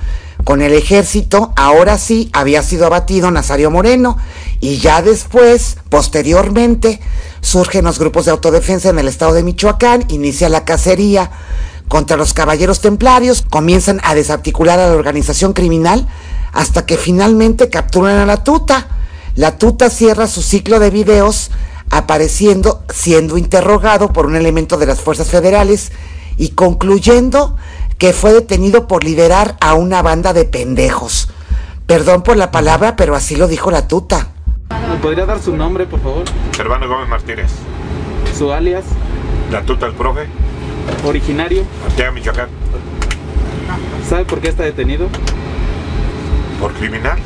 con 0.45 0.63
el 0.63 0.73
ejército, 0.73 1.53
ahora 1.57 1.99
sí 1.99 2.31
había 2.33 2.63
sido 2.63 2.87
abatido 2.87 3.31
Nazario 3.31 3.71
Moreno 3.71 4.17
y 4.61 4.79
ya 4.79 5.03
después, 5.03 5.79
posteriormente, 5.89 7.01
surgen 7.41 7.85
los 7.85 7.99
grupos 7.99 8.25
de 8.25 8.31
autodefensa 8.31 8.91
en 8.91 8.99
el 8.99 9.09
estado 9.09 9.35
de 9.35 9.43
Michoacán, 9.43 10.05
inicia 10.09 10.49
la 10.49 10.65
cacería 10.65 11.31
contra 11.89 12.17
los 12.17 12.33
caballeros 12.35 12.81
templarios, 12.81 13.43
comienzan 13.43 14.01
a 14.05 14.15
desarticular 14.15 14.79
a 14.79 14.89
la 14.89 14.95
organización 14.95 15.53
criminal 15.53 16.09
hasta 16.53 16.87
que 16.87 16.97
finalmente 16.97 17.69
capturan 17.69 18.19
a 18.19 18.27
la 18.27 18.45
tuta. 18.45 18.87
La 19.35 19.59
tuta 19.59 19.91
cierra 19.91 20.27
su 20.27 20.43
ciclo 20.43 20.79
de 20.79 20.91
videos 20.91 21.51
apareciendo, 21.91 22.85
siendo 22.93 23.37
interrogado 23.37 24.13
por 24.13 24.27
un 24.27 24.37
elemento 24.37 24.77
de 24.77 24.87
las 24.87 25.01
fuerzas 25.01 25.29
federales 25.29 25.93
y 26.43 26.49
concluyendo 26.49 27.57
que 27.99 28.13
fue 28.13 28.33
detenido 28.33 28.89
por 28.89 29.05
liderar 29.05 29.57
a 29.61 29.75
una 29.75 30.03
banda 30.03 30.33
de 30.33 30.45
pendejos. 30.45 31.29
Perdón 31.87 32.25
por 32.25 32.37
la 32.37 32.51
palabra, 32.51 32.97
pero 32.97 33.15
así 33.15 33.37
lo 33.37 33.47
dijo 33.47 33.71
la 33.71 33.87
tuta. 33.87 34.27
¿Me 34.91 34.97
podría 34.97 35.25
dar 35.25 35.41
su 35.41 35.57
nombre, 35.57 35.87
por 35.87 36.01
favor? 36.01 36.25
Servando 36.57 36.89
Gómez 36.89 37.09
Martínez. 37.09 37.53
¿Su 38.37 38.53
alias? 38.53 38.85
La 39.53 39.63
tuta 39.63 39.87
el 39.87 39.93
profe. 39.93 40.27
¿Originario? 41.05 41.63
Arteaga, 41.87 42.11
Michoacán. 42.11 42.49
¿Sabe 44.09 44.25
por 44.25 44.41
qué 44.41 44.49
está 44.49 44.65
detenido? 44.65 45.07
Por 46.59 46.73
criminal. 46.73 47.21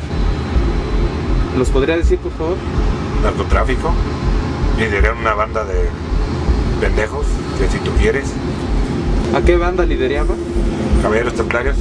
¿Los 1.57 1.69
podría 1.69 1.97
decir, 1.97 2.19
por 2.19 2.33
favor? 2.33 2.57
Narcotráfico. 3.23 3.91
Lideré 4.77 5.09
una 5.09 5.33
banda 5.33 5.63
de 5.63 5.89
pendejos, 6.79 7.25
que 7.57 7.67
si 7.67 7.79
tú 7.79 7.89
quieres. 7.99 8.31
¿A 9.35 9.41
qué 9.41 9.57
banda 9.57 9.85
lideraba? 9.85 10.35
Caballeros 11.01 11.33
Templarios. 11.33 11.75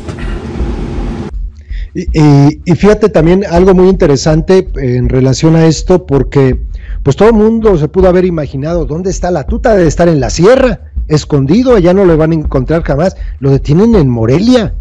Y, 1.94 2.02
y, 2.12 2.60
y, 2.64 2.74
fíjate 2.74 3.08
también 3.08 3.44
algo 3.48 3.74
muy 3.74 3.88
interesante 3.88 4.68
en 4.76 5.08
relación 5.08 5.56
a 5.56 5.66
esto, 5.66 6.04
porque 6.04 6.60
pues 7.02 7.16
todo 7.16 7.28
el 7.28 7.34
mundo 7.34 7.78
se 7.78 7.88
pudo 7.88 8.08
haber 8.08 8.26
imaginado 8.26 8.84
dónde 8.84 9.10
está 9.10 9.30
la 9.30 9.44
tuta, 9.44 9.74
de 9.74 9.86
estar 9.86 10.08
en 10.08 10.20
la 10.20 10.28
sierra, 10.28 10.92
escondido, 11.08 11.74
allá 11.74 11.94
no 11.94 12.04
lo 12.04 12.16
van 12.16 12.32
a 12.32 12.34
encontrar 12.34 12.82
jamás. 12.82 13.16
Lo 13.38 13.50
detienen 13.50 13.94
en 13.94 14.08
Morelia. 14.08 14.74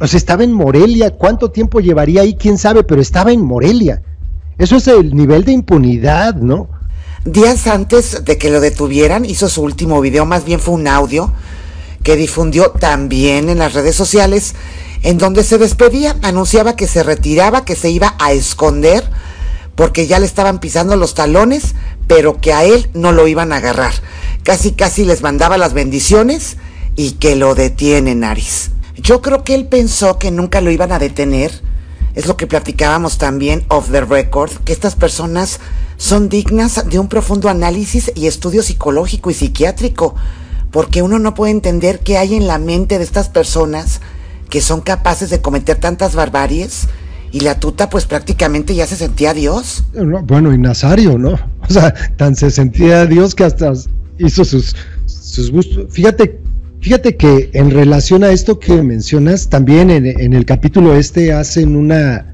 O 0.00 0.06
sea, 0.06 0.18
estaba 0.18 0.42
en 0.42 0.52
Morelia. 0.52 1.10
¿Cuánto 1.10 1.50
tiempo 1.50 1.80
llevaría 1.80 2.22
ahí? 2.22 2.34
¿Quién 2.34 2.58
sabe? 2.58 2.82
Pero 2.82 3.00
estaba 3.00 3.30
en 3.30 3.44
Morelia. 3.44 4.02
Eso 4.58 4.76
es 4.76 4.88
el 4.88 5.14
nivel 5.14 5.44
de 5.44 5.52
impunidad, 5.52 6.34
¿no? 6.36 6.68
Días 7.24 7.68
antes 7.68 8.24
de 8.24 8.36
que 8.36 8.50
lo 8.50 8.60
detuvieran, 8.60 9.24
hizo 9.24 9.48
su 9.48 9.62
último 9.62 10.00
video, 10.00 10.26
más 10.26 10.44
bien 10.44 10.58
fue 10.58 10.74
un 10.74 10.88
audio, 10.88 11.32
que 12.02 12.16
difundió 12.16 12.72
también 12.72 13.48
en 13.48 13.58
las 13.58 13.74
redes 13.74 13.94
sociales, 13.94 14.56
en 15.02 15.18
donde 15.18 15.44
se 15.44 15.56
despedía, 15.56 16.16
anunciaba 16.22 16.74
que 16.74 16.88
se 16.88 17.04
retiraba, 17.04 17.64
que 17.64 17.76
se 17.76 17.90
iba 17.90 18.16
a 18.18 18.32
esconder, 18.32 19.08
porque 19.76 20.08
ya 20.08 20.18
le 20.18 20.26
estaban 20.26 20.58
pisando 20.58 20.96
los 20.96 21.14
talones, 21.14 21.76
pero 22.08 22.40
que 22.40 22.52
a 22.52 22.64
él 22.64 22.90
no 22.92 23.12
lo 23.12 23.28
iban 23.28 23.52
a 23.52 23.58
agarrar. 23.58 23.94
Casi, 24.42 24.72
casi 24.72 25.04
les 25.04 25.22
mandaba 25.22 25.58
las 25.58 25.74
bendiciones 25.74 26.56
y 26.96 27.12
que 27.12 27.36
lo 27.36 27.54
detienen, 27.54 28.24
Aris. 28.24 28.72
Yo 28.96 29.22
creo 29.22 29.44
que 29.44 29.54
él 29.54 29.68
pensó 29.68 30.18
que 30.18 30.32
nunca 30.32 30.60
lo 30.60 30.72
iban 30.72 30.90
a 30.90 30.98
detener. 30.98 31.52
Es 32.16 32.26
lo 32.26 32.36
que 32.36 32.48
platicábamos 32.48 33.16
también 33.16 33.64
off 33.68 33.90
the 33.92 34.00
record, 34.00 34.50
que 34.64 34.72
estas 34.72 34.96
personas 34.96 35.60
son 36.02 36.28
dignas 36.28 36.88
de 36.90 36.98
un 36.98 37.06
profundo 37.06 37.48
análisis 37.48 38.10
y 38.16 38.26
estudio 38.26 38.64
psicológico 38.64 39.30
y 39.30 39.34
psiquiátrico, 39.34 40.16
porque 40.72 41.00
uno 41.00 41.20
no 41.20 41.32
puede 41.34 41.52
entender 41.52 42.00
qué 42.00 42.18
hay 42.18 42.34
en 42.34 42.48
la 42.48 42.58
mente 42.58 42.98
de 42.98 43.04
estas 43.04 43.28
personas 43.28 44.00
que 44.50 44.60
son 44.60 44.80
capaces 44.80 45.30
de 45.30 45.40
cometer 45.40 45.76
tantas 45.76 46.16
barbaries 46.16 46.88
y 47.30 47.38
la 47.38 47.60
tuta 47.60 47.88
pues 47.88 48.06
prácticamente 48.06 48.74
ya 48.74 48.84
se 48.88 48.96
sentía 48.96 49.32
Dios. 49.32 49.84
Bueno, 50.24 50.52
y 50.52 50.58
Nazario, 50.58 51.18
¿no? 51.18 51.38
O 51.68 51.72
sea, 51.72 51.94
tan 52.16 52.34
se 52.34 52.50
sentía 52.50 53.06
Dios 53.06 53.36
que 53.36 53.44
hasta 53.44 53.72
hizo 54.18 54.44
sus, 54.44 54.74
sus 55.06 55.52
gustos. 55.52 55.86
Fíjate, 55.90 56.40
fíjate 56.80 57.16
que 57.16 57.50
en 57.52 57.70
relación 57.70 58.24
a 58.24 58.32
esto 58.32 58.58
que 58.58 58.82
mencionas, 58.82 59.48
también 59.48 59.88
en, 59.88 60.06
en 60.06 60.32
el 60.32 60.46
capítulo 60.46 60.96
este 60.96 61.32
hacen 61.32 61.76
una, 61.76 62.31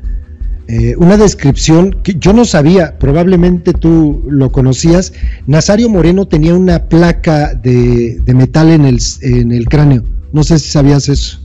eh, 0.70 0.94
una 0.98 1.16
descripción 1.16 2.02
que 2.02 2.16
yo 2.18 2.34
no 2.34 2.44
sabía, 2.44 2.98
probablemente 2.98 3.72
tú 3.72 4.22
lo 4.28 4.52
conocías. 4.52 5.14
Nazario 5.46 5.88
Moreno 5.88 6.28
tenía 6.28 6.54
una 6.54 6.90
placa 6.90 7.54
de, 7.54 8.20
de 8.22 8.34
metal 8.34 8.68
en 8.68 8.84
el, 8.84 8.98
en 9.22 9.50
el 9.52 9.66
cráneo. 9.66 10.04
No 10.30 10.44
sé 10.44 10.58
si 10.58 10.68
sabías 10.68 11.08
eso. 11.08 11.40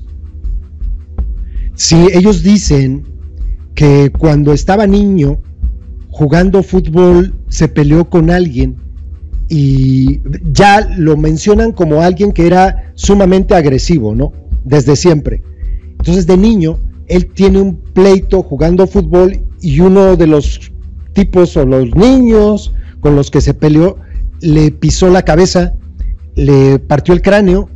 Sí, 1.76 2.08
ellos 2.14 2.44
dicen 2.44 3.08
que 3.76 4.12
cuando 4.12 4.52
estaba 4.52 4.88
niño 4.88 5.40
jugando 6.10 6.62
fútbol 6.62 7.34
se 7.48 7.70
peleó 7.70 8.10
con 8.10 8.30
alguien 8.30 8.76
y 9.48 10.20
ya 10.52 10.86
lo 10.98 11.16
mencionan 11.16 11.72
como 11.72 12.02
alguien 12.02 12.34
que 12.34 12.46
era 12.46 12.92
sumamente 12.96 13.56
agresivo, 13.56 14.16
¿no? 14.16 14.34
Desde 14.66 14.98
siempre. 14.98 15.42
Entonces 15.98 16.28
de 16.28 16.36
niño 16.36 16.78
él 17.08 17.28
tiene 17.28 17.62
un 17.62 17.76
pleito 17.76 18.44
jugando 18.44 18.88
fútbol 18.88 19.42
y 19.62 19.80
uno 19.80 20.16
de 20.16 20.28
los 20.28 20.72
tipos 21.14 21.56
o 21.58 21.66
los 21.66 21.96
niños 21.96 22.74
con 23.00 23.16
los 23.16 23.30
que 23.30 23.42
se 23.42 23.54
peleó 23.54 23.98
le 24.42 24.72
pisó 24.72 25.10
la 25.10 25.24
cabeza, 25.24 25.74
le 26.36 26.80
partió 26.80 27.14
el 27.14 27.22
cráneo 27.22 27.70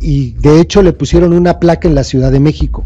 y 0.00 0.32
de 0.32 0.60
hecho 0.60 0.82
le 0.82 0.92
pusieron 0.92 1.32
una 1.32 1.58
placa 1.58 1.88
en 1.88 1.94
la 1.94 2.04
Ciudad 2.04 2.30
de 2.30 2.40
México. 2.40 2.84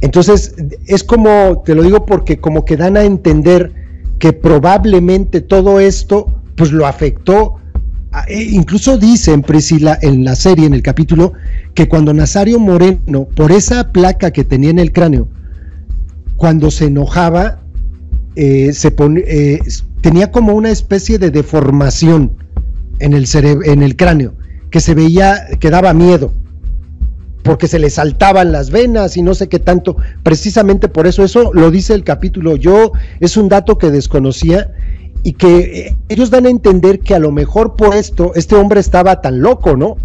Entonces, 0.00 0.54
es 0.86 1.02
como, 1.02 1.62
te 1.64 1.74
lo 1.74 1.82
digo 1.82 2.06
porque 2.06 2.38
como 2.38 2.64
que 2.64 2.76
dan 2.76 2.96
a 2.96 3.04
entender 3.04 3.72
que 4.18 4.32
probablemente 4.32 5.40
todo 5.40 5.80
esto 5.80 6.42
pues 6.56 6.72
lo 6.72 6.86
afectó. 6.86 7.56
E 8.26 8.42
incluso 8.42 8.98
dicen, 8.98 9.42
Priscila, 9.42 9.98
en 10.02 10.24
la 10.24 10.34
serie, 10.34 10.66
en 10.66 10.74
el 10.74 10.82
capítulo, 10.82 11.32
que 11.74 11.88
cuando 11.88 12.12
Nazario 12.12 12.58
Moreno, 12.58 13.28
por 13.34 13.52
esa 13.52 13.92
placa 13.92 14.30
que 14.30 14.44
tenía 14.44 14.70
en 14.70 14.78
el 14.78 14.92
cráneo, 14.92 15.28
cuando 16.36 16.70
se 16.70 16.86
enojaba, 16.86 17.60
eh, 18.36 18.72
eh, 18.72 19.58
tenía 20.00 20.30
como 20.30 20.54
una 20.54 20.70
especie 20.70 21.18
de 21.18 21.30
deformación 21.30 22.32
en 23.00 23.12
el, 23.12 23.26
en 23.64 23.82
el 23.82 23.96
cráneo, 23.96 24.34
que 24.70 24.80
se 24.80 24.94
veía, 24.94 25.46
que 25.60 25.70
daba 25.70 25.94
miedo 25.94 26.32
porque 27.48 27.66
se 27.66 27.78
le 27.78 27.88
saltaban 27.88 28.52
las 28.52 28.70
venas 28.70 29.16
y 29.16 29.22
no 29.22 29.34
sé 29.34 29.48
qué 29.48 29.58
tanto. 29.58 29.96
Precisamente 30.22 30.86
por 30.88 31.06
eso, 31.06 31.24
eso 31.24 31.50
lo 31.54 31.70
dice 31.70 31.94
el 31.94 32.04
capítulo. 32.04 32.56
Yo 32.56 32.92
es 33.20 33.38
un 33.38 33.48
dato 33.48 33.78
que 33.78 33.90
desconocía 33.90 34.70
y 35.28 35.34
que 35.34 35.58
eh, 35.58 35.96
ellos 36.08 36.30
dan 36.30 36.46
a 36.46 36.48
entender 36.48 37.00
que 37.00 37.14
a 37.14 37.18
lo 37.18 37.30
mejor 37.30 37.76
por 37.76 37.94
esto 37.94 38.32
este 38.34 38.56
hombre 38.56 38.80
estaba 38.80 39.20
tan 39.20 39.42
loco, 39.42 39.76
¿no? 39.76 39.98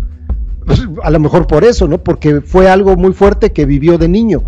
Pues, 0.65 0.81
a 1.01 1.09
lo 1.11 1.19
mejor 1.21 1.47
por 1.47 1.63
eso, 1.63 1.87
¿no? 1.87 2.03
Porque 2.03 2.41
fue 2.41 2.69
algo 2.69 2.97
muy 2.97 3.13
fuerte 3.13 3.53
que 3.53 3.65
vivió 3.65 3.97
de 3.97 4.09
niño. 4.09 4.43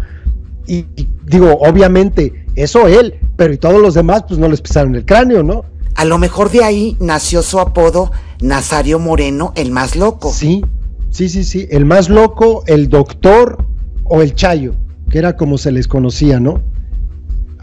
Y, 0.67 0.79
y 0.97 1.07
digo, 1.25 1.57
obviamente, 1.61 2.45
eso 2.57 2.89
él, 2.89 3.15
pero 3.37 3.53
y 3.53 3.57
todos 3.57 3.81
los 3.81 3.93
demás, 3.93 4.25
pues 4.27 4.37
no 4.37 4.49
les 4.49 4.59
pisaron 4.59 4.95
el 4.95 5.05
cráneo, 5.05 5.43
¿no? 5.43 5.63
A 5.95 6.03
lo 6.03 6.17
mejor 6.17 6.51
de 6.51 6.65
ahí 6.65 6.97
nació 6.99 7.41
su 7.41 7.61
apodo 7.61 8.11
Nazario 8.41 8.99
Moreno, 8.99 9.53
el 9.55 9.71
más 9.71 9.95
loco. 9.95 10.33
Sí, 10.33 10.61
Sí, 11.09 11.29
sí, 11.29 11.45
sí, 11.45 11.69
el 11.71 11.85
más 11.85 12.09
loco, 12.09 12.65
el 12.67 12.89
doctor 12.89 13.63
o 14.03 14.21
el 14.21 14.35
chayo, 14.35 14.73
que 15.09 15.19
era 15.19 15.37
como 15.37 15.57
se 15.57 15.71
les 15.71 15.87
conocía, 15.87 16.41
¿no? 16.41 16.61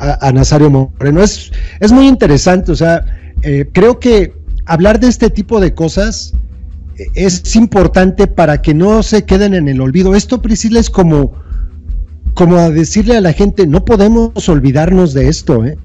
A, 0.03 0.33
Nazario 0.33 0.69
Moreno. 0.69 1.23
Es, 1.23 1.53
es 1.79 1.93
muy 1.93 2.09
interesante, 2.09 2.73
o 2.73 2.77
sea, 2.77 3.05
eh, 3.43 3.69
creo 3.73 4.01
que 4.01 4.35
hablar 4.67 4.99
de 4.99 5.07
este 5.07 5.31
tipo 5.31 5.61
de 5.61 5.75
cosas 5.75 6.35
es 7.15 7.57
importante 7.57 8.27
para 8.27 8.61
que 8.63 8.75
no 8.75 9.03
se 9.03 9.25
queden 9.25 9.55
en 9.55 9.69
el 9.69 9.81
olvido. 9.81 10.15
Esto, 10.15 10.43
Priscila, 10.43 10.81
es 10.81 10.91
como, 10.91 11.33
como 12.35 12.57
a 12.57 12.71
decirle 12.71 13.17
a 13.17 13.21
la 13.21 13.33
gente, 13.33 13.67
no 13.67 13.85
podemos 13.85 14.49
olvidarnos 14.49 15.15
de 15.15 15.29
esto, 15.29 15.65
¿eh? 15.65 15.79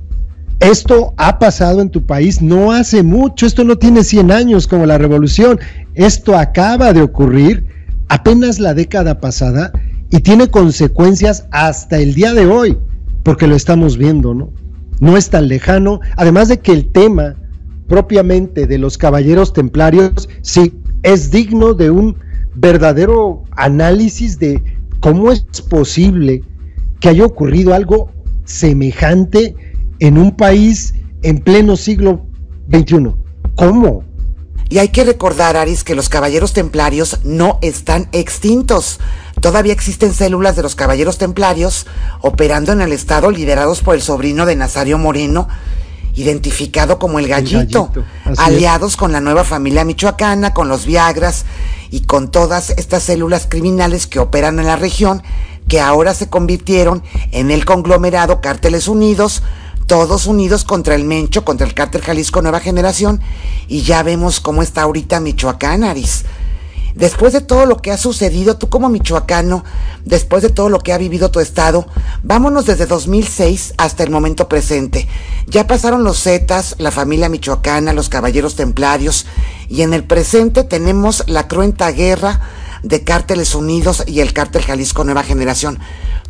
Esto 0.59 1.13
ha 1.17 1.37
pasado 1.37 1.81
en 1.81 1.91
tu 1.91 2.03
país 2.07 2.41
no 2.41 2.71
hace 2.71 3.03
mucho, 3.03 3.45
esto 3.45 3.63
no 3.63 3.77
tiene 3.77 4.03
100 4.03 4.31
años 4.31 4.65
como 4.65 4.87
la 4.87 4.97
revolución, 4.97 5.59
esto 5.93 6.35
acaba 6.35 6.93
de 6.93 7.01
ocurrir 7.01 7.67
apenas 8.09 8.57
la 8.57 8.73
década 8.73 9.19
pasada 9.19 9.71
y 10.09 10.19
tiene 10.19 10.47
consecuencias 10.47 11.45
hasta 11.51 11.99
el 11.99 12.15
día 12.15 12.33
de 12.33 12.47
hoy, 12.47 12.75
porque 13.27 13.45
lo 13.45 13.57
estamos 13.57 13.97
viendo, 13.97 14.33
¿no? 14.33 14.53
No 15.01 15.17
es 15.17 15.29
tan 15.29 15.49
lejano, 15.49 15.99
además 16.15 16.47
de 16.47 16.59
que 16.61 16.71
el 16.71 16.89
tema 16.93 17.35
propiamente 17.89 18.67
de 18.67 18.77
los 18.77 18.97
caballeros 18.97 19.51
templarios, 19.51 20.29
sí, 20.41 20.79
es 21.03 21.29
digno 21.29 21.73
de 21.73 21.91
un 21.91 22.15
verdadero 22.55 23.43
análisis 23.51 24.39
de 24.39 24.63
cómo 25.01 25.29
es 25.29 25.41
posible 25.69 26.41
que 27.01 27.09
haya 27.09 27.25
ocurrido 27.25 27.73
algo 27.73 28.13
semejante 28.45 29.57
en 29.99 30.17
un 30.17 30.33
país 30.33 30.93
en 31.21 31.39
pleno 31.39 31.75
siglo 31.75 32.25
XXI. 32.71 33.09
¿Cómo? 33.55 34.05
Y 34.69 34.77
hay 34.77 34.87
que 34.87 35.03
recordar, 35.03 35.57
Aris, 35.57 35.83
que 35.83 35.95
los 35.95 36.07
caballeros 36.07 36.53
templarios 36.53 37.19
no 37.25 37.59
están 37.61 38.07
extintos. 38.13 39.01
Todavía 39.41 39.73
existen 39.73 40.13
células 40.13 40.55
de 40.55 40.63
los 40.63 40.75
caballeros 40.75 41.17
templarios 41.17 41.85
operando 42.21 42.71
en 42.71 42.81
el 42.81 42.91
estado 42.91 43.29
liderados 43.29 43.81
por 43.81 43.95
el 43.95 44.01
sobrino 44.01 44.45
de 44.45 44.55
Nazario 44.55 44.97
Moreno, 44.97 45.47
identificado 46.15 46.97
como 46.97 47.19
el 47.19 47.27
gallito, 47.27 47.91
aliados 48.37 48.97
con 48.97 49.11
la 49.11 49.21
nueva 49.21 49.43
familia 49.43 49.85
michoacana, 49.85 50.53
con 50.53 50.67
los 50.67 50.85
Viagras 50.85 51.45
y 51.91 52.01
con 52.01 52.31
todas 52.31 52.71
estas 52.71 53.03
células 53.03 53.45
criminales 53.47 54.07
que 54.07 54.19
operan 54.19 54.59
en 54.59 54.65
la 54.65 54.75
región, 54.75 55.21
que 55.67 55.79
ahora 55.79 56.15
se 56.15 56.29
convirtieron 56.29 57.03
en 57.31 57.51
el 57.51 57.65
conglomerado 57.65 58.41
Cárteles 58.41 58.87
Unidos, 58.87 59.43
todos 59.85 60.25
unidos 60.25 60.63
contra 60.63 60.95
el 60.95 61.03
Mencho, 61.03 61.45
contra 61.45 61.67
el 61.67 61.75
Cártel 61.75 62.01
Jalisco 62.01 62.41
Nueva 62.41 62.59
Generación, 62.59 63.21
y 63.67 63.83
ya 63.83 64.01
vemos 64.01 64.39
cómo 64.39 64.63
está 64.63 64.81
ahorita 64.81 65.19
Michoacán, 65.19 65.83
Aris. 65.83 66.25
Después 66.97 67.31
de 67.31 67.41
todo 67.41 67.67
lo 67.67 67.77
que 67.77 67.91
ha 67.91 67.97
sucedido, 67.97 68.57
tú 68.57 68.69
como 68.69 68.89
michoacano, 68.89 69.63
después 70.03 70.41
de 70.41 70.49
todo 70.49 70.69
lo 70.69 70.79
que 70.79 70.93
ha 70.93 70.97
vivido 70.97 71.29
tu 71.29 71.39
estado, 71.39 71.85
vámonos 72.23 72.65
desde 72.65 72.87
2006 72.87 73.75
hasta 73.77 74.03
el 74.03 74.09
momento 74.09 74.49
presente. 74.49 75.07
Ya 75.45 75.67
pasaron 75.67 76.03
los 76.03 76.23
Zetas, 76.23 76.73
la 76.79 76.89
familia 76.89 77.29
michoacana, 77.29 77.93
los 77.93 78.09
caballeros 78.09 78.55
templarios, 78.55 79.27
y 79.69 79.83
en 79.83 79.93
el 79.93 80.05
presente 80.05 80.63
tenemos 80.63 81.23
la 81.27 81.47
cruenta 81.47 81.91
guerra 81.91 82.41
de 82.81 83.03
Cárteles 83.03 83.53
Unidos 83.53 84.03
y 84.07 84.21
el 84.21 84.33
Cártel 84.33 84.63
Jalisco 84.63 85.03
Nueva 85.03 85.21
Generación. 85.21 85.77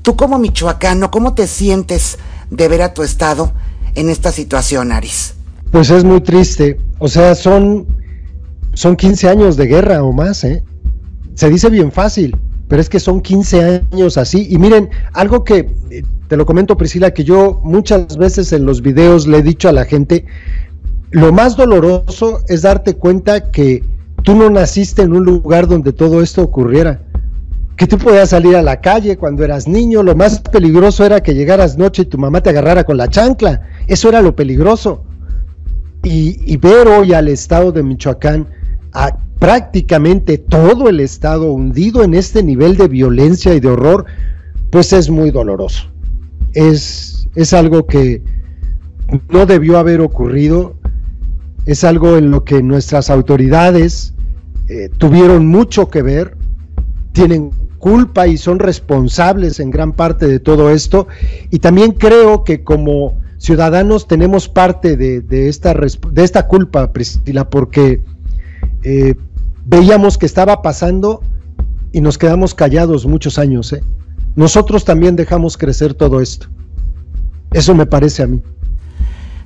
Tú 0.01 0.17
como 0.17 0.37
michoacano, 0.37 1.11
¿cómo 1.11 1.33
te 1.33 1.47
sientes 1.47 2.17
de 2.49 2.67
ver 2.67 2.81
a 2.81 2.93
tu 2.93 3.03
estado 3.03 3.53
en 3.95 4.09
esta 4.09 4.33
situación, 4.33 4.91
Aris? 4.91 5.33
Pues 5.71 5.89
es 5.91 6.03
muy 6.03 6.19
triste. 6.19 6.77
O 6.99 7.07
sea, 7.07 7.35
son 7.35 7.87
son 8.77 8.95
15 8.95 9.27
años 9.27 9.57
de 9.57 9.65
guerra 9.65 10.03
o 10.03 10.13
más, 10.13 10.43
¿eh? 10.43 10.63
Se 11.33 11.49
dice 11.49 11.67
bien 11.71 11.91
fácil, 11.91 12.37
pero 12.67 12.79
es 12.79 12.89
que 12.89 12.99
son 12.99 13.21
15 13.21 13.81
años 13.91 14.19
así. 14.19 14.45
Y 14.51 14.59
miren, 14.59 14.91
algo 15.13 15.43
que 15.43 15.67
eh, 15.89 16.03
te 16.27 16.37
lo 16.37 16.45
comento 16.45 16.77
Priscila, 16.77 17.11
que 17.11 17.23
yo 17.23 17.59
muchas 17.63 18.17
veces 18.17 18.53
en 18.53 18.67
los 18.67 18.83
videos 18.83 19.25
le 19.25 19.39
he 19.39 19.41
dicho 19.41 19.67
a 19.67 19.71
la 19.71 19.83
gente, 19.83 20.25
lo 21.09 21.33
más 21.33 21.57
doloroso 21.57 22.41
es 22.49 22.61
darte 22.61 22.93
cuenta 22.93 23.49
que 23.49 23.83
tú 24.21 24.35
no 24.35 24.47
naciste 24.51 25.01
en 25.01 25.13
un 25.13 25.25
lugar 25.25 25.67
donde 25.67 25.91
todo 25.91 26.21
esto 26.21 26.43
ocurriera. 26.43 27.01
Que 27.77 27.87
tú 27.87 27.97
podías 27.97 28.29
salir 28.29 28.55
a 28.55 28.61
la 28.61 28.79
calle 28.79 29.17
cuando 29.17 29.43
eras 29.43 29.67
niño, 29.67 30.03
lo 30.03 30.15
más 30.15 30.39
peligroso 30.39 31.03
era 31.03 31.23
que 31.23 31.33
llegaras 31.33 31.79
noche 31.79 32.03
y 32.03 32.05
tu 32.05 32.19
mamá 32.19 32.41
te 32.41 32.51
agarrara 32.51 32.83
con 32.83 32.97
la 32.97 33.07
chancla. 33.07 33.59
Eso 33.87 34.09
era 34.09 34.21
lo 34.21 34.35
peligroso. 34.35 35.03
Y, 36.03 36.39
y 36.45 36.57
ver 36.57 36.87
hoy 36.87 37.13
al 37.13 37.27
estado 37.27 37.71
de 37.71 37.81
Michoacán 37.81 38.47
prácticamente 39.39 40.37
todo 40.37 40.89
el 40.89 40.99
Estado 40.99 41.51
hundido 41.51 42.03
en 42.03 42.13
este 42.13 42.43
nivel 42.43 42.75
de 42.77 42.87
violencia 42.87 43.53
y 43.53 43.59
de 43.59 43.67
horror, 43.67 44.05
pues 44.71 44.93
es 44.93 45.09
muy 45.09 45.31
doloroso. 45.31 45.85
Es, 46.53 47.27
es 47.35 47.53
algo 47.53 47.85
que 47.85 48.23
no 49.29 49.45
debió 49.45 49.77
haber 49.77 50.01
ocurrido, 50.01 50.75
es 51.65 51.83
algo 51.83 52.17
en 52.17 52.31
lo 52.31 52.43
que 52.43 52.63
nuestras 52.63 53.09
autoridades 53.09 54.13
eh, 54.69 54.89
tuvieron 54.97 55.45
mucho 55.47 55.89
que 55.89 56.01
ver, 56.01 56.35
tienen 57.11 57.51
culpa 57.77 58.27
y 58.27 58.37
son 58.37 58.59
responsables 58.59 59.59
en 59.59 59.69
gran 59.69 59.93
parte 59.93 60.27
de 60.27 60.39
todo 60.39 60.71
esto, 60.71 61.07
y 61.51 61.59
también 61.59 61.91
creo 61.91 62.43
que 62.43 62.63
como 62.63 63.19
ciudadanos 63.37 64.07
tenemos 64.07 64.49
parte 64.49 64.97
de, 64.97 65.21
de 65.21 65.47
esta, 65.47 65.73
de 65.73 66.23
esta 66.23 66.47
culpa, 66.47 66.91
Priscila, 66.91 67.49
porque 67.49 68.03
eh, 68.83 69.15
veíamos 69.65 70.17
que 70.17 70.25
estaba 70.25 70.61
pasando 70.61 71.21
y 71.91 72.01
nos 72.01 72.17
quedamos 72.17 72.53
callados 72.53 73.05
muchos 73.05 73.37
años. 73.39 73.73
¿eh? 73.73 73.83
Nosotros 74.35 74.85
también 74.85 75.15
dejamos 75.15 75.57
crecer 75.57 75.93
todo 75.93 76.21
esto. 76.21 76.47
Eso 77.51 77.73
me 77.73 77.85
parece 77.85 78.23
a 78.23 78.27
mí. 78.27 78.41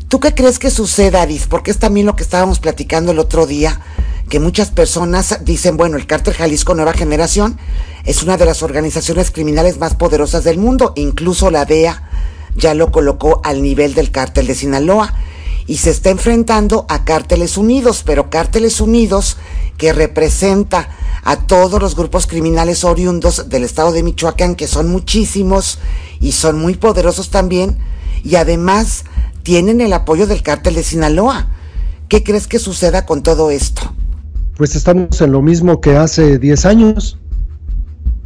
¿Tú 0.08 0.20
qué 0.20 0.34
crees 0.34 0.60
que 0.60 0.70
suceda, 0.70 1.22
Aris? 1.22 1.48
Porque 1.48 1.72
es 1.72 1.78
también 1.78 2.06
lo 2.06 2.16
que 2.16 2.24
estábamos 2.24 2.60
platicando 2.60 3.14
el 3.14 3.20
otro 3.20 3.46
día, 3.46 3.80
que 4.28 4.42
muchas 4.42 4.70
personas 4.70 5.40
dicen, 5.46 5.78
bueno, 5.78 5.96
el 5.96 6.08
cártel 6.08 6.34
Jalisco 6.34 6.76
Nueva 6.76 6.94
Generación 6.94 7.58
es 8.04 8.22
una 8.24 8.36
de 8.36 8.46
las 8.46 8.64
organizaciones 8.64 9.32
criminales 9.32 9.78
más 9.78 9.96
poderosas 9.96 10.44
del 10.44 10.58
mundo, 10.58 10.92
incluso 10.98 11.50
la 11.52 11.64
DEA 11.64 12.10
ya 12.56 12.74
lo 12.74 12.92
colocó 12.92 13.40
al 13.46 13.62
nivel 13.62 13.94
del 13.94 14.12
cártel 14.12 14.48
de 14.48 14.56
Sinaloa 14.56 15.14
y 15.68 15.78
se 15.78 15.90
está 15.90 16.10
enfrentando 16.10 16.86
a 16.90 17.06
Cárteles 17.06 17.58
Unidos, 17.58 18.04
pero 18.06 18.30
Cárteles 18.30 18.82
Unidos 18.82 19.38
que 19.78 19.94
representa 19.94 20.90
a 21.24 21.48
todos 21.48 21.82
los 21.82 21.96
grupos 21.96 22.28
criminales 22.28 22.84
oriundos 22.84 23.50
del 23.50 23.64
estado 23.64 23.92
de 23.92 24.04
Michoacán, 24.04 24.56
que 24.56 24.68
son 24.68 24.90
muchísimos 24.90 25.80
y 26.20 26.32
son 26.34 26.60
muy 26.60 26.76
poderosos 26.76 27.30
también, 27.30 27.78
y 28.24 28.36
además 28.36 29.06
tienen 29.44 29.82
el 29.82 29.94
apoyo 29.94 30.28
del 30.28 30.44
cártel 30.44 30.76
de 30.76 30.84
Sinaloa. 30.84 31.48
¿Qué 32.10 32.24
crees 32.24 32.48
que 32.48 32.60
suceda 32.60 33.06
con 33.06 33.24
todo 33.24 33.52
esto? 33.52 33.94
Pues 34.58 34.76
estamos 34.76 35.22
en 35.22 35.32
lo 35.32 35.42
mismo 35.42 35.82
que 35.82 35.96
hace 35.96 36.38
10 36.38 36.66
años. 36.66 37.18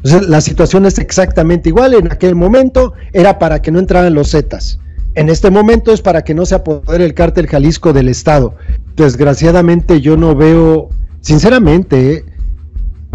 la 0.04 0.42
situación 0.42 0.86
es 0.86 1.00
exactamente 1.00 1.70
igual. 1.70 1.94
En 1.94 2.12
aquel 2.12 2.36
momento 2.36 2.94
era 3.14 3.40
para 3.40 3.62
que 3.62 3.72
no 3.72 3.80
entraran 3.80 4.14
los 4.14 4.32
Zetas 4.32 4.80
en 5.16 5.30
este 5.30 5.50
momento 5.50 5.94
es 5.94 6.02
para 6.02 6.24
que 6.24 6.34
no 6.34 6.46
se 6.46 6.56
apodere 6.56 7.06
el 7.06 7.14
cártel 7.14 7.48
Jalisco 7.48 7.94
del 7.94 8.10
Estado. 8.10 8.56
Desgraciadamente 8.96 10.02
yo 10.02 10.18
no 10.18 10.36
veo, 10.36 10.90
sinceramente, 11.22 12.14
¿eh? 12.14 12.26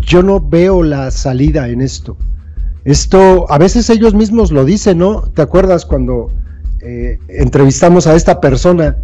yo 0.01 0.23
no 0.23 0.41
veo 0.41 0.83
la 0.83 1.11
salida 1.11 1.69
en 1.69 1.83
esto. 1.83 2.17
Esto, 2.85 3.51
a 3.51 3.59
veces 3.59 3.91
ellos 3.91 4.15
mismos 4.15 4.51
lo 4.51 4.65
dicen, 4.65 4.99
¿no? 4.99 5.23
¿Te 5.23 5.43
acuerdas 5.43 5.85
cuando 5.85 6.33
eh, 6.81 7.19
entrevistamos 7.29 8.07
a 8.07 8.17
esta 8.17 8.41
persona 8.41 8.97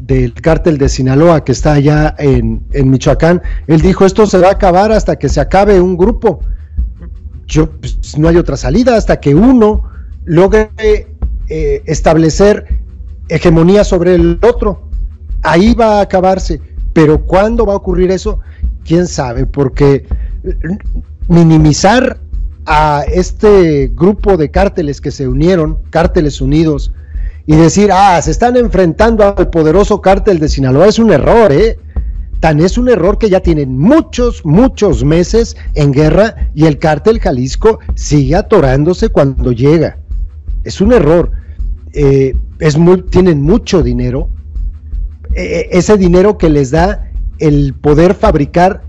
del 0.00 0.34
cártel 0.34 0.78
de 0.78 0.88
Sinaloa 0.88 1.44
que 1.44 1.52
está 1.52 1.74
allá 1.74 2.16
en, 2.18 2.62
en, 2.72 2.90
Michoacán? 2.90 3.40
Él 3.68 3.80
dijo, 3.80 4.04
esto 4.04 4.26
se 4.26 4.38
va 4.38 4.48
a 4.48 4.52
acabar 4.52 4.90
hasta 4.90 5.16
que 5.16 5.28
se 5.28 5.40
acabe 5.40 5.80
un 5.80 5.96
grupo. 5.96 6.40
Yo, 7.46 7.70
pues, 7.70 8.18
no 8.18 8.26
hay 8.26 8.36
otra 8.36 8.56
salida 8.56 8.96
hasta 8.96 9.20
que 9.20 9.36
uno 9.36 9.84
logre 10.24 10.70
eh, 11.50 11.82
establecer 11.86 12.64
hegemonía 13.28 13.84
sobre 13.84 14.14
el 14.14 14.38
otro. 14.42 14.88
Ahí 15.42 15.74
va 15.74 15.98
a 15.98 16.02
acabarse. 16.02 16.60
Pero 16.92 17.24
¿cuándo 17.24 17.66
va 17.66 17.74
a 17.74 17.76
ocurrir 17.76 18.10
eso? 18.10 18.40
¿Quién 18.84 19.06
sabe? 19.06 19.46
Porque 19.46 20.06
eh, 20.44 20.54
minimizar 21.28 22.20
a 22.66 23.04
este 23.12 23.90
grupo 23.94 24.36
de 24.36 24.50
cárteles 24.50 25.00
que 25.00 25.10
se 25.10 25.26
unieron, 25.26 25.78
cárteles 25.90 26.40
unidos, 26.40 26.92
y 27.46 27.56
decir, 27.56 27.90
ah, 27.92 28.20
se 28.22 28.30
están 28.30 28.56
enfrentando 28.56 29.24
al 29.36 29.50
poderoso 29.50 30.00
cártel 30.00 30.38
de 30.38 30.48
Sinaloa, 30.48 30.86
es 30.86 30.98
un 30.98 31.10
error, 31.10 31.50
¿eh? 31.52 31.78
Tan 32.38 32.60
es 32.60 32.78
un 32.78 32.88
error 32.88 33.18
que 33.18 33.28
ya 33.28 33.40
tienen 33.40 33.76
muchos, 33.76 34.44
muchos 34.44 35.04
meses 35.04 35.56
en 35.74 35.92
guerra 35.92 36.36
y 36.54 36.66
el 36.66 36.78
cártel 36.78 37.20
Jalisco 37.20 37.80
sigue 37.94 38.36
atorándose 38.36 39.08
cuando 39.10 39.52
llega. 39.52 39.99
Es 40.64 40.80
un 40.80 40.92
error. 40.92 41.32
Eh, 41.92 42.36
tienen 43.10 43.42
mucho 43.42 43.82
dinero, 43.82 44.28
eh, 45.34 45.68
ese 45.72 45.96
dinero 45.96 46.38
que 46.38 46.50
les 46.50 46.70
da 46.70 47.10
el 47.38 47.74
poder 47.74 48.14
fabricar 48.14 48.82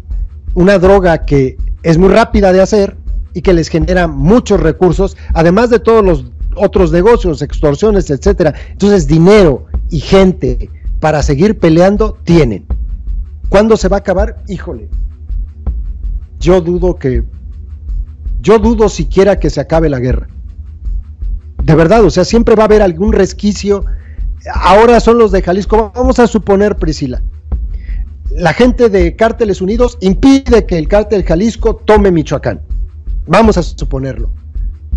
una 0.54 0.78
droga 0.78 1.26
que 1.26 1.58
es 1.84 1.98
muy 1.98 2.10
rápida 2.10 2.52
de 2.52 2.62
hacer 2.62 2.98
y 3.34 3.42
que 3.42 3.54
les 3.54 3.70
genera 3.70 4.08
muchos 4.08 4.60
recursos, 4.60 5.18
además 5.34 5.70
de 5.70 5.80
todos 5.80 6.04
los 6.04 6.26
otros 6.56 6.92
negocios, 6.92 7.42
extorsiones, 7.42 8.10
etcétera. 8.10 8.54
Entonces, 8.72 9.08
dinero 9.08 9.68
y 9.90 10.00
gente 10.00 10.70
para 11.00 11.24
seguir 11.24 11.58
peleando 11.58 12.18
tienen. 12.24 12.66
¿Cuándo 13.50 13.78
se 13.78 13.88
va 13.88 13.98
a 13.98 14.00
acabar? 14.00 14.44
Híjole. 14.48 14.90
Yo 16.40 16.62
dudo 16.62 16.96
que 16.96 17.24
yo 18.42 18.58
dudo 18.58 18.90
siquiera 18.90 19.40
que 19.40 19.50
se 19.50 19.62
acabe 19.62 19.88
la 19.90 20.00
guerra. 20.00 20.28
De 21.72 21.78
verdad, 21.78 22.04
o 22.04 22.10
sea, 22.10 22.26
siempre 22.26 22.54
va 22.56 22.64
a 22.64 22.66
haber 22.66 22.82
algún 22.82 23.14
resquicio. 23.14 23.86
Ahora 24.54 25.00
son 25.00 25.18
los 25.18 25.32
de 25.32 25.42
Jalisco. 25.42 25.94
Vamos 25.96 26.20
a 26.20 26.28
suponer, 26.28 26.76
Priscila, 26.76 27.22
la 28.36 28.52
gente 28.52 28.90
de 28.90 29.16
Cárteles 29.16 29.62
Unidos 29.62 29.98
impide 30.02 30.66
que 30.66 30.78
el 30.78 30.90
cártel 30.90 31.24
Jalisco 31.24 31.78
tome 31.78 32.12
Michoacán. 32.12 32.60
Vamos 33.26 33.58
a 33.58 33.64
suponerlo. 33.64 34.34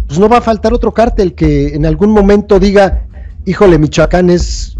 Pues 0.08 0.18
no 0.18 0.28
va 0.28 0.38
a 0.38 0.40
faltar 0.40 0.74
otro 0.74 0.92
cártel 0.92 1.36
que 1.36 1.76
en 1.76 1.86
algún 1.86 2.10
momento 2.10 2.58
diga, 2.58 3.06
híjole, 3.44 3.78
Michoacán 3.78 4.28
es, 4.28 4.74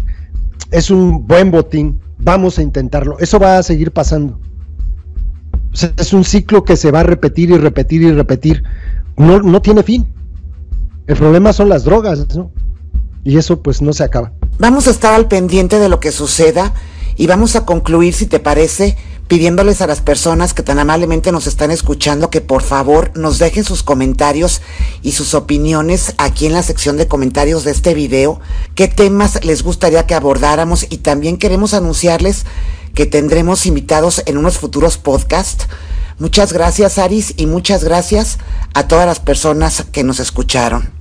es 0.71 0.91
un 0.91 1.25
buen 1.25 1.49
botín, 1.49 2.01
vamos 2.17 2.59
a 2.59 2.61
intentarlo. 2.61 3.17
Eso 3.19 3.39
va 3.39 3.57
a 3.57 3.63
seguir 3.63 3.93
pasando. 3.93 4.37
es 5.97 6.11
un 6.11 6.25
ciclo 6.25 6.65
que 6.65 6.75
se 6.75 6.91
va 6.91 6.99
a 6.99 7.03
repetir 7.03 7.51
y 7.51 7.57
repetir 7.57 8.01
y 8.01 8.11
repetir. 8.11 8.63
No, 9.15 9.41
no 9.41 9.61
tiene 9.61 9.81
fin. 9.81 10.13
El 11.07 11.17
problema 11.17 11.53
son 11.53 11.69
las 11.69 11.83
drogas, 11.83 12.35
¿no? 12.35 12.51
Y 13.23 13.37
eso 13.37 13.61
pues 13.61 13.81
no 13.81 13.93
se 13.93 14.03
acaba. 14.03 14.33
Vamos 14.57 14.87
a 14.87 14.91
estar 14.91 15.13
al 15.13 15.27
pendiente 15.27 15.79
de 15.79 15.89
lo 15.89 15.99
que 15.99 16.11
suceda 16.11 16.73
y 17.15 17.27
vamos 17.27 17.55
a 17.55 17.65
concluir, 17.65 18.13
si 18.13 18.25
te 18.25 18.39
parece, 18.39 18.97
pidiéndoles 19.27 19.81
a 19.81 19.87
las 19.87 20.01
personas 20.01 20.53
que 20.53 20.63
tan 20.63 20.79
amablemente 20.79 21.31
nos 21.31 21.47
están 21.47 21.71
escuchando 21.71 22.29
que 22.29 22.41
por 22.41 22.61
favor 22.61 23.11
nos 23.15 23.39
dejen 23.39 23.63
sus 23.63 23.83
comentarios 23.83 24.61
y 25.01 25.13
sus 25.13 25.33
opiniones 25.33 26.13
aquí 26.17 26.45
en 26.45 26.53
la 26.53 26.63
sección 26.63 26.97
de 26.97 27.07
comentarios 27.07 27.63
de 27.63 27.71
este 27.71 27.93
video, 27.93 28.39
qué 28.75 28.87
temas 28.87 29.43
les 29.43 29.63
gustaría 29.63 30.05
que 30.05 30.13
abordáramos 30.13 30.85
y 30.89 30.97
también 30.97 31.37
queremos 31.37 31.73
anunciarles 31.73 32.45
que 32.93 33.05
tendremos 33.05 33.65
invitados 33.65 34.21
en 34.25 34.37
unos 34.37 34.57
futuros 34.57 34.97
podcasts. 34.97 35.67
Muchas 36.17 36.53
gracias 36.53 36.97
Aris 36.97 37.33
y 37.37 37.45
muchas 37.45 37.83
gracias 37.83 38.37
a 38.73 38.87
todas 38.87 39.05
las 39.05 39.19
personas 39.19 39.85
que 39.91 40.03
nos 40.03 40.19
escucharon. 40.19 40.95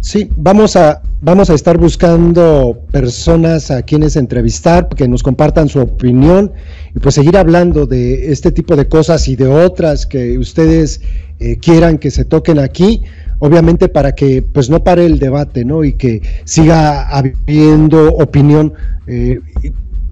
Sí, 0.00 0.30
vamos 0.36 0.76
a, 0.76 1.02
vamos 1.20 1.50
a 1.50 1.54
estar 1.54 1.76
buscando 1.76 2.78
personas 2.92 3.70
a 3.70 3.82
quienes 3.82 4.14
entrevistar, 4.14 4.88
que 4.88 5.08
nos 5.08 5.22
compartan 5.22 5.68
su 5.68 5.80
opinión 5.80 6.52
y 6.94 7.00
pues 7.00 7.16
seguir 7.16 7.36
hablando 7.36 7.84
de 7.84 8.30
este 8.30 8.52
tipo 8.52 8.76
de 8.76 8.86
cosas 8.86 9.26
y 9.26 9.36
de 9.36 9.48
otras 9.48 10.06
que 10.06 10.38
ustedes 10.38 11.00
eh, 11.40 11.56
quieran 11.56 11.98
que 11.98 12.10
se 12.10 12.24
toquen 12.24 12.58
aquí, 12.58 13.02
obviamente 13.40 13.88
para 13.88 14.14
que 14.14 14.40
pues 14.42 14.70
no 14.70 14.84
pare 14.84 15.04
el 15.04 15.18
debate, 15.18 15.64
¿no? 15.64 15.82
Y 15.82 15.94
que 15.94 16.22
siga 16.44 17.08
habiendo 17.08 18.12
opinión. 18.14 18.74
Eh, 19.08 19.40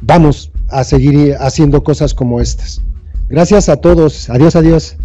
vamos 0.01 0.51
a 0.68 0.83
seguir 0.83 1.37
haciendo 1.39 1.85
cosas 1.85 2.12
como 2.12 2.41
estas. 2.41 2.81
Gracias 3.29 3.68
a 3.68 3.77
todos. 3.77 4.31
Adiós, 4.31 4.57
adiós. 4.57 4.97